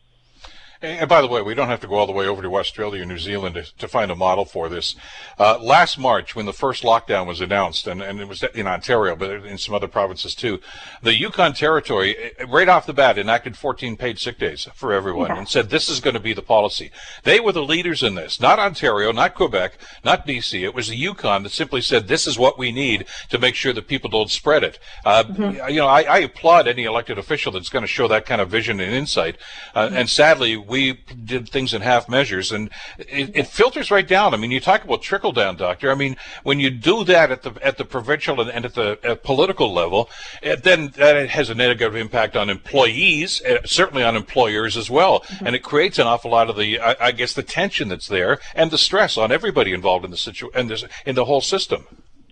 And 0.82 1.08
by 1.08 1.20
the 1.20 1.28
way, 1.28 1.42
we 1.42 1.54
don't 1.54 1.68
have 1.68 1.80
to 1.80 1.86
go 1.86 1.94
all 1.94 2.06
the 2.06 2.12
way 2.12 2.26
over 2.26 2.42
to 2.42 2.56
Australia 2.56 3.02
or 3.02 3.06
New 3.06 3.18
Zealand 3.18 3.54
to, 3.54 3.62
to 3.78 3.86
find 3.86 4.10
a 4.10 4.16
model 4.16 4.44
for 4.44 4.68
this. 4.68 4.96
Uh, 5.38 5.56
last 5.60 5.96
March, 5.96 6.34
when 6.34 6.44
the 6.44 6.52
first 6.52 6.82
lockdown 6.82 7.26
was 7.26 7.40
announced, 7.40 7.86
and, 7.86 8.02
and 8.02 8.18
it 8.20 8.26
was 8.26 8.42
in 8.54 8.66
Ontario, 8.66 9.14
but 9.14 9.30
in 9.30 9.58
some 9.58 9.76
other 9.76 9.86
provinces 9.86 10.34
too, 10.34 10.60
the 11.00 11.16
Yukon 11.16 11.52
Territory, 11.52 12.16
eh, 12.16 12.44
right 12.48 12.68
off 12.68 12.86
the 12.86 12.92
bat, 12.92 13.16
enacted 13.16 13.56
14 13.56 13.96
paid 13.96 14.18
sick 14.18 14.38
days 14.38 14.68
for 14.74 14.92
everyone 14.92 15.28
yeah. 15.28 15.38
and 15.38 15.48
said 15.48 15.70
this 15.70 15.88
is 15.88 16.00
going 16.00 16.14
to 16.14 16.20
be 16.20 16.32
the 16.32 16.42
policy. 16.42 16.90
They 17.22 17.38
were 17.38 17.52
the 17.52 17.62
leaders 17.62 18.02
in 18.02 18.16
this, 18.16 18.40
not 18.40 18.58
Ontario, 18.58 19.12
not 19.12 19.34
Quebec, 19.34 19.78
not 20.04 20.26
BC. 20.26 20.62
It 20.62 20.74
was 20.74 20.88
the 20.88 20.96
Yukon 20.96 21.44
that 21.44 21.52
simply 21.52 21.80
said 21.80 22.08
this 22.08 22.26
is 22.26 22.38
what 22.38 22.58
we 22.58 22.72
need 22.72 23.06
to 23.30 23.38
make 23.38 23.54
sure 23.54 23.72
that 23.72 23.86
people 23.86 24.10
don't 24.10 24.30
spread 24.30 24.64
it. 24.64 24.80
Uh, 25.04 25.22
mm-hmm. 25.22 25.68
You 25.68 25.80
know, 25.80 25.86
I, 25.86 26.02
I, 26.02 26.18
applaud 26.18 26.66
any 26.66 26.84
elected 26.84 27.18
official 27.18 27.52
that's 27.52 27.68
going 27.68 27.82
to 27.82 27.88
show 27.88 28.08
that 28.08 28.26
kind 28.26 28.40
of 28.40 28.50
vision 28.50 28.80
and 28.80 28.92
insight. 28.92 29.36
Uh, 29.74 29.86
mm-hmm. 29.86 29.96
And 29.96 30.10
sadly, 30.10 30.56
we 30.72 30.94
did 31.24 31.48
things 31.50 31.74
in 31.74 31.82
half 31.82 32.08
measures, 32.08 32.50
and 32.50 32.70
it, 32.98 33.36
it, 33.36 33.46
filters 33.46 33.90
right 33.90 34.08
down. 34.08 34.32
I 34.32 34.38
mean, 34.38 34.50
you 34.50 34.58
talk 34.58 34.82
about 34.82 35.02
trickle 35.02 35.32
down, 35.32 35.56
doctor. 35.56 35.90
I 35.90 35.94
mean, 35.94 36.16
when 36.42 36.58
you 36.58 36.70
do 36.70 37.04
that 37.04 37.30
at 37.30 37.42
the 37.42 37.52
at 37.62 37.76
the 37.76 37.84
provincial 37.84 38.40
and, 38.40 38.50
and 38.50 38.64
at 38.64 38.74
the 38.74 38.98
at 39.04 39.22
political 39.22 39.72
level, 39.72 40.08
it, 40.42 40.64
then 40.64 40.88
that 40.96 41.28
has 41.28 41.50
a 41.50 41.54
negative 41.54 41.94
impact 41.94 42.36
on 42.36 42.48
employees, 42.48 43.42
uh, 43.42 43.58
certainly 43.66 44.02
on 44.02 44.16
employers 44.16 44.76
as 44.76 44.90
well, 44.90 45.20
mm-hmm. 45.20 45.46
and 45.46 45.54
it 45.54 45.62
creates 45.62 45.98
an 45.98 46.06
awful 46.06 46.30
lot 46.30 46.48
of 46.48 46.56
the, 46.56 46.80
I, 46.80 46.96
I, 47.08 47.12
guess, 47.12 47.34
the 47.34 47.42
tension 47.42 47.88
that's 47.88 48.08
there 48.08 48.40
and 48.54 48.70
the 48.70 48.78
stress 48.78 49.18
on 49.18 49.30
everybody 49.30 49.72
involved 49.72 50.04
in 50.06 50.10
the 50.10 50.16
situ 50.16 50.48
in 50.54 50.68
this 50.68 50.84
in 51.04 51.14
the 51.14 51.26
whole 51.26 51.42
system. 51.42 51.86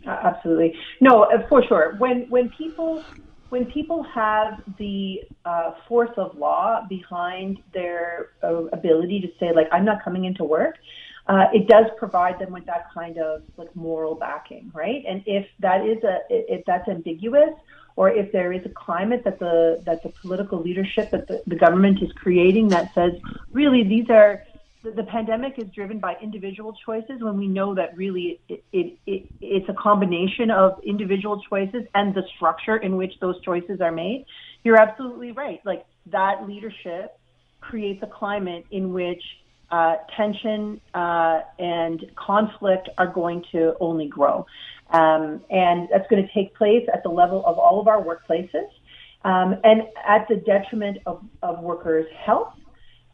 absolutely. 0.07 0.75
No, 1.01 1.25
uh, 1.25 1.47
for 1.49 1.63
sure. 1.69 1.97
When 1.99 2.27
when 2.31 2.49
people 2.49 3.05
when 3.51 3.67
people 3.67 4.05
have 4.15 4.63
the 4.79 5.21
uh, 5.45 5.73
force 5.89 6.11
of 6.17 6.37
law 6.39 6.87
behind 6.89 7.59
their 7.75 8.31
uh, 8.43 8.65
ability 8.67 9.21
to 9.21 9.29
say, 9.39 9.53
like, 9.55 9.67
I'm 9.73 9.85
not 9.85 10.03
coming 10.03 10.25
into 10.25 10.45
work, 10.45 10.77
uh, 11.27 11.47
it 11.53 11.69
does 11.69 11.87
provide 11.99 12.39
them 12.39 12.53
with 12.53 12.65
that 12.67 12.87
kind 12.95 13.19
of 13.19 13.43
like 13.57 13.75
moral 13.77 14.15
backing, 14.15 14.71
right? 14.75 15.05
And 15.07 15.23
if 15.27 15.47
that 15.61 15.87
is 15.87 16.03
a 16.03 16.19
if 16.29 16.65
that's 16.65 16.89
ambiguous, 16.89 17.51
or 17.97 18.11
if 18.11 18.33
there 18.33 18.53
is 18.53 18.63
a 18.65 18.71
climate 18.71 19.23
that 19.25 19.39
the 19.39 19.83
that 19.85 20.03
the 20.03 20.09
political 20.23 20.61
leadership 20.61 21.11
that 21.13 21.29
the, 21.29 21.43
the 21.47 21.57
government 21.57 22.03
is 22.03 22.11
creating 22.13 22.71
that 22.71 22.91
says, 22.95 23.13
really, 23.53 23.85
these 23.85 24.09
are 24.11 24.43
the, 24.83 24.91
the 24.93 25.03
pandemic 25.05 25.55
is 25.59 25.67
driven 25.75 25.99
by 25.99 26.15
individual 26.23 26.77
choices 26.85 27.21
when 27.21 27.37
we 27.37 27.47
know 27.47 27.75
that 27.75 27.97
really 27.97 28.41
it, 28.49 28.65
it, 28.73 28.99
it, 29.07 29.27
it's 29.41 29.69
a 29.69 29.75
combination 29.75 30.51
of 30.51 30.73
individual 30.85 31.43
choices 31.49 31.83
and 31.95 32.15
the 32.15 32.23
structure 32.37 32.77
in 32.77 32.97
which 32.97 33.13
those 33.21 33.41
choices 33.43 33.81
are 33.81 33.93
made. 33.93 34.25
You're 34.65 34.81
absolutely 34.81 35.33
right. 35.33 35.61
Like 35.65 35.85
that 36.07 36.47
leadership 36.47 37.19
creates 37.61 38.03
a 38.03 38.07
climate 38.07 38.65
in 38.71 38.93
which 38.93 39.23
uh, 39.71 39.97
tension 40.17 40.81
uh, 40.95 41.41
and 41.59 42.05
conflict 42.17 42.89
are 42.99 43.07
going 43.07 43.45
to 43.53 43.75
only 43.81 44.09
grow. 44.09 44.47
Um, 44.91 45.43
and 45.51 45.89
that's 45.93 46.09
going 46.11 46.27
to 46.27 46.29
take 46.35 46.55
place 46.57 46.87
at 46.93 47.03
the 47.05 47.11
level 47.11 47.45
of 47.47 47.59
all 47.59 47.81
of 47.81 47.87
our 47.87 48.03
workplaces 48.03 48.67
um, 49.25 49.57
and 49.63 49.83
at 50.07 50.27
the 50.29 50.37
detriment 50.37 50.99
of, 51.07 51.23
of 51.43 51.61
workers' 51.61 52.07
health 52.25 52.55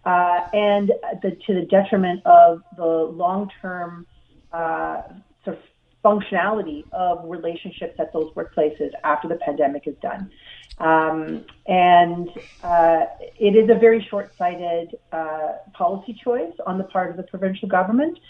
uh, 0.07 0.49
and 0.55 0.93
the, 1.23 1.37
to 1.47 1.53
the 1.55 1.67
detriment 1.67 2.25
of 2.25 2.63
the 2.77 2.87
long-term 2.87 4.07
uh, 4.53 5.03
sort 5.45 5.59
of 5.59 5.63
functionality 6.05 6.85
of 6.93 7.29
relationships 7.29 7.97
at 7.99 8.13
those 8.13 8.33
workplaces 8.35 8.91
after 9.03 9.27
the 9.27 9.35
pandemic 9.47 9.89
is 9.89 9.97
done. 10.01 10.31
Um, 10.79 11.45
and 11.67 12.29
uh, 12.63 13.07
it 13.47 13.57
is 13.57 13.69
a 13.69 13.75
very 13.75 14.07
short-sighted 14.09 14.97
uh, 15.11 15.55
policy 15.73 16.15
choice 16.23 16.53
on 16.65 16.79
the 16.79 16.85
part 16.85 17.11
of 17.11 17.17
the 17.17 17.25
provincial 17.25 17.69
government. 17.69 18.21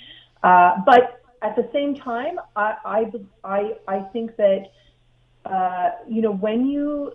Uh, 0.43 0.79
but 0.87 1.22
at 1.43 1.57
the 1.57 1.68
same 1.74 1.95
time, 1.95 2.39
I, 2.55 3.11
I, 3.45 3.74
I 3.87 4.01
think 4.12 4.37
that, 4.37 4.70
uh, 5.45 5.91
you 6.09 6.22
know, 6.22 6.33
when 6.33 6.66
you 6.66 7.12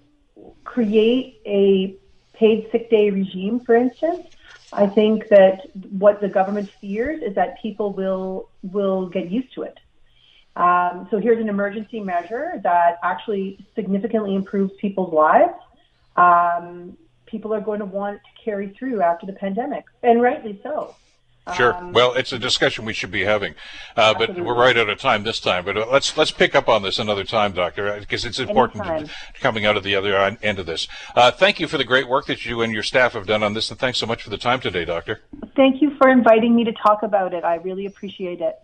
create 0.64 1.42
a 1.48 1.96
paid 2.34 2.68
sick 2.72 2.90
day 2.92 3.10
regime, 3.10 3.60
for 3.62 3.76
instance, 3.76 4.28
I 4.74 4.88
think 4.88 5.28
that 5.30 5.70
what 5.92 6.22
the 6.22 6.30
government 6.30 6.70
fears 6.80 7.22
is 7.22 7.36
that 7.36 7.62
people 7.62 7.94
will 7.94 8.50
will 8.64 9.08
get 9.10 9.30
used 9.30 9.54
to 9.56 9.64
it. 9.64 9.78
Um, 10.56 11.08
so 11.10 11.18
here's 11.18 11.40
an 11.40 11.50
emergency 11.50 12.00
measure 12.00 12.60
that 12.64 13.00
actually 13.04 13.66
significantly 13.76 14.36
improves 14.36 14.74
people's 14.80 15.14
lives. 15.14 15.54
Um, 16.16 16.98
people 17.26 17.54
are 17.54 17.62
going 17.62 17.80
to 17.80 17.86
want 17.86 18.20
to 18.20 18.44
carry 18.44 18.70
through 18.70 19.02
after 19.02 19.26
the 19.26 19.34
pandemic, 19.34 19.86
and 20.04 20.22
rightly 20.22 20.60
so. 20.64 20.96
Sure. 21.56 21.74
Um, 21.74 21.92
well, 21.92 22.14
it's 22.14 22.32
a 22.32 22.40
discussion 22.40 22.86
we 22.86 22.94
should 22.94 23.10
be 23.10 23.24
having, 23.24 23.56
uh, 23.98 24.14
but 24.14 24.36
we're 24.40 24.56
right 24.56 24.78
out 24.78 24.90
of 24.90 25.00
time 25.00 25.24
this 25.24 25.40
time. 25.40 25.66
But 25.66 25.76
uh, 25.76 25.88
let's 25.92 26.16
let's 26.16 26.30
pick 26.32 26.54
up 26.54 26.70
on 26.70 26.84
this 26.84 27.00
another 27.00 27.24
time, 27.24 27.52
Doctor, 27.52 28.00
because 28.00 28.26
uh, 28.26 28.30
it's 28.30 28.40
important 28.40 28.84
to, 28.84 29.10
coming 29.40 29.66
out 29.66 29.76
of 29.76 29.84
the 29.84 29.96
other 29.96 30.16
end 30.44 30.60
of 30.60 30.68
this. 30.68 30.88
Uh, 31.16 31.32
thank 31.32 31.60
you 31.60 31.68
for 31.68 31.80
the 31.80 31.84
great 31.84 32.08
work 32.08 32.28
that 32.28 32.46
you 32.46 32.62
and 32.62 32.72
your 32.72 32.84
staff 32.84 33.14
have 33.14 33.26
done 33.26 33.42
on 33.42 33.56
this, 33.56 33.72
and 33.72 33.80
thanks 33.80 33.98
so 33.98 34.06
much 34.06 34.22
for 34.22 34.30
the 34.30 34.38
time 34.38 34.60
today, 34.60 34.86
Doctor. 34.86 35.22
Thank 35.56 35.82
you 35.82 35.96
for 35.98 36.10
inviting 36.10 36.56
me 36.56 36.64
to 36.64 36.74
talk 36.74 37.02
about 37.02 37.34
it. 37.34 37.44
I 37.44 37.56
really 37.56 37.88
appreciate 37.88 38.40
it. 38.40 38.56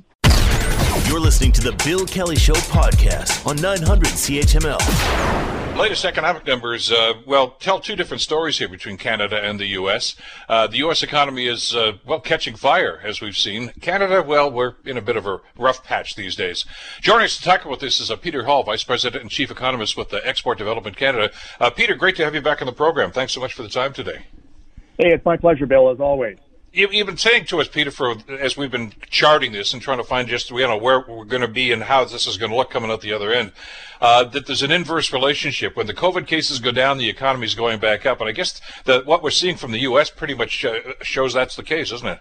You're 1.07 1.19
listening 1.19 1.51
to 1.53 1.61
the 1.61 1.71
Bill 1.84 2.05
Kelly 2.05 2.36
Show 2.36 2.53
podcast 2.53 3.47
on 3.47 3.55
900 3.55 4.09
CHML 4.09 5.57
latest 5.78 6.05
economic 6.05 6.45
numbers, 6.45 6.91
uh, 6.91 7.13
well, 7.25 7.51
tell 7.51 7.80
two 7.80 7.95
different 7.95 8.21
stories 8.21 8.57
here 8.57 8.67
between 8.67 8.97
Canada 8.97 9.39
and 9.41 9.59
the 9.59 9.67
U.S. 9.67 10.15
Uh, 10.49 10.65
the 10.67 10.78
U.S. 10.78 11.03
economy 11.03 11.45
is, 11.45 11.75
uh, 11.75 11.93
well, 12.05 12.19
catching 12.19 12.55
fire, 12.55 12.99
as 13.03 13.21
we've 13.21 13.38
seen. 13.38 13.71
Canada, 13.80 14.23
well, 14.23 14.51
we're 14.51 14.73
in 14.86 14.97
a 14.97 15.01
bit 15.01 15.15
of 15.15 15.28
a 15.28 15.39
rough 15.57 15.84
patch 15.84 16.15
these 16.15 16.36
days. 16.36 16.65
Joining 16.99 17.25
us 17.25 17.38
to 17.38 17.43
talk 17.43 17.63
about 17.63 17.80
this 17.80 17.99
is 17.99 18.09
uh, 18.09 18.15
Peter 18.15 18.45
Hall, 18.45 18.63
Vice 18.63 18.84
President 18.84 19.21
and 19.21 19.30
Chief 19.30 19.51
Economist 19.51 19.95
with 19.95 20.09
the 20.09 20.25
Export 20.28 20.57
Development 20.57 20.97
Canada. 20.97 21.32
Uh, 21.59 21.69
Peter, 21.69 21.93
great 21.93 22.15
to 22.15 22.23
have 22.23 22.34
you 22.34 22.41
back 22.41 22.61
on 22.61 22.65
the 22.65 22.73
program. 22.73 23.11
Thanks 23.11 23.34
so 23.34 23.39
much 23.39 23.53
for 23.53 23.61
the 23.61 23.69
time 23.69 23.93
today. 23.93 24.25
Hey, 24.97 25.13
it's 25.13 25.25
my 25.25 25.38
pleasure, 25.38 25.67
Bill, 25.67 25.91
as 25.91 25.99
always 25.99 26.38
you've 26.78 27.07
been 27.07 27.17
saying 27.17 27.45
to 27.45 27.59
us, 27.59 27.67
Peter, 27.67 27.91
for 27.91 28.15
as 28.30 28.55
we've 28.55 28.71
been 28.71 28.93
charting 29.09 29.51
this 29.51 29.73
and 29.73 29.82
trying 29.82 29.97
to 29.97 30.03
find 30.03 30.28
just 30.28 30.51
you 30.51 30.59
know 30.59 30.78
where 30.78 31.03
we're 31.07 31.25
going 31.25 31.41
to 31.41 31.47
be 31.47 31.71
and 31.71 31.84
how 31.84 32.05
this 32.05 32.28
is 32.28 32.38
going 32.38 32.51
to 32.51 32.57
look 32.57 32.69
coming 32.69 32.91
out 32.91 33.01
the 33.01 33.13
other 33.13 33.32
end, 33.32 33.51
uh, 33.99 34.23
that 34.23 34.45
there's 34.45 34.61
an 34.61 34.71
inverse 34.71 35.11
relationship. 35.11 35.75
When 35.75 35.88
the 35.88 35.93
COVID 35.93 36.28
cases 36.28 36.59
go 36.59 36.71
down, 36.71 36.97
the 36.97 37.09
economy 37.09 37.45
is 37.45 37.55
going 37.55 37.80
back 37.80 38.05
up, 38.05 38.19
and 38.19 38.30
I 38.30 38.32
guess 38.32 38.61
that 38.86 39.05
what 39.05 39.23
we're 39.23 39.32
seeing 39.32 39.57
from 39.57 39.71
the 39.71 39.80
U.S. 39.80 40.09
pretty 40.09 40.36
much 40.36 40.65
shows 41.01 41.34
that's 41.34 41.55
the 41.55 41.63
case, 41.63 41.91
isn't 41.91 42.07
it? 42.07 42.19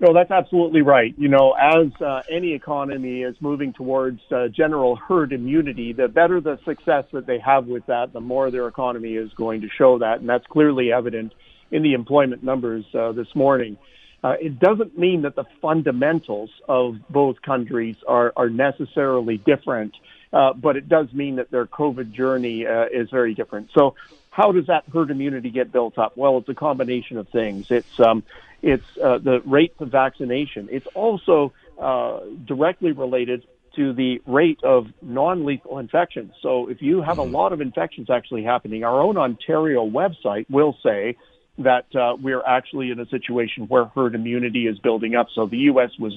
No, 0.00 0.14
that's 0.14 0.30
absolutely 0.30 0.82
right. 0.82 1.12
You 1.18 1.28
know, 1.28 1.54
as 1.58 1.88
uh, 2.00 2.22
any 2.30 2.52
economy 2.52 3.22
is 3.22 3.34
moving 3.40 3.72
towards 3.72 4.20
uh, 4.30 4.46
general 4.46 4.94
herd 4.94 5.32
immunity, 5.32 5.92
the 5.92 6.06
better 6.06 6.40
the 6.40 6.58
success 6.64 7.04
that 7.12 7.26
they 7.26 7.40
have 7.40 7.66
with 7.66 7.84
that, 7.86 8.12
the 8.12 8.20
more 8.20 8.52
their 8.52 8.68
economy 8.68 9.14
is 9.14 9.32
going 9.32 9.62
to 9.62 9.68
show 9.76 9.98
that, 9.98 10.20
and 10.20 10.28
that's 10.28 10.46
clearly 10.46 10.92
evident 10.92 11.32
in 11.70 11.82
the 11.82 11.94
employment 11.94 12.42
numbers 12.42 12.84
uh, 12.94 13.12
this 13.12 13.34
morning. 13.34 13.76
Uh, 14.22 14.34
it 14.40 14.58
doesn't 14.58 14.98
mean 14.98 15.22
that 15.22 15.36
the 15.36 15.44
fundamentals 15.62 16.50
of 16.68 16.96
both 17.08 17.40
countries 17.40 17.96
are, 18.06 18.32
are 18.36 18.50
necessarily 18.50 19.38
different, 19.38 19.94
uh, 20.32 20.52
but 20.52 20.76
it 20.76 20.88
does 20.88 21.12
mean 21.12 21.36
that 21.36 21.50
their 21.50 21.66
COVID 21.66 22.12
journey 22.12 22.66
uh, 22.66 22.86
is 22.92 23.08
very 23.10 23.34
different. 23.34 23.70
So, 23.72 23.94
how 24.30 24.52
does 24.52 24.66
that 24.66 24.84
herd 24.92 25.10
immunity 25.10 25.50
get 25.50 25.72
built 25.72 25.98
up? 25.98 26.16
Well, 26.16 26.38
it's 26.38 26.48
a 26.48 26.54
combination 26.54 27.16
of 27.16 27.28
things. 27.28 27.70
It's 27.70 28.00
um, 28.00 28.24
it's 28.60 28.84
uh, 29.02 29.18
the 29.18 29.40
rates 29.40 29.80
of 29.80 29.90
vaccination. 29.90 30.68
It's 30.70 30.86
also 30.94 31.52
uh, 31.80 32.20
directly 32.44 32.92
related 32.92 33.46
to 33.76 33.92
the 33.92 34.20
rate 34.26 34.58
of 34.64 34.88
non-lethal 35.00 35.78
infections. 35.78 36.32
So, 36.42 36.68
if 36.68 36.82
you 36.82 37.02
have 37.02 37.18
a 37.18 37.22
mm-hmm. 37.22 37.34
lot 37.34 37.52
of 37.52 37.60
infections 37.60 38.10
actually 38.10 38.42
happening, 38.42 38.82
our 38.82 39.00
own 39.00 39.16
Ontario 39.16 39.88
website 39.88 40.46
will 40.50 40.76
say 40.82 41.16
that 41.58 41.94
uh, 41.94 42.16
we're 42.20 42.42
actually 42.42 42.90
in 42.90 43.00
a 43.00 43.06
situation 43.06 43.66
where 43.68 43.86
herd 43.86 44.14
immunity 44.14 44.66
is 44.66 44.78
building 44.78 45.14
up. 45.14 45.28
So 45.34 45.46
the 45.46 45.58
U.S. 45.58 45.90
was 45.98 46.14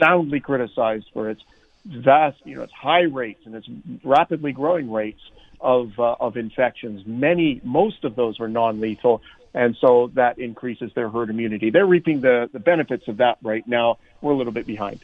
soundly 0.00 0.40
criticized 0.40 1.06
for 1.12 1.30
its 1.30 1.42
vast, 1.84 2.38
you 2.44 2.56
know, 2.56 2.62
its 2.62 2.72
high 2.72 3.02
rates 3.02 3.40
and 3.46 3.54
its 3.54 3.68
rapidly 4.04 4.52
growing 4.52 4.90
rates 4.90 5.20
of 5.60 5.98
uh, 5.98 6.16
of 6.20 6.36
infections. 6.36 7.06
Many, 7.06 7.60
most 7.64 8.04
of 8.04 8.16
those 8.16 8.38
were 8.38 8.48
non-lethal, 8.48 9.22
and 9.54 9.76
so 9.80 10.10
that 10.14 10.38
increases 10.38 10.92
their 10.94 11.08
herd 11.08 11.30
immunity. 11.30 11.70
They're 11.70 11.86
reaping 11.86 12.20
the 12.20 12.50
the 12.52 12.60
benefits 12.60 13.08
of 13.08 13.18
that 13.18 13.38
right 13.42 13.66
now. 13.66 13.98
We're 14.20 14.32
a 14.32 14.36
little 14.36 14.52
bit 14.52 14.66
behind. 14.66 15.00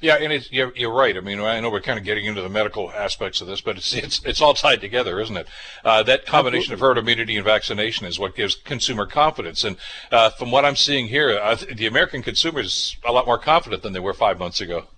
Yeah, 0.00 0.16
and 0.16 0.32
it's, 0.32 0.50
you're, 0.50 0.72
you're 0.76 0.92
right. 0.92 1.16
I 1.16 1.20
mean, 1.20 1.40
I 1.40 1.60
know 1.60 1.70
we're 1.70 1.80
kind 1.80 1.98
of 1.98 2.04
getting 2.04 2.24
into 2.26 2.42
the 2.42 2.48
medical 2.48 2.90
aspects 2.90 3.40
of 3.40 3.46
this, 3.46 3.60
but 3.60 3.76
it's 3.76 3.94
it's 3.94 4.20
it's 4.24 4.40
all 4.40 4.54
tied 4.54 4.80
together, 4.80 5.20
isn't 5.20 5.36
it? 5.36 5.46
Uh, 5.84 6.02
that 6.02 6.26
combination 6.26 6.72
Absolutely. 6.72 6.74
of 6.74 6.96
herd 6.96 6.98
immunity 6.98 7.36
and 7.36 7.44
vaccination 7.44 8.06
is 8.06 8.18
what 8.18 8.34
gives 8.34 8.54
consumer 8.56 9.06
confidence. 9.06 9.62
And 9.64 9.76
uh, 10.10 10.30
from 10.30 10.50
what 10.50 10.64
I'm 10.64 10.76
seeing 10.76 11.06
here, 11.06 11.28
the 11.72 11.86
American 11.86 12.22
consumer 12.22 12.60
is 12.60 12.96
a 13.04 13.12
lot 13.12 13.26
more 13.26 13.38
confident 13.38 13.82
than 13.82 13.92
they 13.92 14.00
were 14.00 14.14
five 14.14 14.38
months 14.38 14.60
ago. 14.60 14.88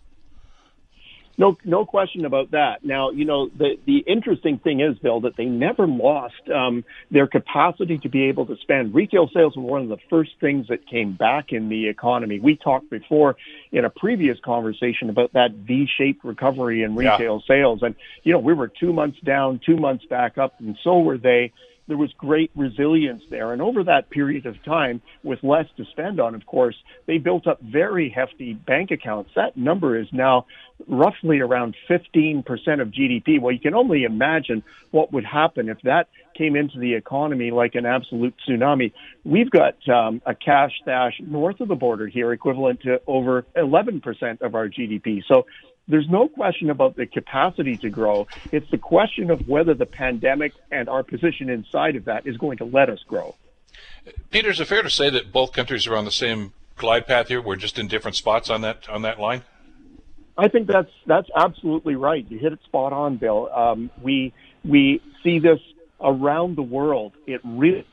No, 1.38 1.58
no 1.64 1.84
question 1.84 2.24
about 2.24 2.52
that. 2.52 2.82
Now, 2.82 3.10
you 3.10 3.26
know, 3.26 3.48
the, 3.48 3.78
the 3.84 3.98
interesting 3.98 4.58
thing 4.58 4.80
is, 4.80 4.98
Bill, 4.98 5.20
that 5.20 5.36
they 5.36 5.44
never 5.44 5.86
lost 5.86 6.48
um, 6.54 6.84
their 7.10 7.26
capacity 7.26 7.98
to 7.98 8.08
be 8.08 8.24
able 8.24 8.46
to 8.46 8.56
spend. 8.62 8.94
Retail 8.94 9.28
sales 9.34 9.54
were 9.54 9.62
one 9.62 9.82
of 9.82 9.88
the 9.88 9.98
first 10.08 10.30
things 10.40 10.68
that 10.68 10.86
came 10.86 11.12
back 11.12 11.52
in 11.52 11.68
the 11.68 11.88
economy. 11.88 12.40
We 12.40 12.56
talked 12.56 12.88
before 12.88 13.36
in 13.70 13.84
a 13.84 13.90
previous 13.90 14.40
conversation 14.40 15.10
about 15.10 15.34
that 15.34 15.52
V-shaped 15.52 16.24
recovery 16.24 16.82
in 16.82 16.96
retail 16.96 17.42
yeah. 17.42 17.54
sales. 17.54 17.82
And, 17.82 17.94
you 18.22 18.32
know, 18.32 18.38
we 18.38 18.54
were 18.54 18.68
two 18.68 18.94
months 18.94 19.20
down, 19.20 19.60
two 19.64 19.76
months 19.76 20.06
back 20.06 20.38
up, 20.38 20.54
and 20.58 20.78
so 20.82 21.00
were 21.00 21.18
they 21.18 21.52
there 21.88 21.96
was 21.96 22.12
great 22.18 22.50
resilience 22.56 23.22
there. 23.30 23.52
And 23.52 23.62
over 23.62 23.84
that 23.84 24.10
period 24.10 24.46
of 24.46 24.62
time, 24.64 25.00
with 25.22 25.42
less 25.42 25.66
to 25.76 25.84
spend 25.86 26.20
on, 26.20 26.34
of 26.34 26.46
course, 26.46 26.76
they 27.06 27.18
built 27.18 27.46
up 27.46 27.60
very 27.60 28.08
hefty 28.08 28.54
bank 28.54 28.90
accounts. 28.90 29.30
That 29.36 29.56
number 29.56 29.98
is 29.98 30.08
now 30.12 30.46
roughly 30.88 31.40
around 31.40 31.76
15% 31.88 32.44
of 32.80 32.88
GDP. 32.88 33.40
Well, 33.40 33.52
you 33.52 33.60
can 33.60 33.74
only 33.74 34.04
imagine 34.04 34.62
what 34.90 35.12
would 35.12 35.24
happen 35.24 35.68
if 35.68 35.80
that 35.82 36.08
came 36.36 36.56
into 36.56 36.78
the 36.78 36.94
economy 36.94 37.50
like 37.50 37.74
an 37.74 37.86
absolute 37.86 38.34
tsunami. 38.46 38.92
We've 39.24 39.50
got 39.50 39.76
um, 39.88 40.20
a 40.26 40.34
cash 40.34 40.72
stash 40.82 41.14
north 41.20 41.60
of 41.60 41.68
the 41.68 41.74
border 41.74 42.06
here 42.06 42.32
equivalent 42.32 42.82
to 42.82 43.00
over 43.06 43.46
11% 43.56 44.42
of 44.42 44.54
our 44.54 44.68
GDP. 44.68 45.22
So 45.26 45.46
there's 45.88 46.08
no 46.08 46.28
question 46.28 46.70
about 46.70 46.96
the 46.96 47.06
capacity 47.06 47.76
to 47.78 47.90
grow. 47.90 48.26
It's 48.52 48.68
the 48.70 48.78
question 48.78 49.30
of 49.30 49.48
whether 49.48 49.74
the 49.74 49.86
pandemic 49.86 50.52
and 50.70 50.88
our 50.88 51.02
position 51.02 51.48
inside 51.48 51.96
of 51.96 52.06
that 52.06 52.26
is 52.26 52.36
going 52.36 52.58
to 52.58 52.64
let 52.64 52.90
us 52.90 52.98
grow. 53.06 53.36
Peter, 54.30 54.50
is 54.50 54.60
it 54.60 54.66
fair 54.66 54.82
to 54.82 54.90
say 54.90 55.10
that 55.10 55.32
both 55.32 55.52
countries 55.52 55.86
are 55.86 55.96
on 55.96 56.04
the 56.04 56.10
same 56.10 56.52
glide 56.76 57.06
path 57.06 57.28
here? 57.28 57.40
We're 57.40 57.56
just 57.56 57.78
in 57.78 57.88
different 57.88 58.16
spots 58.16 58.50
on 58.50 58.62
that 58.62 58.88
on 58.88 59.02
that 59.02 59.20
line. 59.20 59.42
I 60.38 60.48
think 60.48 60.66
that's 60.66 60.90
that's 61.06 61.28
absolutely 61.34 61.96
right. 61.96 62.24
You 62.28 62.38
hit 62.38 62.52
it 62.52 62.60
spot 62.64 62.92
on, 62.92 63.16
Bill. 63.16 63.48
Um, 63.52 63.90
we 64.02 64.32
we 64.64 65.00
see 65.22 65.38
this 65.38 65.60
around 66.00 66.56
the 66.56 66.62
world. 66.62 67.12
It 67.26 67.40
really, 67.44 67.86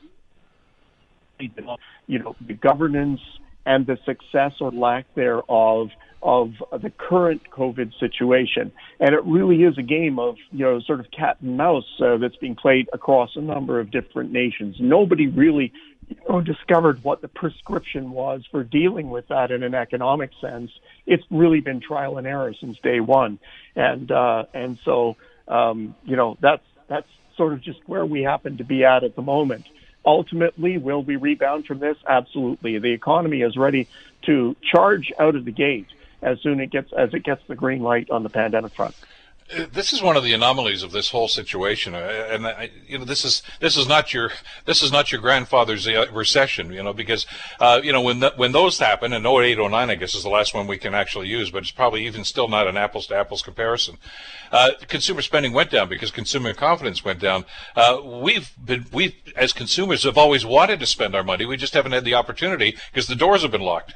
you 1.38 2.18
know, 2.18 2.36
the 2.40 2.54
governance 2.54 3.20
and 3.66 3.86
the 3.86 3.98
success 4.04 4.52
or 4.60 4.70
lack 4.70 5.06
thereof 5.14 5.88
of 6.24 6.54
the 6.80 6.90
current 6.90 7.42
COVID 7.50 7.92
situation. 8.00 8.72
And 8.98 9.14
it 9.14 9.22
really 9.24 9.62
is 9.62 9.76
a 9.76 9.82
game 9.82 10.18
of, 10.18 10.36
you 10.52 10.64
know, 10.64 10.80
sort 10.80 11.00
of 11.00 11.10
cat 11.10 11.36
and 11.42 11.58
mouse 11.58 11.84
uh, 12.00 12.16
that's 12.16 12.36
being 12.36 12.56
played 12.56 12.88
across 12.94 13.36
a 13.36 13.42
number 13.42 13.78
of 13.78 13.90
different 13.90 14.32
nations. 14.32 14.76
Nobody 14.80 15.26
really 15.26 15.70
you 16.08 16.16
know, 16.26 16.40
discovered 16.40 17.04
what 17.04 17.20
the 17.20 17.28
prescription 17.28 18.10
was 18.10 18.42
for 18.50 18.64
dealing 18.64 19.10
with 19.10 19.28
that 19.28 19.50
in 19.50 19.62
an 19.62 19.74
economic 19.74 20.30
sense. 20.40 20.70
It's 21.06 21.24
really 21.30 21.60
been 21.60 21.80
trial 21.80 22.16
and 22.16 22.26
error 22.26 22.54
since 22.58 22.78
day 22.82 23.00
one. 23.00 23.38
And, 23.76 24.10
uh, 24.10 24.44
and 24.54 24.78
so, 24.82 25.16
um, 25.46 25.94
you 26.04 26.16
know, 26.16 26.38
that's, 26.40 26.64
that's 26.88 27.08
sort 27.36 27.52
of 27.52 27.60
just 27.60 27.80
where 27.86 28.06
we 28.06 28.22
happen 28.22 28.56
to 28.58 28.64
be 28.64 28.82
at 28.84 29.04
at 29.04 29.14
the 29.14 29.22
moment. 29.22 29.66
Ultimately, 30.06 30.78
will 30.78 31.02
we 31.02 31.16
rebound 31.16 31.66
from 31.66 31.80
this? 31.80 31.96
Absolutely. 32.08 32.78
The 32.78 32.92
economy 32.92 33.42
is 33.42 33.58
ready 33.58 33.88
to 34.22 34.56
charge 34.62 35.12
out 35.18 35.34
of 35.34 35.44
the 35.44 35.52
gate 35.52 35.86
as 36.24 36.40
soon 36.40 36.60
it 36.60 36.70
gets 36.70 36.92
as 36.92 37.12
it 37.14 37.22
gets 37.22 37.42
the 37.46 37.54
green 37.54 37.82
light 37.82 38.10
on 38.10 38.22
the 38.22 38.30
pandemic 38.30 38.74
front. 38.74 38.94
This 39.72 39.92
is 39.92 40.00
one 40.00 40.16
of 40.16 40.24
the 40.24 40.32
anomalies 40.32 40.82
of 40.82 40.90
this 40.90 41.10
whole 41.10 41.28
situation, 41.28 41.94
uh, 41.94 41.98
and 42.30 42.70
you 42.88 42.98
know 42.98 43.04
this 43.04 43.26
is 43.26 43.42
this 43.60 43.76
is 43.76 43.86
not 43.86 44.14
your 44.14 44.30
this 44.64 44.82
is 44.82 44.90
not 44.90 45.12
your 45.12 45.20
grandfather's 45.20 45.86
uh, 45.86 46.06
recession, 46.10 46.72
you 46.72 46.82
know, 46.82 46.94
because 46.94 47.26
uh, 47.60 47.78
you 47.84 47.92
know 47.92 48.00
when 48.00 48.20
the, 48.20 48.32
when 48.36 48.52
those 48.52 48.78
happen, 48.78 49.12
and 49.12 49.26
08, 49.26 49.58
09, 49.58 49.90
I 49.90 49.94
guess 49.96 50.14
is 50.14 50.22
the 50.22 50.30
last 50.30 50.54
one 50.54 50.66
we 50.66 50.78
can 50.78 50.94
actually 50.94 51.28
use, 51.28 51.50
but 51.50 51.58
it's 51.58 51.70
probably 51.70 52.06
even 52.06 52.24
still 52.24 52.48
not 52.48 52.66
an 52.66 52.78
apples 52.78 53.06
to 53.08 53.16
apples 53.16 53.42
comparison. 53.42 53.98
Uh, 54.50 54.70
consumer 54.88 55.20
spending 55.20 55.52
went 55.52 55.70
down 55.70 55.90
because 55.90 56.10
consumer 56.10 56.54
confidence 56.54 57.04
went 57.04 57.20
down. 57.20 57.44
Uh, 57.76 58.00
we've 58.02 58.50
been 58.64 58.86
we 58.92 59.14
as 59.36 59.52
consumers 59.52 60.04
have 60.04 60.16
always 60.16 60.46
wanted 60.46 60.80
to 60.80 60.86
spend 60.86 61.14
our 61.14 61.22
money, 61.22 61.44
we 61.44 61.58
just 61.58 61.74
haven't 61.74 61.92
had 61.92 62.06
the 62.06 62.14
opportunity 62.14 62.76
because 62.90 63.08
the 63.08 63.14
doors 63.14 63.42
have 63.42 63.50
been 63.50 63.60
locked. 63.60 63.92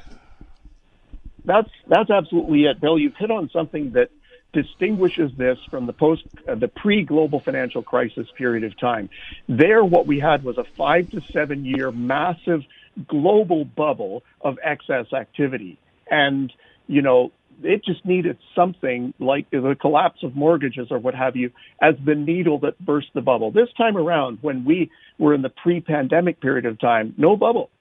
That's 1.49 1.69
that's 1.87 2.11
absolutely 2.11 2.65
it, 2.65 2.79
Bill. 2.79 2.99
You've 2.99 3.15
hit 3.15 3.31
on 3.31 3.49
something 3.49 3.93
that 3.93 4.11
distinguishes 4.53 5.31
this 5.35 5.57
from 5.71 5.87
the 5.87 5.93
post 5.93 6.23
uh, 6.47 6.53
the 6.53 6.67
pre-global 6.67 7.39
financial 7.39 7.81
crisis 7.81 8.27
period 8.37 8.63
of 8.63 8.79
time. 8.79 9.09
There, 9.47 9.83
what 9.83 10.05
we 10.05 10.19
had 10.19 10.43
was 10.43 10.59
a 10.59 10.63
five 10.77 11.09
to 11.09 11.21
seven 11.33 11.65
year 11.65 11.91
massive 11.91 12.61
global 13.07 13.65
bubble 13.65 14.23
of 14.41 14.59
excess 14.63 15.11
activity, 15.11 15.79
and 16.11 16.53
you 16.85 17.01
know 17.01 17.31
it 17.63 17.83
just 17.83 18.05
needed 18.05 18.37
something 18.55 19.15
like 19.17 19.49
the 19.49 19.75
collapse 19.81 20.21
of 20.21 20.35
mortgages 20.35 20.89
or 20.91 20.99
what 20.99 21.15
have 21.15 21.35
you 21.35 21.49
as 21.81 21.95
the 22.05 22.13
needle 22.13 22.59
that 22.59 22.77
burst 22.77 23.07
the 23.15 23.21
bubble. 23.21 23.49
This 23.49 23.69
time 23.75 23.97
around, 23.97 24.37
when 24.41 24.65
we 24.65 24.91
were 25.17 25.33
in 25.33 25.41
the 25.41 25.49
pre-pandemic 25.49 26.41
period 26.41 26.67
of 26.67 26.79
time, 26.79 27.15
no 27.17 27.35
bubble. 27.35 27.71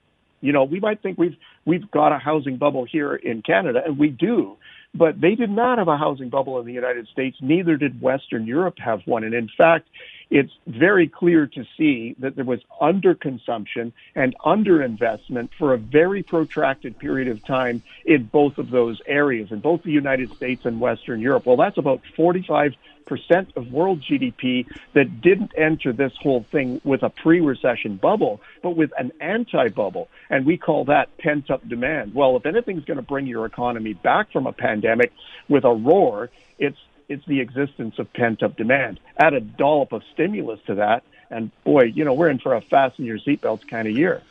You 0.41 0.53
know, 0.53 0.65
we 0.65 0.81
might 0.81 1.03
think 1.03 1.19
we've 1.19 1.37
we've 1.65 1.91
got 1.91 2.13
a 2.13 2.19
housing 2.19 2.57
bubble 2.57 2.85
here 2.85 3.15
in 3.15 3.43
Canada, 3.43 3.81
and 3.85 3.99
we 3.99 4.09
do. 4.09 4.57
But 4.95 5.21
they 5.21 5.35
did 5.35 5.51
not 5.51 5.79
have 5.79 5.89
a 5.89 5.99
housing 5.99 6.31
bubble 6.31 6.59
in 6.61 6.67
the 6.67 6.73
United 6.73 7.09
States. 7.09 7.37
Neither 7.41 7.77
did 7.77 8.01
Western 8.01 8.47
Europe 8.47 8.77
have 8.79 9.01
one. 9.05 9.23
And 9.23 9.35
in 9.35 9.51
fact, 9.57 9.89
it's 10.31 10.53
very 10.67 11.09
clear 11.09 11.47
to 11.47 11.65
see 11.77 12.15
that 12.19 12.37
there 12.37 12.45
was 12.45 12.61
underconsumption 12.81 13.93
and 14.15 14.37
underinvestment 14.45 15.49
for 15.59 15.73
a 15.73 15.79
very 15.79 16.23
protracted 16.23 16.99
period 16.99 17.29
of 17.29 17.45
time 17.45 17.83
in 18.05 18.25
both 18.25 18.59
of 18.59 18.71
those 18.71 19.01
areas, 19.07 19.51
in 19.51 19.61
both 19.61 19.83
the 19.83 19.91
United 19.91 20.35
States 20.37 20.65
and 20.65 20.81
Western 20.81 21.21
Europe. 21.21 21.47
Well, 21.47 21.57
that's 21.57 21.79
about 21.79 22.03
45 22.17 22.75
percent 23.09 23.51
of 23.57 23.73
world 23.73 24.03
GDP 24.03 24.67
that 24.93 25.21
didn't 25.21 25.53
enter 25.57 25.93
this 25.93 26.13
whole 26.21 26.45
thing 26.53 26.81
with 26.85 27.03
a 27.03 27.09
pre-recession 27.09 27.97
bubble, 27.97 28.41
but 28.63 28.77
with 28.77 28.93
an 28.99 29.13
anti-bubble. 29.19 30.09
And 30.29 30.45
we 30.45 30.59
call 30.59 30.85
that 30.85 31.17
pent-up 31.17 31.67
demand. 31.67 32.15
Well, 32.15 32.37
if 32.37 32.45
anything's 32.45 32.85
going 32.85 32.99
to 32.99 33.03
bring 33.03 33.27
your 33.27 33.47
economy 33.47 33.95
back 33.95 34.31
from 34.31 34.47
a 34.47 34.53
pandemic 34.53 35.13
with 35.49 35.65
a 35.65 35.73
roar, 35.73 36.29
it's 36.59 36.79
it's 37.09 37.25
the 37.27 37.41
existence 37.41 37.99
of 37.99 38.13
pent-up 38.13 38.57
demand. 38.57 39.01
Add 39.19 39.35
a 39.35 39.41
dollop 39.41 39.93
of 39.93 40.03
stimulus 40.13 40.61
to 40.67 40.77
that, 40.77 41.03
and 41.31 41.51
boy, 41.65 41.85
you 41.85 42.05
know, 42.05 42.15
we're 42.15 42.29
in 42.29 42.39
for 42.39 42.55
a 42.55 42.61
fasten 42.61 43.05
your 43.05 43.19
seatbelts 43.19 43.67
kind 43.69 43.89
of 43.89 43.97
year. 43.97 44.23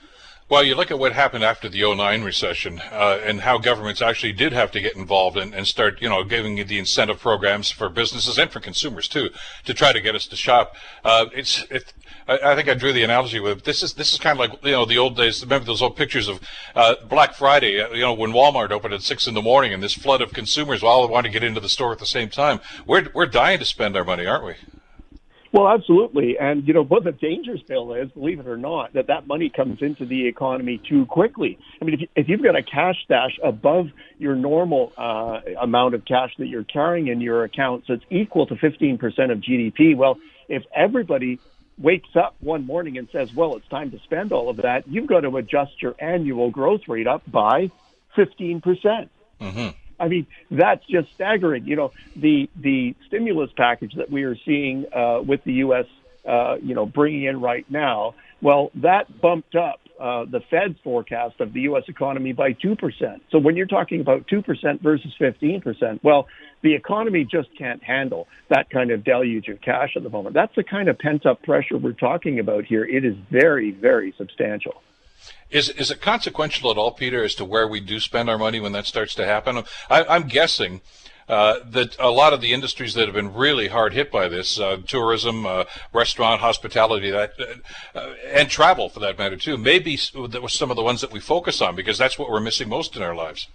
Well, 0.50 0.64
you 0.64 0.76
look 0.76 0.92
at 0.92 1.00
what 1.00 1.12
happened 1.12 1.44
after 1.44 1.68
the 1.68 1.82
09 1.82 2.24
recession 2.24 2.80
uh, 2.80 3.20
and 3.22 3.42
how 3.42 3.58
governments 3.58 4.02
actually 4.02 4.32
did 4.32 4.54
have 4.54 4.72
to 4.72 4.80
get 4.80 4.96
involved 4.96 5.36
and, 5.36 5.54
and 5.54 5.68
start, 5.68 6.02
you 6.02 6.08
know, 6.08 6.24
giving 6.24 6.56
the 6.56 6.80
incentive 6.80 7.20
programs 7.20 7.70
for 7.70 7.90
businesses 7.90 8.38
and 8.40 8.50
for 8.50 8.62
consumers 8.62 9.10
too 9.10 9.30
to 9.66 9.74
try 9.74 9.92
to 9.92 10.00
get 10.00 10.16
us 10.16 10.26
to 10.28 10.38
shop. 10.38 10.78
Uh, 11.04 11.26
it's, 11.36 11.66
it, 11.70 11.94
I, 12.30 12.40
I, 12.42 12.56
think 12.56 12.70
I 12.70 12.76
drew 12.76 12.94
the 12.94 13.04
analogy 13.04 13.42
with 13.42 13.66
this 13.66 13.84
is 13.84 13.96
this 13.96 14.14
is 14.14 14.20
kind 14.20 14.40
of 14.40 14.50
like 14.50 14.64
you 14.64 14.72
know 14.72 14.86
the 14.86 14.98
old 14.98 15.18
days. 15.18 15.44
Remember 15.44 15.66
those 15.66 15.82
old 15.82 15.98
pictures 15.98 16.30
of 16.30 16.40
uh, 16.76 16.96
Black 17.10 17.34
Friday? 17.34 17.82
Uh, 17.82 17.90
you 17.90 18.02
know 18.02 18.14
when 18.14 18.32
Walmart 18.32 18.72
opened 18.72 18.94
at 18.94 19.02
six 19.02 19.28
in 19.28 19.34
the 19.34 19.42
morning 19.42 19.74
and 19.74 19.84
this 19.84 19.94
flood 19.94 20.22
of 20.22 20.32
consumers 20.32 20.82
all 20.82 21.06
want 21.10 21.26
to 21.26 21.32
get 21.32 21.44
into 21.44 21.60
the 21.60 21.68
store 21.68 21.92
at 21.92 22.00
the 22.00 22.06
same 22.06 22.30
time. 22.30 22.62
We're 22.86 23.10
we're 23.14 23.26
dying 23.26 23.60
to 23.60 23.66
spend 23.66 23.98
our 23.98 24.06
money, 24.06 24.26
aren't 24.26 24.46
we? 24.46 24.54
Well, 25.54 25.68
absolutely. 25.70 26.38
And, 26.40 26.68
you 26.68 26.74
know, 26.74 26.84
what 26.84 27.04
the 27.04 27.12
dangers, 27.12 27.62
Bill, 27.68 27.94
is, 27.94 28.10
believe 28.12 28.40
it 28.40 28.48
or 28.48 28.58
not, 28.58 28.94
that 28.94 29.08
that 29.08 29.28
money 29.28 29.52
comes 29.54 29.80
into 29.82 30.06
the 30.06 30.28
economy 30.28 30.82
too 30.90 31.06
quickly. 31.06 31.58
I 31.82 31.86
mean, 31.86 31.94
if, 31.96 32.02
you, 32.02 32.08
if 32.16 32.28
you've 32.28 32.44
got 32.44 32.56
a 32.56 32.64
cash 32.64 32.96
stash 33.06 33.38
above 33.44 33.88
your 34.18 34.36
normal 34.36 34.92
uh, 34.98 35.40
amount 35.62 35.96
of 35.96 36.06
cash 36.06 36.32
that 36.40 36.48
you're 36.48 36.66
carrying 36.66 37.08
in 37.08 37.22
your 37.22 37.44
accounts 37.44 37.88
that's 37.88 38.04
equal 38.10 38.46
to 38.48 38.56
15% 38.56 38.98
of 39.32 39.40
GDP, 39.40 39.96
well, 39.96 40.18
if 40.50 40.64
everybody 40.76 41.40
wakes 41.78 42.10
up 42.16 42.36
one 42.40 42.66
morning 42.66 42.98
and 42.98 43.08
says, 43.12 43.30
well, 43.36 43.56
it's 43.56 43.68
time 43.70 43.92
to 43.92 44.00
spend 44.04 44.32
all 44.32 44.50
of 44.50 44.58
that, 44.58 44.84
you've 44.88 45.08
got 45.08 45.22
to 45.22 45.38
adjust 45.38 45.82
your 45.82 45.96
annual 46.00 46.50
growth 46.50 46.82
rate 46.88 47.08
up 47.08 47.22
by 47.32 47.72
15%. 48.18 48.62
percent 48.62 49.12
mm 49.40 49.54
hmm 49.54 49.87
I 50.00 50.08
mean, 50.08 50.28
that's 50.52 50.86
just 50.86 51.14
staggering. 51.14 51.66
You 51.66 51.76
know, 51.76 51.92
the 52.16 52.50
the 52.56 52.96
stimulus 53.08 53.52
package 53.56 53.94
that 53.96 54.10
we 54.10 54.24
are 54.24 54.36
seeing 54.46 54.86
uh, 54.94 55.22
with 55.22 55.44
the 55.44 55.54
U.S. 55.54 55.86
Uh, 56.28 56.58
you 56.62 56.76
know 56.76 56.86
bringing 56.86 57.24
in 57.24 57.42
right 57.42 57.66
now, 57.70 58.14
well, 58.42 58.72
that 58.76 59.22
bumped 59.22 59.56
up 59.56 59.80
uh, 60.00 60.26
the 60.26 60.42
Fed's 60.52 60.78
forecast 60.84 61.40
of 61.40 61.54
the 61.54 61.62
U.S. 61.62 61.84
economy 61.88 62.34
by 62.34 62.52
two 62.52 62.76
percent. 62.76 63.24
So 63.32 63.40
when 63.40 63.56
you're 63.56 63.66
talking 63.66 64.02
about 64.02 64.28
two 64.28 64.42
percent 64.42 64.82
versus 64.82 65.14
fifteen 65.18 65.62
percent, 65.62 66.04
well, 66.04 66.28
the 66.62 66.76
economy 66.76 67.28
just 67.30 67.50
can't 67.58 67.84
handle 67.84 68.28
that 68.50 68.70
kind 68.70 68.92
of 68.92 69.04
deluge 69.04 69.48
of 69.48 69.62
cash 69.62 69.94
at 69.96 70.04
the 70.04 70.10
moment. 70.10 70.36
That's 70.36 70.56
the 70.56 70.64
kind 70.64 70.90
of 70.90 71.00
pent 71.00 71.26
up 71.26 71.42
pressure 71.44 71.78
we're 71.78 71.94
talking 71.94 72.40
about 72.40 72.66
here. 72.66 72.86
It 72.86 73.06
is 73.06 73.16
very, 73.32 73.72
very 73.72 74.14
substantial. 74.18 74.82
Is 75.50 75.70
is 75.70 75.92
it 75.92 76.02
consequential 76.02 76.72
at 76.72 76.78
all, 76.78 76.92
Peter, 76.92 77.24
as 77.24 77.36
to 77.36 77.46
where 77.46 77.68
we 77.68 77.80
do 77.80 78.00
spend 78.00 78.30
our 78.30 78.38
money 78.38 78.60
when 78.60 78.74
that 78.74 78.86
starts 78.86 79.16
to 79.16 79.26
happen? 79.26 79.64
I, 79.90 80.16
am 80.16 80.28
guessing. 80.28 80.82
Uh, 81.30 81.60
that 81.70 81.94
a 82.00 82.10
lot 82.10 82.32
of 82.32 82.40
the 82.40 82.54
industries 82.54 82.94
that 82.94 83.06
have 83.06 83.14
been 83.14 83.34
really 83.34 83.68
hard 83.68 83.94
hit 83.94 84.10
by 84.10 84.30
this, 84.30 84.58
uh, 84.62 84.78
tourism, 84.88 85.46
uh, 85.46 85.66
restaurant, 85.92 86.40
hospitality, 86.40 87.12
that, 87.12 87.34
uh, 87.94 88.14
and 88.32 88.50
travel 88.50 88.88
for 88.88 89.02
that 89.02 89.18
matter 89.18 89.36
too, 89.36 89.58
maybe 89.58 89.98
some 89.98 90.72
of 90.72 90.78
the 90.78 90.84
ones 90.84 91.02
that 91.02 91.12
we 91.12 91.20
focus 91.20 91.62
on 91.62 91.76
because 91.76 91.98
that's 91.98 92.18
what 92.18 92.30
we're 92.30 92.40
missing 92.40 92.70
most 92.70 92.96
in 92.96 93.04
our 93.04 93.14
lives. 93.14 93.50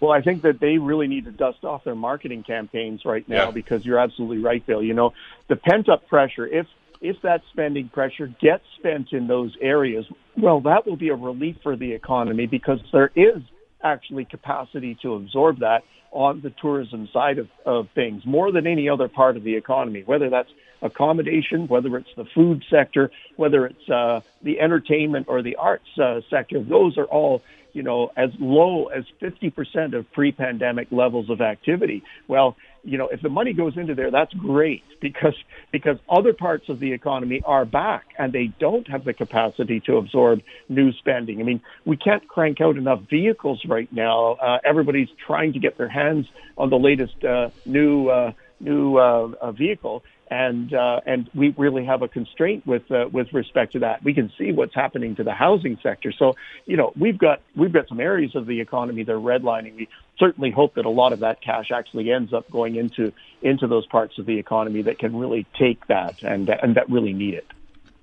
Well, 0.00 0.12
I 0.12 0.22
think 0.22 0.42
that 0.42 0.60
they 0.60 0.78
really 0.78 1.08
need 1.08 1.24
to 1.24 1.30
dust 1.30 1.64
off 1.64 1.84
their 1.84 1.94
marketing 1.94 2.44
campaigns 2.44 3.04
right 3.04 3.28
now 3.28 3.46
yeah. 3.46 3.50
because 3.50 3.84
you're 3.84 3.98
absolutely 3.98 4.38
right, 4.38 4.64
Bill. 4.64 4.82
You 4.82 4.94
know, 4.94 5.12
the 5.48 5.56
pent 5.56 5.88
up 5.88 6.06
pressure, 6.08 6.46
if 6.46 6.66
if 7.00 7.16
that 7.22 7.40
spending 7.52 7.88
pressure 7.88 8.26
gets 8.40 8.64
spent 8.78 9.08
in 9.12 9.26
those 9.26 9.56
areas, 9.60 10.04
well, 10.36 10.60
that 10.62 10.86
will 10.86 10.96
be 10.96 11.08
a 11.08 11.14
relief 11.14 11.56
for 11.62 11.76
the 11.76 11.92
economy 11.92 12.46
because 12.46 12.78
there 12.92 13.10
is 13.14 13.42
actually 13.82 14.24
capacity 14.24 14.98
to 15.02 15.14
absorb 15.14 15.60
that 15.60 15.82
on 16.10 16.40
the 16.42 16.52
tourism 16.60 17.08
side 17.12 17.38
of, 17.38 17.48
of 17.66 17.86
things 17.94 18.22
more 18.26 18.50
than 18.50 18.66
any 18.66 18.88
other 18.88 19.08
part 19.08 19.36
of 19.36 19.44
the 19.44 19.54
economy, 19.54 20.02
whether 20.06 20.30
that's 20.30 20.48
accommodation, 20.82 21.66
whether 21.68 21.96
it's 21.96 22.08
the 22.16 22.24
food 22.34 22.64
sector, 22.70 23.10
whether 23.36 23.66
it's 23.66 23.90
uh, 23.90 24.20
the 24.42 24.60
entertainment 24.60 25.26
or 25.28 25.42
the 25.42 25.56
arts 25.56 25.88
uh, 26.02 26.20
sector. 26.30 26.62
Those 26.62 26.96
are 26.96 27.04
all 27.04 27.42
you 27.72 27.82
know, 27.82 28.10
as 28.16 28.30
low 28.38 28.86
as 28.86 29.04
50% 29.20 29.96
of 29.96 30.10
pre-pandemic 30.12 30.88
levels 30.90 31.30
of 31.30 31.40
activity. 31.40 32.02
Well, 32.26 32.56
you 32.84 32.96
know, 32.96 33.08
if 33.08 33.20
the 33.20 33.28
money 33.28 33.52
goes 33.52 33.76
into 33.76 33.94
there, 33.94 34.10
that's 34.10 34.32
great 34.34 34.82
because 35.00 35.34
because 35.72 35.98
other 36.08 36.32
parts 36.32 36.68
of 36.68 36.80
the 36.80 36.92
economy 36.92 37.42
are 37.44 37.64
back 37.64 38.06
and 38.18 38.32
they 38.32 38.52
don't 38.58 38.88
have 38.88 39.04
the 39.04 39.12
capacity 39.12 39.80
to 39.80 39.96
absorb 39.96 40.40
new 40.68 40.92
spending. 40.92 41.40
I 41.40 41.42
mean, 41.42 41.60
we 41.84 41.96
can't 41.96 42.26
crank 42.26 42.60
out 42.60 42.76
enough 42.76 43.02
vehicles 43.10 43.62
right 43.66 43.92
now. 43.92 44.32
Uh, 44.34 44.58
everybody's 44.64 45.08
trying 45.26 45.52
to 45.54 45.58
get 45.58 45.76
their 45.76 45.88
hands 45.88 46.26
on 46.56 46.70
the 46.70 46.78
latest 46.78 47.22
uh, 47.24 47.50
new 47.66 48.08
uh, 48.08 48.32
new 48.60 48.96
uh, 48.96 49.52
vehicle, 49.52 50.02
and 50.30 50.72
uh, 50.74 51.00
and 51.06 51.30
we 51.34 51.54
really 51.56 51.84
have 51.84 52.02
a 52.02 52.08
constraint 52.08 52.66
with 52.66 52.90
uh, 52.90 53.08
with 53.12 53.32
respect 53.32 53.72
to 53.72 53.80
that. 53.80 54.02
We 54.04 54.14
can 54.14 54.30
see 54.38 54.52
what's 54.52 54.74
happening 54.74 55.16
to 55.16 55.24
the 55.24 55.32
housing 55.32 55.78
sector. 55.82 56.12
So 56.12 56.34
you 56.66 56.76
know 56.76 56.92
we've 56.98 57.18
got 57.18 57.40
we've 57.56 57.72
got 57.72 57.88
some 57.88 58.00
areas 58.00 58.34
of 58.34 58.46
the 58.46 58.60
economy 58.60 59.04
that 59.04 59.12
are 59.12 59.18
redlining. 59.18 59.76
We 59.76 59.88
certainly 60.18 60.50
hope 60.50 60.74
that 60.74 60.84
a 60.84 60.90
lot 60.90 61.12
of 61.12 61.20
that 61.20 61.40
cash 61.40 61.70
actually 61.72 62.10
ends 62.10 62.32
up 62.32 62.50
going 62.50 62.76
into 62.76 63.12
into 63.42 63.66
those 63.66 63.86
parts 63.86 64.18
of 64.18 64.26
the 64.26 64.38
economy 64.38 64.82
that 64.82 64.98
can 64.98 65.16
really 65.16 65.46
take 65.58 65.86
that 65.86 66.22
and 66.22 66.48
and 66.48 66.74
that 66.76 66.90
really 66.90 67.12
need 67.12 67.34
it. 67.34 67.46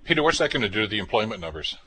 Peter, 0.04 0.22
what's 0.22 0.38
that 0.38 0.52
going 0.52 0.62
to 0.62 0.70
do 0.70 0.82
to 0.82 0.88
the 0.88 1.00
employment 1.00 1.42
numbers? 1.42 1.78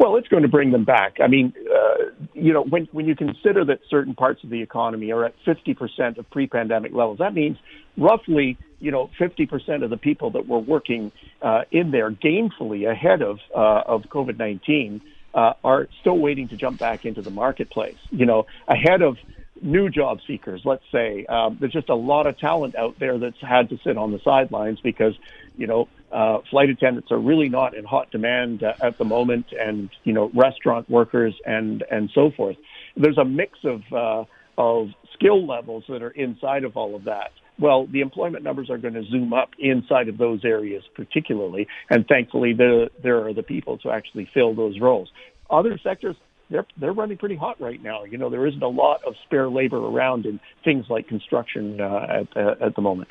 Well, 0.00 0.16
it's 0.16 0.28
going 0.28 0.44
to 0.44 0.48
bring 0.48 0.70
them 0.72 0.84
back. 0.84 1.18
I 1.22 1.26
mean, 1.26 1.52
uh, 1.70 2.04
you 2.32 2.54
know, 2.54 2.62
when 2.62 2.88
when 2.90 3.06
you 3.06 3.14
consider 3.14 3.66
that 3.66 3.80
certain 3.90 4.14
parts 4.14 4.42
of 4.42 4.48
the 4.48 4.62
economy 4.62 5.12
are 5.12 5.26
at 5.26 5.34
50% 5.44 6.16
of 6.16 6.30
pre-pandemic 6.30 6.94
levels, 6.94 7.18
that 7.18 7.34
means 7.34 7.58
roughly, 7.98 8.56
you 8.80 8.90
know, 8.90 9.10
50% 9.18 9.84
of 9.84 9.90
the 9.90 9.96
people 9.96 10.30
that 10.32 10.46
were 10.46 10.58
working 10.58 11.12
uh, 11.42 11.62
in 11.70 11.90
there 11.90 12.10
gainfully 12.10 12.90
ahead 12.90 13.22
of 13.22 13.38
uh, 13.54 13.82
of 13.86 14.02
COVID-19 14.04 15.00
uh, 15.34 15.52
are 15.62 15.88
still 16.00 16.18
waiting 16.18 16.48
to 16.48 16.56
jump 16.56 16.78
back 16.80 17.04
into 17.04 17.22
the 17.22 17.30
marketplace. 17.30 17.98
You 18.10 18.26
know, 18.26 18.46
ahead 18.66 19.02
of 19.02 19.16
new 19.62 19.90
job 19.90 20.20
seekers, 20.26 20.62
let's 20.64 20.84
say. 20.90 21.26
Um, 21.26 21.58
there's 21.60 21.72
just 21.72 21.88
a 21.88 21.94
lot 21.94 22.26
of 22.26 22.38
talent 22.38 22.74
out 22.76 22.98
there 22.98 23.18
that's 23.18 23.40
had 23.40 23.68
to 23.70 23.78
sit 23.84 23.96
on 23.96 24.12
the 24.12 24.18
sidelines 24.24 24.80
because, 24.80 25.14
you 25.56 25.66
know, 25.66 25.88
uh, 26.10 26.38
flight 26.50 26.70
attendants 26.70 27.10
are 27.12 27.18
really 27.18 27.48
not 27.48 27.76
in 27.76 27.84
hot 27.84 28.10
demand 28.10 28.62
uh, 28.62 28.74
at 28.80 28.98
the 28.98 29.04
moment, 29.04 29.46
and 29.52 29.90
you 30.02 30.12
know, 30.12 30.30
restaurant 30.34 30.90
workers 30.90 31.34
and 31.44 31.84
and 31.90 32.10
so 32.12 32.32
forth. 32.32 32.56
There's 32.96 33.18
a 33.18 33.24
mix 33.24 33.58
of 33.62 33.82
uh, 33.92 34.24
of 34.58 34.88
skill 35.14 35.46
levels 35.46 35.84
that 35.88 36.02
are 36.02 36.10
inside 36.10 36.64
of 36.64 36.76
all 36.76 36.96
of 36.96 37.04
that. 37.04 37.30
Well, 37.60 37.86
the 37.86 38.00
employment 38.00 38.42
numbers 38.42 38.70
are 38.70 38.78
going 38.78 38.94
to 38.94 39.04
zoom 39.04 39.32
up 39.34 39.50
inside 39.58 40.08
of 40.08 40.16
those 40.16 40.44
areas 40.44 40.82
particularly, 40.94 41.68
and 41.90 42.06
thankfully 42.06 42.54
there 42.54 42.88
there 43.02 43.26
are 43.26 43.34
the 43.34 43.42
people 43.42 43.78
to 43.78 43.90
actually 43.90 44.28
fill 44.32 44.54
those 44.54 44.80
roles. 44.80 45.10
Other 45.50 45.78
sectors, 45.82 46.16
they're 46.48 46.66
they're 46.78 46.92
running 46.92 47.18
pretty 47.18 47.36
hot 47.36 47.60
right 47.60 47.82
now. 47.82 48.04
You 48.04 48.16
know, 48.16 48.30
there 48.30 48.46
isn't 48.46 48.62
a 48.62 48.68
lot 48.68 49.04
of 49.06 49.14
spare 49.26 49.50
labor 49.50 49.76
around 49.76 50.24
in 50.24 50.40
things 50.64 50.86
like 50.88 51.06
construction 51.06 51.80
uh, 51.80 52.24
at 52.36 52.62
at 52.62 52.74
the 52.76 52.82
moment. 52.82 53.08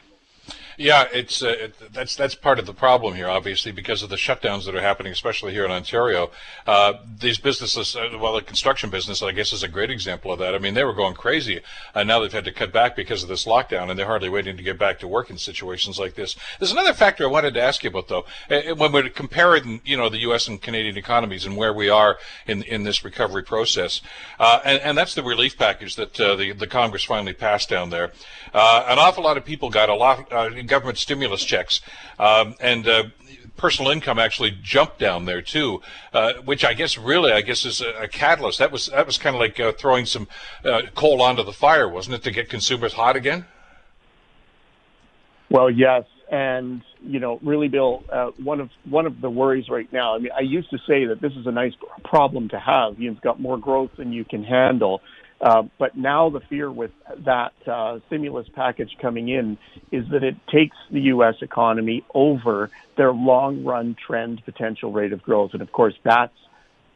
Yeah, 0.79 1.07
it's 1.11 1.43
uh, 1.43 1.47
it, 1.47 1.93
that's 1.93 2.15
that's 2.15 2.35
part 2.35 2.57
of 2.57 2.65
the 2.65 2.73
problem 2.73 3.13
here, 3.13 3.27
obviously, 3.27 3.73
because 3.73 4.01
of 4.01 4.09
the 4.09 4.15
shutdowns 4.15 4.65
that 4.65 4.73
are 4.75 4.81
happening, 4.81 5.11
especially 5.11 5.51
here 5.51 5.65
in 5.65 5.71
Ontario. 5.71 6.31
Uh, 6.65 6.93
these 7.19 7.37
businesses, 7.37 7.97
uh, 7.97 8.17
well, 8.17 8.33
the 8.35 8.41
construction 8.41 8.89
business, 8.89 9.21
I 9.21 9.33
guess, 9.33 9.51
is 9.51 9.61
a 9.61 9.67
great 9.67 9.89
example 9.89 10.31
of 10.31 10.39
that. 10.39 10.55
I 10.55 10.57
mean, 10.57 10.75
they 10.75 10.85
were 10.85 10.93
going 10.93 11.15
crazy, 11.15 11.59
and 11.93 12.07
now 12.07 12.21
they've 12.21 12.31
had 12.31 12.45
to 12.45 12.53
cut 12.53 12.71
back 12.71 12.95
because 12.95 13.23
of 13.23 13.27
this 13.27 13.45
lockdown, 13.45 13.89
and 13.89 13.99
they're 13.99 14.05
hardly 14.05 14.29
waiting 14.29 14.55
to 14.55 14.63
get 14.63 14.79
back 14.79 14.99
to 14.99 15.07
work 15.07 15.29
in 15.29 15.37
situations 15.37 15.99
like 15.99 16.15
this. 16.15 16.37
There's 16.59 16.71
another 16.71 16.93
factor 16.93 17.25
I 17.25 17.27
wanted 17.27 17.55
to 17.55 17.61
ask 17.61 17.83
you 17.83 17.89
about, 17.89 18.07
though. 18.07 18.25
Uh, 18.49 18.73
when 18.75 18.93
we're 18.93 19.09
comparing, 19.09 19.81
you 19.83 19.97
know, 19.97 20.07
the 20.07 20.19
U.S. 20.19 20.47
and 20.47 20.61
Canadian 20.61 20.97
economies 20.97 21.45
and 21.45 21.57
where 21.57 21.73
we 21.73 21.89
are 21.89 22.17
in 22.47 22.63
in 22.63 22.83
this 22.83 23.03
recovery 23.03 23.43
process, 23.43 23.99
uh, 24.39 24.61
and, 24.63 24.81
and 24.81 24.97
that's 24.97 25.13
the 25.13 25.23
relief 25.23 25.57
package 25.57 25.97
that 25.97 26.17
uh, 26.21 26.37
the 26.37 26.53
the 26.53 26.67
Congress 26.67 27.03
finally 27.03 27.33
passed 27.33 27.67
down 27.67 27.89
there. 27.89 28.13
an 28.53 28.97
awful 28.97 29.25
lot 29.25 29.35
of 29.35 29.43
people 29.43 29.69
got 29.69 29.89
a 29.89 29.95
lot 29.95 30.31
government 30.47 30.97
stimulus 30.97 31.43
checks, 31.43 31.81
um, 32.17 32.55
and 32.59 32.87
uh, 32.87 33.03
personal 33.57 33.91
income 33.91 34.17
actually 34.17 34.51
jumped 34.63 34.99
down 34.99 35.25
there 35.25 35.41
too, 35.41 35.81
uh, 36.13 36.33
which 36.45 36.63
I 36.63 36.73
guess 36.73 36.97
really 36.97 37.31
I 37.31 37.41
guess 37.41 37.65
is 37.65 37.81
a, 37.81 38.03
a 38.03 38.07
catalyst. 38.07 38.59
That 38.59 38.71
was 38.71 38.87
that 38.87 39.05
was 39.05 39.17
kind 39.17 39.35
of 39.35 39.39
like 39.39 39.59
uh, 39.59 39.73
throwing 39.73 40.05
some 40.05 40.27
uh, 40.63 40.83
coal 40.95 41.21
onto 41.21 41.43
the 41.43 41.53
fire, 41.53 41.87
wasn't 41.87 42.15
it, 42.15 42.23
to 42.23 42.31
get 42.31 42.49
consumers 42.49 42.93
hot 42.93 43.15
again? 43.15 43.45
Well, 45.49 45.69
yes, 45.69 46.05
and 46.31 46.83
you 47.01 47.19
know, 47.19 47.39
really, 47.41 47.67
Bill, 47.67 48.03
uh, 48.11 48.31
one 48.43 48.59
of 48.59 48.69
one 48.85 49.05
of 49.05 49.21
the 49.21 49.29
worries 49.29 49.69
right 49.69 49.91
now. 49.91 50.15
I 50.15 50.19
mean, 50.19 50.31
I 50.35 50.41
used 50.41 50.69
to 50.69 50.77
say 50.87 51.05
that 51.05 51.21
this 51.21 51.33
is 51.33 51.47
a 51.47 51.51
nice 51.51 51.73
problem 52.03 52.49
to 52.49 52.59
have. 52.59 52.99
You've 52.99 53.21
got 53.21 53.39
more 53.39 53.57
growth 53.57 53.91
than 53.97 54.13
you 54.13 54.25
can 54.25 54.43
handle. 54.43 55.01
Uh, 55.41 55.63
but 55.77 55.95
now 55.95 56.29
the 56.29 56.41
fear 56.41 56.69
with 56.69 56.91
that 57.25 57.53
uh, 57.65 57.99
stimulus 58.07 58.47
package 58.53 58.91
coming 59.01 59.29
in 59.29 59.57
is 59.91 60.05
that 60.11 60.23
it 60.23 60.35
takes 60.51 60.75
the 60.91 60.99
U.S. 61.01 61.35
economy 61.41 62.03
over 62.13 62.69
their 62.97 63.13
long 63.13 63.63
run 63.63 63.95
trend 64.05 64.43
potential 64.43 64.91
rate 64.91 65.13
of 65.13 65.21
growth. 65.21 65.51
And 65.53 65.61
of 65.61 65.71
course, 65.71 65.93
that's 66.03 66.33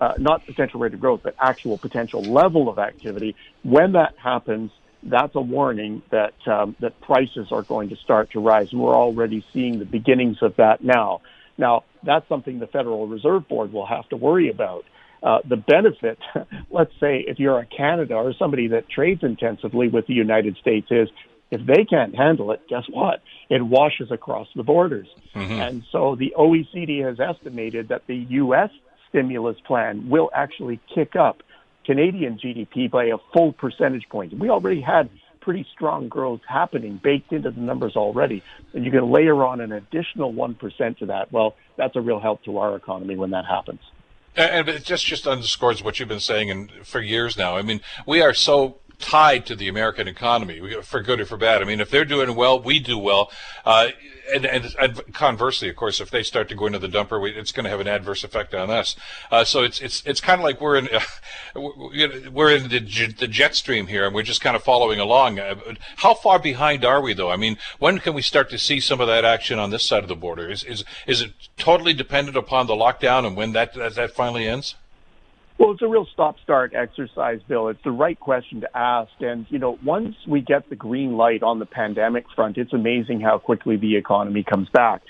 uh, 0.02 0.14
not 0.18 0.46
potential 0.46 0.82
rate 0.82 0.94
of 0.94 1.00
growth, 1.00 1.22
but 1.24 1.36
actual 1.40 1.78
potential 1.78 2.22
level 2.22 2.68
of 2.68 2.80
activity. 2.80 3.36
When 3.64 3.94
that 3.94 4.16
happens, 4.22 4.72
that's 5.02 5.34
a 5.36 5.42
warning 5.42 6.02
that 6.12 6.34
um, 6.48 6.76
that 6.82 7.00
prices 7.02 7.48
are 7.52 7.62
going 7.62 7.90
to 7.90 7.96
start 7.98 8.32
to 8.32 8.40
rise, 8.42 8.68
and 8.72 8.82
we're 8.82 8.96
already 8.96 9.46
seeing 9.54 9.80
the 9.80 9.86
beginnings 9.86 10.38
of 10.42 10.58
that 10.58 10.84
now. 10.84 11.22
Now, 11.58 11.84
that's 12.04 12.28
something 12.28 12.60
the 12.60 12.68
Federal 12.68 13.08
Reserve 13.08 13.48
Board 13.48 13.72
will 13.72 13.86
have 13.86 14.08
to 14.10 14.18
worry 14.18 14.50
about. 14.50 14.86
Uh, 15.24 15.40
the 15.48 15.56
benefit, 15.56 16.20
let's 16.70 16.92
say, 17.00 17.24
if 17.26 17.40
you're 17.40 17.58
a 17.58 17.66
Canada 17.66 18.16
or 18.16 18.34
somebody 18.34 18.68
that 18.68 18.90
trades 18.90 19.24
intensively 19.24 19.88
with 19.88 20.06
the 20.06 20.14
United 20.14 20.58
States, 20.58 20.88
is 20.92 21.08
if 21.50 21.66
they 21.66 21.86
can't 21.86 22.16
handle 22.16 22.52
it, 22.52 22.62
guess 22.68 22.84
what? 22.90 23.22
It 23.50 23.62
washes 23.62 24.12
across 24.12 24.48
the 24.56 24.64
borders. 24.64 25.08
Mm-hmm. 25.36 25.52
And 25.54 25.84
so 25.92 26.16
the 26.16 26.34
OECD 26.38 27.06
has 27.06 27.20
estimated 27.20 27.90
that 27.90 28.06
the 28.08 28.16
U.S. 28.16 28.70
stimulus 29.10 29.58
plan 29.66 30.10
will 30.10 30.30
actually 30.34 30.80
kick 30.94 31.16
up 31.16 31.42
Canadian 31.86 32.38
GDP 32.38 32.90
by 32.90 33.06
a 33.06 33.18
full 33.34 33.54
percentage 33.54 34.10
point. 34.10 34.38
We 34.38 34.50
already 34.50 34.82
had 34.82 35.10
pretty 35.42 35.66
strong 35.74 36.08
growth 36.08 36.42
happening 36.48 37.00
baked 37.04 37.32
into 37.32 37.52
the 37.52 37.62
numbers 37.62 37.96
already. 37.96 38.42
And 38.74 38.84
you're 38.84 38.94
going 38.94 39.06
to 39.06 39.12
layer 39.12 39.44
on 39.44 39.62
an 39.62 39.72
additional 39.72 40.34
1% 40.34 40.98
to 41.00 41.06
that. 41.08 41.32
Well, 41.32 41.56
that's 41.78 41.96
a 41.96 42.02
real 42.02 42.20
help 42.20 42.44
to 42.46 42.58
our 42.58 42.76
economy 42.76 43.16
when 43.16 43.32
that 43.32 43.46
happens. 43.46 43.82
And 44.36 44.68
it 44.68 44.84
just 44.84 45.06
just 45.06 45.28
underscores 45.28 45.84
what 45.84 46.00
you've 46.00 46.10
been 46.10 46.20
saying 46.20 46.50
and 46.50 46.72
for 46.84 47.00
years 47.00 47.38
now. 47.38 47.56
I 47.56 47.62
mean, 47.62 47.82
we 48.08 48.22
are 48.22 48.34
so 48.34 48.78
tied 49.00 49.46
to 49.48 49.56
the 49.56 49.68
American 49.68 50.08
economy, 50.08 50.82
for 50.82 51.02
good 51.02 51.20
or 51.20 51.26
for 51.26 51.38
bad. 51.38 51.62
I 51.62 51.66
mean, 51.66 51.82
if 51.82 51.90
they're 51.90 52.06
doing 52.06 52.36
well, 52.36 52.62
we 52.62 52.80
do 52.80 52.98
well. 52.98 53.32
Uh, 53.66 53.90
and, 54.34 54.46
and, 54.46 54.76
and, 54.80 55.14
conversely, 55.14 55.70
of 55.70 55.76
course, 55.76 56.00
if 56.00 56.10
they 56.10 56.24
start 56.24 56.48
to 56.50 56.56
go 56.56 56.66
into 56.66 56.80
the 56.80 56.88
dumper, 56.88 57.22
we, 57.22 57.32
it's 57.32 57.52
going 57.52 57.66
to 57.66 57.70
have 57.70 57.80
an 57.80 57.88
adverse 57.88 58.24
effect 58.24 58.54
on 58.54 58.70
us. 58.70 58.96
Uh, 59.32 59.44
so 59.44 59.64
it's 59.64 59.82
it's 59.82 60.02
it's 60.06 60.22
kind 60.22 60.40
of 60.40 60.46
like 60.46 60.62
we're 60.62 60.78
in 60.78 60.88
uh, 61.56 61.60
we're 62.32 62.56
in 62.56 62.70
the, 62.70 62.80
the 62.80 63.28
jet 63.28 63.56
stream 63.56 63.88
here, 63.88 64.06
and 64.06 64.16
we're 64.16 64.24
just 64.24 64.42
kind 64.42 64.56
of 64.56 64.64
following 64.64 65.00
along. 65.00 65.40
Uh, 65.40 65.56
how 65.98 66.14
far 66.14 66.40
behind 66.40 66.86
are 66.86 67.02
we, 67.02 67.14
though? 67.14 67.32
I 67.32 67.38
mean, 67.38 67.58
when 67.80 68.00
can 68.00 68.14
we 68.14 68.22
start 68.22 68.50
to 68.52 68.58
see 68.58 68.80
some 68.80 69.02
of 69.02 69.08
that 69.08 69.26
action 69.26 69.60
on 69.60 69.72
this 69.72 69.84
side 69.84 70.04
of 70.04 70.10
the 70.10 70.16
border? 70.16 70.50
Is 70.50 70.64
is 70.64 70.84
is 71.06 71.22
it 71.22 71.34
totally 71.58 71.94
dependent 71.94 72.38
upon 72.38 72.68
the 72.68 72.76
lockdown 72.76 73.26
and 73.26 73.36
when 73.36 73.52
that 73.54 73.74
that, 73.74 73.96
that 73.96 74.12
finally 74.12 74.48
ends? 74.48 74.76
Well, 75.58 75.72
it's 75.72 75.82
a 75.82 75.88
real 75.88 76.08
stop-start 76.12 76.74
exercise, 76.74 77.40
Bill. 77.48 77.68
It's 77.68 77.84
the 77.84 77.92
right 77.92 78.20
question 78.20 78.62
to 78.62 78.78
ask. 78.78 79.12
And, 79.20 79.46
you 79.50 79.60
know, 79.60 79.78
once 79.84 80.16
we 80.28 80.42
get 80.42 80.70
the 80.70 80.76
green 80.76 81.16
light 81.16 81.44
on 81.44 81.60
the 81.60 81.66
pandemic 81.66 82.26
front, 82.36 82.58
it's 82.58 82.74
amazing 82.74 83.22
how 83.22 83.38
quickly 83.38 83.78
the 83.78 83.96
economy 83.96 84.44
comes 84.44 84.68
back. 84.70 85.04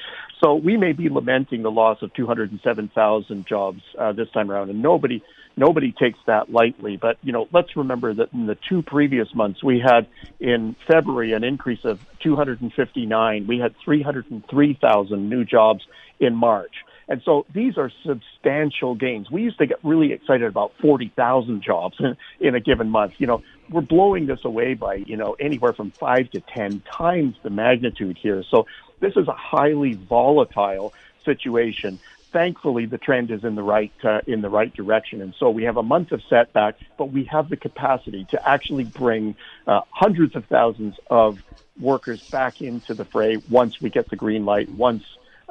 So 0.44 0.56
we 0.56 0.76
may 0.76 0.92
be 0.92 1.08
lamenting 1.08 1.64
the 1.64 1.72
loss 1.72 2.02
of 2.02 2.14
207,000 2.14 3.48
jobs 3.48 3.82
uh, 3.98 4.12
this 4.12 4.30
time 4.32 4.52
around, 4.52 4.70
and 4.70 4.82
nobody 4.82 5.24
nobody 5.56 5.94
takes 5.94 6.20
that 6.26 6.52
lightly. 6.52 6.98
But 6.98 7.18
you 7.24 7.32
know, 7.32 7.48
let's 7.54 7.78
remember 7.78 8.14
that 8.14 8.34
in 8.34 8.46
the 8.46 8.58
two 8.68 8.82
previous 8.82 9.34
months, 9.34 9.64
we 9.64 9.80
had 9.80 10.08
in 10.42 10.76
February 10.86 11.32
an 11.32 11.46
increase 11.46 11.86
of 11.86 12.00
259. 12.22 13.48
We 13.48 13.60
had 13.60 13.74
303,000 13.86 15.30
new 15.30 15.46
jobs 15.46 15.86
in 16.20 16.36
March. 16.36 16.74
And 17.08 17.22
so 17.24 17.46
these 17.54 17.78
are 17.78 17.92
substantial 18.06 18.96
gains. 18.96 19.30
We 19.30 19.42
used 19.44 19.58
to 19.58 19.66
get 19.66 19.80
really 19.84 20.14
excited 20.14 20.48
about 20.48 20.74
40,000 20.82 21.62
jobs 21.62 21.98
in, 22.00 22.18
in 22.40 22.56
a 22.56 22.60
given 22.60 22.90
month. 22.90 23.14
You 23.18 23.28
know, 23.28 23.44
we're 23.70 23.82
blowing 23.82 24.26
this 24.26 24.40
away 24.44 24.74
by, 24.74 24.96
you 24.96 25.18
know, 25.18 25.34
anywhere 25.40 25.74
from 25.74 25.92
five 25.92 26.30
to 26.32 26.40
10 26.40 26.82
times 26.82 27.36
the 27.44 27.50
magnitude 27.50 28.18
here. 28.18 28.44
So 28.50 28.68
this 29.00 29.14
is 29.16 29.28
a 29.28 29.34
highly 29.34 29.94
volatile 29.94 30.94
situation. 31.26 32.00
Thankfully, 32.32 32.88
the 32.88 32.98
trend 32.98 33.30
is 33.30 33.44
in 33.44 33.54
the 33.54 33.62
right 33.62 33.92
uh, 34.04 34.22
in 34.26 34.42
the 34.42 34.50
right 34.50 34.74
direction, 34.74 35.22
and 35.22 35.36
so 35.38 35.52
we 35.52 35.66
have 35.66 35.78
a 35.78 35.84
month 35.84 36.12
of 36.12 36.22
setback, 36.28 36.80
but 36.98 37.12
we 37.12 37.26
have 37.26 37.48
the 37.48 37.58
capacity 37.58 38.26
to 38.32 38.50
actually 38.50 38.86
bring 38.86 39.36
uh, 39.68 39.82
hundreds 39.92 40.36
of 40.36 40.44
thousands 40.46 40.96
of 41.12 41.44
workers 41.80 42.28
back 42.32 42.60
into 42.60 42.96
the 42.96 43.06
fray 43.06 43.38
once 43.52 43.80
we 43.80 43.92
get 43.92 44.10
the 44.10 44.16
green 44.16 44.46
light, 44.46 44.68
once 44.70 45.04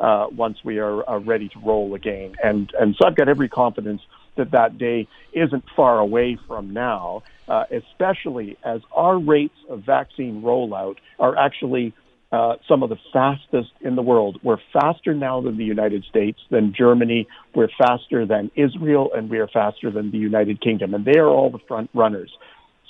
uh, 0.03 0.27
once 0.31 0.59
we 0.65 0.79
are, 0.79 1.09
are 1.09 1.21
ready 1.21 1.49
to 1.49 1.59
roll 1.61 1.95
again. 1.95 2.35
And 2.43 2.71
and 2.79 2.95
so 2.97 3.07
I've 3.07 3.17
got 3.17 3.29
every 3.29 3.49
confidence 3.49 4.03
that 4.37 4.51
that 4.51 4.77
day 4.77 5.09
isn't 5.33 5.65
far 5.77 5.99
away 5.99 6.39
from 6.49 6.73
now, 6.73 7.23
uh, 7.49 7.65
especially 7.71 8.57
as 8.65 8.81
our 8.93 9.19
rates 9.19 9.59
of 9.69 9.85
vaccine 9.85 10.43
rollout 10.43 10.97
are 11.19 11.37
actually 11.37 11.95
uh, 12.33 12.55
some 12.67 12.83
of 12.83 12.89
the 12.89 12.97
fastest 13.13 13.71
in 13.83 13.95
the 13.95 14.03
world. 14.03 14.41
We're 14.43 14.57
faster 14.73 15.13
now 15.13 15.43
than 15.43 15.59
the 15.59 15.65
United 15.65 16.05
States, 16.05 16.41
than 16.51 16.73
Germany. 16.77 17.29
We're 17.55 17.69
faster 17.77 18.25
than 18.25 18.51
Israel, 18.57 19.11
and 19.15 19.29
we 19.29 19.39
are 19.39 19.49
faster 19.49 19.91
than 19.91 20.11
the 20.11 20.19
United 20.19 20.61
Kingdom. 20.63 20.95
And 20.95 21.05
they 21.05 21.19
are 21.19 21.29
all 21.29 21.51
the 21.51 21.59
front 21.69 21.91
runners. 21.93 22.33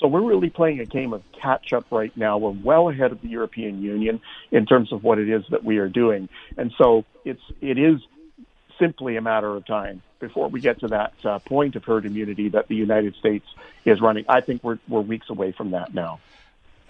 So 0.02 0.08
we're 0.08 0.20
really 0.28 0.50
playing 0.50 0.80
a 0.80 0.84
game 0.84 1.12
of 1.12 1.22
catch 1.40 1.72
up 1.72 1.86
right 1.92 2.14
now. 2.16 2.36
We're 2.36 2.50
well 2.50 2.88
ahead 2.88 3.12
of 3.12 3.22
the 3.22 3.28
European 3.28 3.80
Union 3.80 4.20
in 4.50 4.66
terms 4.66 4.92
of 4.92 5.04
what 5.04 5.20
it 5.20 5.30
is 5.30 5.44
that 5.50 5.62
we 5.62 5.78
are 5.78 5.88
doing. 5.88 6.28
And 6.58 6.72
so 6.76 7.04
it's, 7.24 7.40
it 7.60 7.78
is 7.78 8.00
simply 8.80 9.16
a 9.16 9.20
matter 9.20 9.54
of 9.54 9.64
time 9.64 10.02
before 10.18 10.48
we 10.48 10.60
get 10.60 10.80
to 10.80 10.88
that 10.88 11.12
uh, 11.24 11.38
point 11.38 11.76
of 11.76 11.84
herd 11.84 12.04
immunity 12.04 12.48
that 12.48 12.66
the 12.66 12.74
United 12.74 13.14
States 13.14 13.46
is 13.84 14.00
running. 14.00 14.24
I 14.28 14.40
think 14.40 14.64
we're, 14.64 14.80
we're 14.88 15.02
weeks 15.02 15.30
away 15.30 15.52
from 15.52 15.70
that 15.70 15.94
now. 15.94 16.18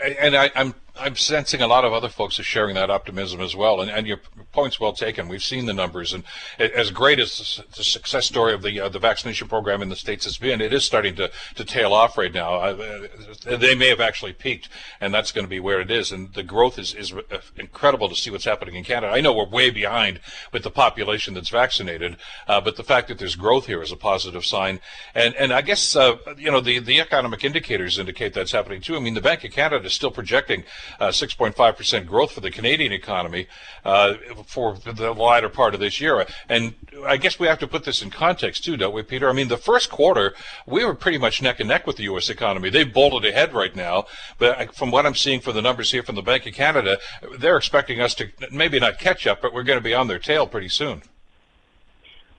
And 0.03 0.35
I, 0.35 0.51
I'm 0.57 0.75
I'm 0.99 1.17
sensing 1.17 1.63
a 1.63 1.67
lot 1.67 1.85
of 1.85 1.93
other 1.95 2.11
folks 2.11 2.39
are 2.39 2.43
sharing 2.43 2.75
that 2.75 2.91
optimism 2.91 3.41
as 3.41 3.57
well. 3.57 3.81
And, 3.81 3.91
and 3.91 4.07
your 4.07 4.21
point's 4.53 4.79
well 4.79 4.93
taken. 4.93 5.27
We've 5.27 5.43
seen 5.43 5.65
the 5.65 5.73
numbers, 5.73 6.13
and 6.13 6.23
as 6.59 6.91
great 6.91 7.19
as 7.19 7.63
the 7.75 7.83
success 7.83 8.27
story 8.27 8.53
of 8.53 8.63
the 8.63 8.79
uh, 8.79 8.89
the 8.91 8.99
vaccination 8.99 9.49
program 9.49 9.81
in 9.81 9.89
the 9.89 9.97
states 9.97 10.27
has 10.27 10.37
been, 10.37 10.61
it 10.61 10.73
is 10.73 10.85
starting 10.85 11.15
to, 11.17 11.31
to 11.55 11.65
tail 11.65 11.95
off 11.95 12.19
right 12.19 12.33
now. 12.33 12.55
Uh, 12.55 13.07
they 13.45 13.75
may 13.75 13.89
have 13.89 14.01
actually 14.01 14.35
peaked, 14.35 14.69
and 15.01 15.15
that's 15.15 15.33
going 15.33 15.45
to 15.45 15.51
be 15.51 15.61
where 15.61 15.81
it 15.81 15.91
is. 15.91 16.13
And 16.13 16.33
the 16.35 16.43
growth 16.43 16.79
is 16.79 16.95
is 16.95 17.15
incredible 17.57 18.11
to 18.11 18.15
see 18.15 18.31
what's 18.31 18.45
happening 18.45 18.75
in 18.75 18.85
Canada. 18.85 19.13
I 19.13 19.23
know 19.23 19.33
we're 19.33 19.49
way 19.49 19.71
behind 19.71 20.21
with 20.53 20.63
the 20.63 20.71
population 20.71 21.33
that's 21.33 21.49
vaccinated, 21.49 22.19
uh, 22.47 22.61
but 22.61 22.77
the 22.77 22.85
fact 22.85 23.09
that 23.09 23.19
there's 23.19 23.37
growth 23.37 23.67
here 23.67 23.83
is 23.83 23.93
a 23.93 23.97
positive 23.97 24.45
sign. 24.45 24.81
And 25.15 25.35
and 25.37 25.55
I 25.55 25.63
guess 25.63 25.97
uh, 25.97 26.17
you 26.37 26.51
know 26.51 26.61
the 26.61 26.81
the 26.81 27.01
economic 27.01 27.45
indicators 27.45 27.99
indicate 27.99 28.35
that's 28.35 28.53
happening 28.53 28.83
too. 28.83 28.97
I 28.97 29.01
mean, 29.01 29.15
the 29.15 29.23
Bank 29.23 29.43
of 29.43 29.53
Canada 29.53 29.87
is 29.87 29.95
still 29.95 30.11
projecting 30.11 30.65
6.5% 31.01 31.95
uh, 31.95 32.01
growth 32.05 32.33
for 32.33 32.41
the 32.41 32.51
Canadian 32.51 32.93
economy 32.93 33.47
uh, 33.85 34.15
for 34.47 34.77
the 34.77 35.13
latter 35.13 35.49
part 35.49 35.75
of 35.75 35.81
this 35.81 36.01
year. 36.01 36.27
And 36.49 36.75
I 37.07 37.17
guess 37.17 37.39
we 37.39 37.47
have 37.47 37.59
to 37.61 37.67
put 37.67 37.85
this 37.85 38.03
in 38.03 38.11
context 38.11 38.65
too, 38.65 38.77
don't 38.77 38.95
we, 38.95 39.03
Peter? 39.03 39.29
I 39.29 39.33
mean, 39.33 39.49
the 39.49 39.57
first 39.57 39.91
quarter, 39.91 40.35
we 40.67 40.85
were 40.85 40.95
pretty 40.95 41.19
much 41.19 41.43
neck 41.43 41.61
and 41.61 41.69
neck 41.69 41.87
with 41.87 41.97
the 41.97 42.05
U.S. 42.05 42.29
economy. 42.29 42.71
They've 42.71 42.93
bolted 42.93 43.29
ahead 43.29 43.55
right 43.55 43.75
now. 43.75 44.07
But 44.39 44.75
from 44.75 44.91
what 44.91 45.07
I'm 45.07 45.15
seeing 45.15 45.41
from 45.41 45.55
the 45.55 45.63
numbers 45.63 45.91
here 45.91 46.03
from 46.03 46.15
the 46.15 46.23
Bank 46.23 46.47
of 46.47 46.55
Canada, 46.55 46.99
they're 47.39 47.57
expecting 47.57 48.01
us 48.01 48.15
to 48.17 48.29
maybe 48.51 48.79
not 48.79 48.99
catch 48.99 49.27
up, 49.27 49.43
but 49.43 49.53
we're 49.53 49.63
going 49.63 49.79
to 49.79 49.85
be 49.85 49.95
on 49.95 50.09
their 50.09 50.19
tail 50.19 50.47
pretty 50.47 50.69
soon. 50.69 51.03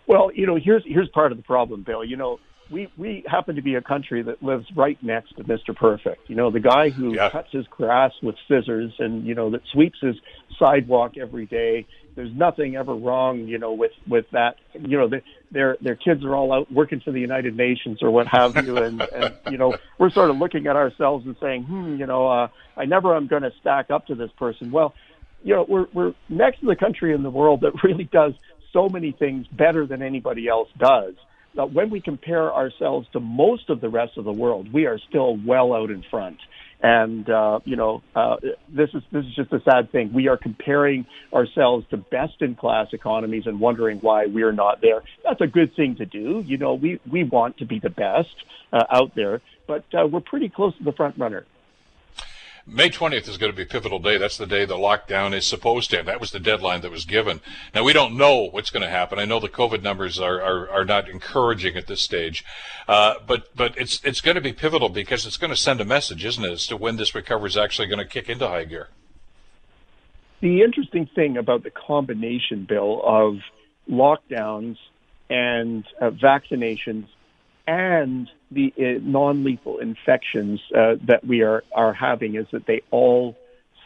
Well, 0.05 0.31
you 0.33 0.45
know, 0.45 0.55
here's 0.55 0.83
here's 0.85 1.09
part 1.09 1.31
of 1.31 1.37
the 1.37 1.43
problem, 1.43 1.83
Bill. 1.83 2.03
You 2.03 2.17
know, 2.17 2.39
we 2.73 2.91
we 2.97 3.23
happen 3.27 3.55
to 3.55 3.61
be 3.61 3.75
a 3.75 3.81
country 3.81 4.23
that 4.23 4.41
lives 4.41 4.65
right 4.75 4.97
next 5.01 5.37
to 5.37 5.43
Mr. 5.43 5.75
Perfect. 5.75 6.29
You 6.29 6.35
know, 6.35 6.51
the 6.51 6.59
guy 6.59 6.89
who 6.89 7.15
yeah. 7.15 7.29
cuts 7.29 7.49
his 7.51 7.65
grass 7.67 8.11
with 8.21 8.35
scissors 8.47 8.91
and 8.99 9.25
you 9.25 9.35
know 9.35 9.51
that 9.51 9.61
sweeps 9.71 9.99
his 10.01 10.15
sidewalk 10.59 11.17
every 11.17 11.45
day. 11.45 11.85
There's 12.15 12.33
nothing 12.33 12.75
ever 12.75 12.93
wrong, 12.93 13.47
you 13.47 13.59
know, 13.59 13.73
with 13.73 13.91
with 14.07 14.25
that. 14.31 14.55
You 14.73 14.97
know, 14.97 15.07
they, 15.07 15.21
their 15.51 15.77
their 15.79 15.95
kids 15.95 16.25
are 16.25 16.35
all 16.35 16.51
out 16.51 16.71
working 16.71 16.99
for 16.99 17.11
the 17.11 17.19
United 17.19 17.55
Nations 17.55 17.99
or 18.01 18.11
what 18.11 18.27
have 18.27 18.55
you, 18.65 18.77
and 18.77 19.01
and 19.15 19.35
you 19.49 19.57
know, 19.57 19.75
we're 19.99 20.09
sort 20.09 20.29
of 20.29 20.37
looking 20.37 20.67
at 20.67 20.75
ourselves 20.75 21.25
and 21.25 21.35
saying, 21.39 21.63
hmm, 21.63 21.95
you 21.97 22.07
know, 22.07 22.27
uh, 22.27 22.47
I 22.75 22.85
never 22.85 23.15
am 23.15 23.27
going 23.27 23.43
to 23.43 23.51
stack 23.61 23.91
up 23.91 24.07
to 24.07 24.15
this 24.15 24.31
person. 24.37 24.71
Well, 24.71 24.93
you 25.43 25.55
know, 25.55 25.65
we're 25.67 25.87
we're 25.93 26.13
next 26.27 26.61
to 26.61 26.65
the 26.65 26.75
country 26.75 27.13
in 27.13 27.23
the 27.23 27.31
world 27.31 27.61
that 27.61 27.71
really 27.83 28.05
does 28.05 28.33
so 28.73 28.89
many 28.89 29.11
things 29.11 29.45
better 29.47 29.85
than 29.85 30.01
anybody 30.01 30.47
else 30.47 30.67
does 30.79 31.13
when 31.55 31.89
we 31.89 32.01
compare 32.01 32.53
ourselves 32.53 33.07
to 33.13 33.19
most 33.19 33.69
of 33.69 33.81
the 33.81 33.89
rest 33.89 34.17
of 34.17 34.25
the 34.25 34.31
world, 34.31 34.71
we 34.73 34.85
are 34.85 34.99
still 35.09 35.37
well 35.37 35.73
out 35.73 35.91
in 35.91 36.03
front. 36.09 36.37
And 36.81 37.29
uh, 37.29 37.59
you 37.63 37.77
know, 37.77 38.03
uh, 38.13 38.35
this 38.67 38.89
is 38.93 39.03
this 39.09 39.23
is 39.23 39.33
just 39.35 39.53
a 39.53 39.61
sad 39.61 39.91
thing. 39.91 40.11
We 40.11 40.27
are 40.27 40.35
comparing 40.35 41.05
ourselves 41.31 41.85
to 41.91 41.97
best 41.97 42.41
in 42.41 42.55
class 42.55 42.87
economies 42.91 43.43
and 43.45 43.61
wondering 43.61 43.99
why 43.99 44.25
we're 44.25 44.51
not 44.51 44.81
there. 44.81 45.01
That's 45.23 45.39
a 45.39 45.47
good 45.47 45.75
thing 45.75 45.95
to 45.97 46.05
do. 46.05 46.43
You 46.45 46.57
know, 46.57 46.73
we 46.73 46.99
we 47.09 47.23
want 47.23 47.59
to 47.59 47.65
be 47.65 47.79
the 47.79 47.89
best 47.89 48.35
uh, 48.73 48.83
out 48.91 49.15
there, 49.15 49.41
but 49.65 49.85
uh, 49.93 50.07
we're 50.07 50.19
pretty 50.19 50.49
close 50.49 50.77
to 50.77 50.83
the 50.83 50.91
front 50.91 51.17
runner. 51.17 51.45
May 52.65 52.89
20th 52.89 53.27
is 53.27 53.37
going 53.37 53.51
to 53.51 53.55
be 53.55 53.63
a 53.63 53.65
pivotal 53.65 53.99
day. 53.99 54.17
That's 54.17 54.37
the 54.37 54.47
day 54.47 54.63
the 54.63 54.77
lockdown 54.77 55.33
is 55.33 55.45
supposed 55.45 55.89
to 55.91 55.99
end. 55.99 56.07
That 56.07 56.21
was 56.21 56.31
the 56.31 56.39
deadline 56.39 56.79
that 56.81 56.91
was 56.91 57.03
given. 57.03 57.41
Now, 57.75 57.83
we 57.83 57.91
don't 57.91 58.15
know 58.15 58.47
what's 58.51 58.69
going 58.69 58.83
to 58.83 58.89
happen. 58.89 59.19
I 59.19 59.25
know 59.25 59.41
the 59.41 59.49
COVID 59.49 59.81
numbers 59.81 60.17
are, 60.17 60.41
are, 60.41 60.69
are 60.69 60.85
not 60.85 61.09
encouraging 61.09 61.75
at 61.75 61.87
this 61.87 61.99
stage. 62.01 62.45
Uh, 62.87 63.15
but 63.27 63.53
but 63.53 63.77
it's, 63.77 64.01
it's 64.05 64.21
going 64.21 64.35
to 64.35 64.41
be 64.41 64.53
pivotal 64.53 64.87
because 64.87 65.25
it's 65.25 65.35
going 65.35 65.51
to 65.51 65.57
send 65.57 65.81
a 65.81 65.85
message, 65.85 66.23
isn't 66.23 66.43
it, 66.43 66.51
as 66.51 66.67
to 66.67 66.77
when 66.77 66.95
this 66.95 67.13
recovery 67.13 67.49
is 67.49 67.57
actually 67.57 67.87
going 67.87 67.99
to 67.99 68.05
kick 68.05 68.29
into 68.29 68.47
high 68.47 68.63
gear. 68.63 68.87
The 70.39 70.61
interesting 70.61 71.09
thing 71.13 71.35
about 71.35 71.63
the 71.63 71.71
combination, 71.71 72.63
Bill, 72.63 73.01
of 73.03 73.39
lockdowns 73.89 74.77
and 75.29 75.85
uh, 75.99 76.11
vaccinations 76.11 77.07
and 77.67 78.29
the 78.53 78.73
uh, 78.77 78.99
non-lethal 79.01 79.79
infections 79.79 80.61
uh, 80.75 80.95
that 81.05 81.25
we 81.25 81.41
are, 81.41 81.63
are 81.73 81.93
having 81.93 82.35
is 82.35 82.47
that 82.51 82.65
they 82.65 82.81
all 82.91 83.35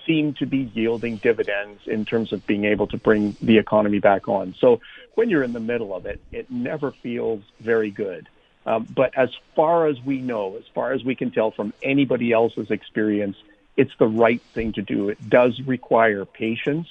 seem 0.05 0.33
to 0.35 0.45
be 0.45 0.71
yielding 0.73 1.17
dividends 1.17 1.81
in 1.85 2.05
terms 2.05 2.31
of 2.31 2.45
being 2.47 2.65
able 2.65 2.87
to 2.87 2.97
bring 2.97 3.35
the 3.41 3.57
economy 3.57 3.99
back 3.99 4.27
on. 4.27 4.55
So 4.59 4.79
when 5.15 5.29
you're 5.29 5.43
in 5.43 5.53
the 5.53 5.59
middle 5.59 5.93
of 5.93 6.05
it, 6.05 6.21
it 6.31 6.49
never 6.49 6.91
feels 6.91 7.43
very 7.59 7.91
good. 7.91 8.29
Um, 8.65 8.87
but 8.93 9.17
as 9.17 9.29
far 9.55 9.87
as 9.87 10.01
we 10.01 10.19
know, 10.19 10.57
as 10.57 10.63
far 10.73 10.93
as 10.93 11.03
we 11.03 11.15
can 11.15 11.31
tell 11.31 11.51
from 11.51 11.73
anybody 11.81 12.31
else's 12.31 12.69
experience, 12.69 13.37
it's 13.75 13.91
the 13.99 14.07
right 14.07 14.41
thing 14.53 14.73
to 14.73 14.81
do. 14.81 15.09
It 15.09 15.29
does 15.29 15.59
require 15.61 16.25
patience, 16.25 16.87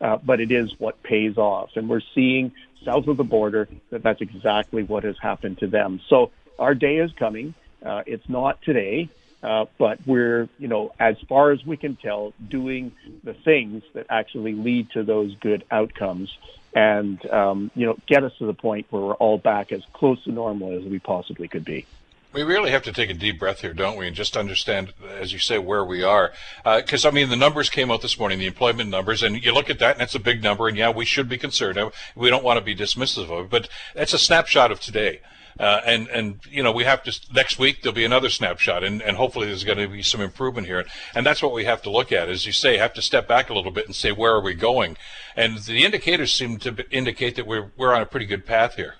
uh, 0.00 0.16
but 0.16 0.40
it 0.40 0.50
is 0.50 0.78
what 0.78 1.02
pays 1.02 1.36
off. 1.36 1.70
And 1.76 1.88
we're 1.88 2.00
seeing 2.14 2.52
south 2.84 3.06
of 3.08 3.16
the 3.16 3.24
border 3.24 3.68
that 3.90 4.02
that's 4.02 4.20
exactly 4.20 4.82
what 4.82 5.04
has 5.04 5.16
happened 5.20 5.58
to 5.58 5.66
them. 5.66 6.00
So 6.08 6.30
our 6.60 6.74
day 6.74 6.98
is 6.98 7.10
coming. 7.12 7.54
Uh, 7.84 8.02
it's 8.06 8.28
not 8.28 8.60
today, 8.62 9.08
uh, 9.42 9.64
but 9.78 9.98
we're, 10.06 10.48
you 10.58 10.68
know, 10.68 10.92
as 11.00 11.16
far 11.28 11.50
as 11.50 11.64
we 11.64 11.76
can 11.76 11.96
tell, 11.96 12.34
doing 12.48 12.92
the 13.24 13.34
things 13.34 13.82
that 13.94 14.06
actually 14.10 14.52
lead 14.52 14.90
to 14.90 15.02
those 15.02 15.34
good 15.36 15.64
outcomes 15.70 16.36
and, 16.74 17.24
um, 17.30 17.70
you 17.74 17.86
know, 17.86 17.96
get 18.06 18.22
us 18.22 18.32
to 18.38 18.46
the 18.46 18.54
point 18.54 18.86
where 18.90 19.02
we're 19.02 19.14
all 19.14 19.38
back 19.38 19.72
as 19.72 19.82
close 19.92 20.22
to 20.24 20.30
normal 20.30 20.78
as 20.78 20.84
we 20.84 20.98
possibly 20.98 21.48
could 21.48 21.64
be. 21.64 21.86
We 22.32 22.44
really 22.44 22.70
have 22.70 22.82
to 22.82 22.92
take 22.92 23.10
a 23.10 23.14
deep 23.14 23.40
breath 23.40 23.62
here, 23.62 23.72
don't 23.72 23.96
we, 23.96 24.06
and 24.06 24.14
just 24.14 24.36
understand, 24.36 24.92
as 25.18 25.32
you 25.32 25.40
say, 25.40 25.58
where 25.58 25.84
we 25.84 26.04
are. 26.04 26.32
Because 26.64 27.04
uh, 27.04 27.08
I 27.08 27.10
mean, 27.10 27.28
the 27.28 27.34
numbers 27.34 27.68
came 27.70 27.90
out 27.90 28.02
this 28.02 28.20
morning, 28.20 28.38
the 28.38 28.46
employment 28.46 28.88
numbers, 28.88 29.24
and 29.24 29.42
you 29.44 29.52
look 29.52 29.68
at 29.68 29.80
that, 29.80 29.96
and 29.96 30.02
it's 30.02 30.14
a 30.14 30.20
big 30.20 30.40
number. 30.40 30.68
And 30.68 30.76
yeah, 30.76 30.90
we 30.90 31.04
should 31.04 31.28
be 31.28 31.38
concerned. 31.38 31.80
We 32.14 32.30
don't 32.30 32.44
want 32.44 32.58
to 32.58 32.64
be 32.64 32.76
dismissive 32.76 33.30
of 33.36 33.46
it, 33.46 33.50
but 33.50 33.68
it's 33.96 34.12
a 34.12 34.18
snapshot 34.18 34.70
of 34.70 34.78
today. 34.78 35.20
Uh, 35.58 35.80
and 35.84 36.08
and 36.08 36.40
you 36.50 36.62
know 36.62 36.72
we 36.72 36.84
have 36.84 37.02
to 37.02 37.12
next 37.34 37.58
week 37.58 37.82
there'll 37.82 37.94
be 37.94 38.04
another 38.04 38.28
snapshot 38.28 38.84
and, 38.84 39.02
and 39.02 39.16
hopefully 39.16 39.46
there's 39.46 39.64
going 39.64 39.78
to 39.78 39.88
be 39.88 40.02
some 40.02 40.20
improvement 40.20 40.66
here. 40.66 40.84
And 41.14 41.26
that's 41.26 41.42
what 41.42 41.52
we 41.52 41.64
have 41.64 41.82
to 41.82 41.90
look 41.90 42.12
at. 42.12 42.28
As 42.28 42.46
you 42.46 42.52
say 42.52 42.76
have 42.78 42.94
to 42.94 43.02
step 43.02 43.26
back 43.28 43.50
a 43.50 43.54
little 43.54 43.72
bit 43.72 43.86
and 43.86 43.94
say 43.94 44.12
where 44.12 44.32
are 44.32 44.40
we 44.40 44.54
going? 44.54 44.96
And 45.36 45.58
the 45.58 45.84
indicators 45.84 46.32
seem 46.32 46.58
to 46.58 46.84
indicate 46.90 47.36
that 47.36 47.46
we're 47.46 47.70
we're 47.76 47.94
on 47.94 48.02
a 48.02 48.06
pretty 48.06 48.26
good 48.26 48.46
path 48.46 48.76
here. 48.76 48.96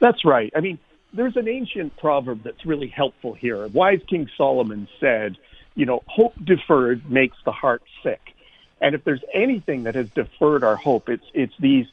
That's 0.00 0.24
right. 0.24 0.52
I 0.54 0.60
mean 0.60 0.78
there's 1.12 1.36
an 1.36 1.48
ancient 1.48 1.96
proverb 1.96 2.42
that's 2.44 2.66
really 2.66 2.88
helpful 2.88 3.34
here. 3.34 3.66
Wise 3.68 4.00
King 4.06 4.28
Solomon 4.36 4.88
said, 5.00 5.36
you 5.74 5.86
know, 5.86 6.02
hope 6.06 6.34
deferred 6.44 7.10
makes 7.10 7.36
the 7.44 7.52
heart 7.52 7.82
sick. 8.02 8.20
And 8.80 8.94
if 8.94 9.04
there's 9.04 9.22
anything 9.34 9.84
that 9.84 9.94
has 9.94 10.08
deferred 10.10 10.62
our 10.62 10.76
hope, 10.76 11.08
it's 11.08 11.24
it's 11.34 11.54
these 11.58 11.86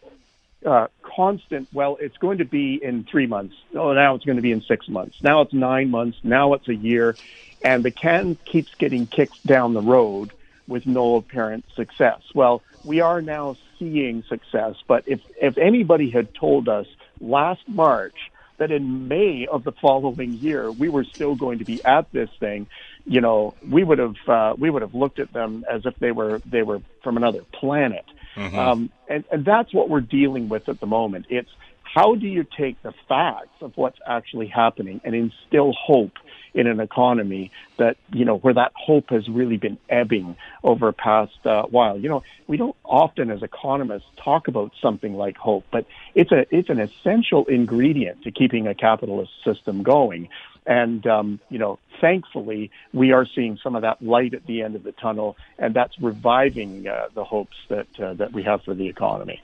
uh, 0.65 0.87
constant. 1.01 1.67
Well, 1.73 1.97
it's 1.99 2.17
going 2.17 2.39
to 2.39 2.45
be 2.45 2.83
in 2.83 3.03
three 3.03 3.27
months. 3.27 3.55
Oh, 3.73 3.93
now 3.93 4.15
it's 4.15 4.25
going 4.25 4.37
to 4.37 4.41
be 4.41 4.51
in 4.51 4.61
six 4.61 4.87
months. 4.87 5.21
Now 5.21 5.41
it's 5.41 5.53
nine 5.53 5.89
months. 5.89 6.17
Now 6.23 6.53
it's 6.53 6.67
a 6.67 6.75
year, 6.75 7.15
and 7.63 7.83
the 7.83 7.91
can 7.91 8.35
keeps 8.45 8.73
getting 8.75 9.07
kicked 9.07 9.45
down 9.45 9.73
the 9.73 9.81
road 9.81 10.31
with 10.67 10.85
no 10.85 11.15
apparent 11.15 11.65
success. 11.75 12.21
Well, 12.33 12.61
we 12.83 13.01
are 13.01 13.21
now 13.21 13.55
seeing 13.79 14.23
success, 14.23 14.75
but 14.87 15.03
if 15.07 15.21
if 15.41 15.57
anybody 15.57 16.09
had 16.09 16.33
told 16.33 16.69
us 16.69 16.87
last 17.19 17.61
March 17.67 18.31
that 18.57 18.71
in 18.71 19.07
May 19.07 19.47
of 19.47 19.63
the 19.63 19.71
following 19.73 20.33
year 20.33 20.71
we 20.71 20.89
were 20.89 21.03
still 21.03 21.35
going 21.35 21.59
to 21.59 21.65
be 21.65 21.83
at 21.83 22.11
this 22.11 22.29
thing, 22.39 22.67
you 23.05 23.21
know, 23.21 23.53
we 23.67 23.83
would 23.83 23.99
have 23.99 24.15
uh, 24.27 24.55
we 24.57 24.69
would 24.69 24.81
have 24.81 24.95
looked 24.95 25.19
at 25.19 25.33
them 25.33 25.65
as 25.69 25.85
if 25.85 25.95
they 25.99 26.11
were 26.11 26.41
they 26.45 26.63
were 26.63 26.81
from 27.03 27.17
another 27.17 27.41
planet, 27.51 28.05
mm-hmm. 28.35 28.57
um, 28.57 28.89
and 29.09 29.23
and 29.31 29.45
that's 29.45 29.73
what 29.73 29.89
we're 29.89 30.01
dealing 30.01 30.49
with 30.49 30.67
at 30.69 30.79
the 30.79 30.87
moment. 30.87 31.25
It's 31.29 31.49
how 31.95 32.15
do 32.15 32.27
you 32.27 32.45
take 32.57 32.81
the 32.83 32.93
facts 33.07 33.61
of 33.61 33.71
what's 33.77 33.99
actually 34.05 34.47
happening 34.47 34.99
and 35.05 35.15
instill 35.15 35.71
hope 35.71 36.17
in 36.53 36.67
an 36.67 36.81
economy 36.81 37.51
that 37.77 37.95
you 38.11 38.25
know 38.25 38.37
where 38.37 38.53
that 38.53 38.73
hope 38.75 39.09
has 39.11 39.27
really 39.29 39.55
been 39.55 39.77
ebbing 39.89 40.35
over 40.61 40.89
a 40.89 40.93
past 40.93 41.45
uh, 41.45 41.63
while. 41.63 41.97
You 41.97 42.09
know, 42.09 42.23
we 42.47 42.57
don't 42.57 42.75
often 42.83 43.31
as 43.31 43.43
economists 43.43 44.07
talk 44.17 44.49
about 44.49 44.73
something 44.81 45.15
like 45.15 45.37
hope, 45.37 45.65
but 45.71 45.85
it's 46.15 46.33
a 46.33 46.45
it's 46.53 46.69
an 46.69 46.79
essential 46.79 47.45
ingredient 47.45 48.23
to 48.23 48.31
keeping 48.31 48.67
a 48.67 48.75
capitalist 48.75 49.31
system 49.45 49.81
going. 49.81 50.27
And 50.65 51.05
um, 51.07 51.39
you 51.49 51.59
know, 51.59 51.79
thankfully, 52.01 52.71
we 52.91 53.13
are 53.13 53.25
seeing 53.25 53.57
some 53.63 53.75
of 53.75 53.83
that 53.83 54.01
light 54.01 54.33
at 54.33 54.45
the 54.45 54.63
end 54.63 54.75
of 54.75 54.83
the 54.83 54.91
tunnel, 54.91 55.37
and 55.57 55.73
that's 55.73 55.97
reviving 56.01 56.87
uh, 56.87 57.07
the 57.13 57.23
hopes 57.23 57.55
that 57.69 57.87
uh, 57.99 58.13
that 58.15 58.33
we 58.33 58.43
have 58.43 58.63
for 58.63 58.73
the 58.73 58.87
economy. 58.87 59.41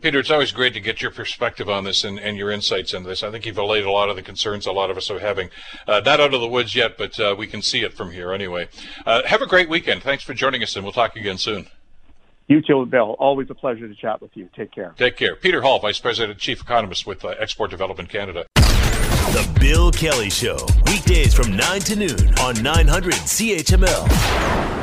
Peter, 0.00 0.20
it's 0.20 0.30
always 0.30 0.52
great 0.52 0.74
to 0.74 0.80
get 0.80 1.02
your 1.02 1.10
perspective 1.10 1.68
on 1.68 1.84
this 1.84 2.04
and, 2.04 2.18
and 2.20 2.36
your 2.36 2.50
insights 2.50 2.94
into 2.94 3.08
this. 3.08 3.22
I 3.22 3.30
think 3.30 3.46
you've 3.46 3.58
allayed 3.58 3.84
a 3.84 3.90
lot 3.90 4.08
of 4.08 4.16
the 4.16 4.22
concerns 4.22 4.66
a 4.66 4.72
lot 4.72 4.90
of 4.90 4.96
us 4.96 5.10
are 5.10 5.18
having. 5.18 5.50
Uh, 5.86 6.00
not 6.04 6.20
out 6.20 6.34
of 6.34 6.40
the 6.40 6.48
woods 6.48 6.74
yet, 6.74 6.96
but 6.96 7.18
uh, 7.18 7.34
we 7.36 7.46
can 7.46 7.62
see 7.62 7.82
it 7.82 7.92
from 7.92 8.12
here 8.12 8.32
anyway. 8.32 8.68
Uh, 9.04 9.22
have 9.26 9.42
a 9.42 9.46
great 9.46 9.68
weekend. 9.68 10.02
Thanks 10.02 10.22
for 10.22 10.34
joining 10.34 10.62
us, 10.62 10.76
and 10.76 10.84
we'll 10.84 10.92
talk 10.92 11.16
again 11.16 11.38
soon. 11.38 11.66
You 12.46 12.62
too, 12.62 12.86
Bill. 12.86 13.16
Always 13.18 13.50
a 13.50 13.54
pleasure 13.54 13.88
to 13.88 13.94
chat 13.94 14.22
with 14.22 14.30
you. 14.34 14.48
Take 14.56 14.72
care. 14.72 14.94
Take 14.96 15.16
care. 15.16 15.36
Peter 15.36 15.60
Hall, 15.60 15.78
Vice 15.80 15.98
President, 15.98 16.38
Chief 16.38 16.62
Economist 16.62 17.06
with 17.06 17.24
uh, 17.24 17.34
Export 17.38 17.70
Development 17.70 18.08
Canada. 18.08 18.46
The 18.54 19.58
Bill 19.60 19.90
Kelly 19.90 20.30
Show, 20.30 20.58
weekdays 20.86 21.34
from 21.34 21.54
9 21.54 21.80
to 21.80 21.96
noon 21.96 22.34
on 22.40 22.62
900 22.62 23.12
CHML. 23.12 24.67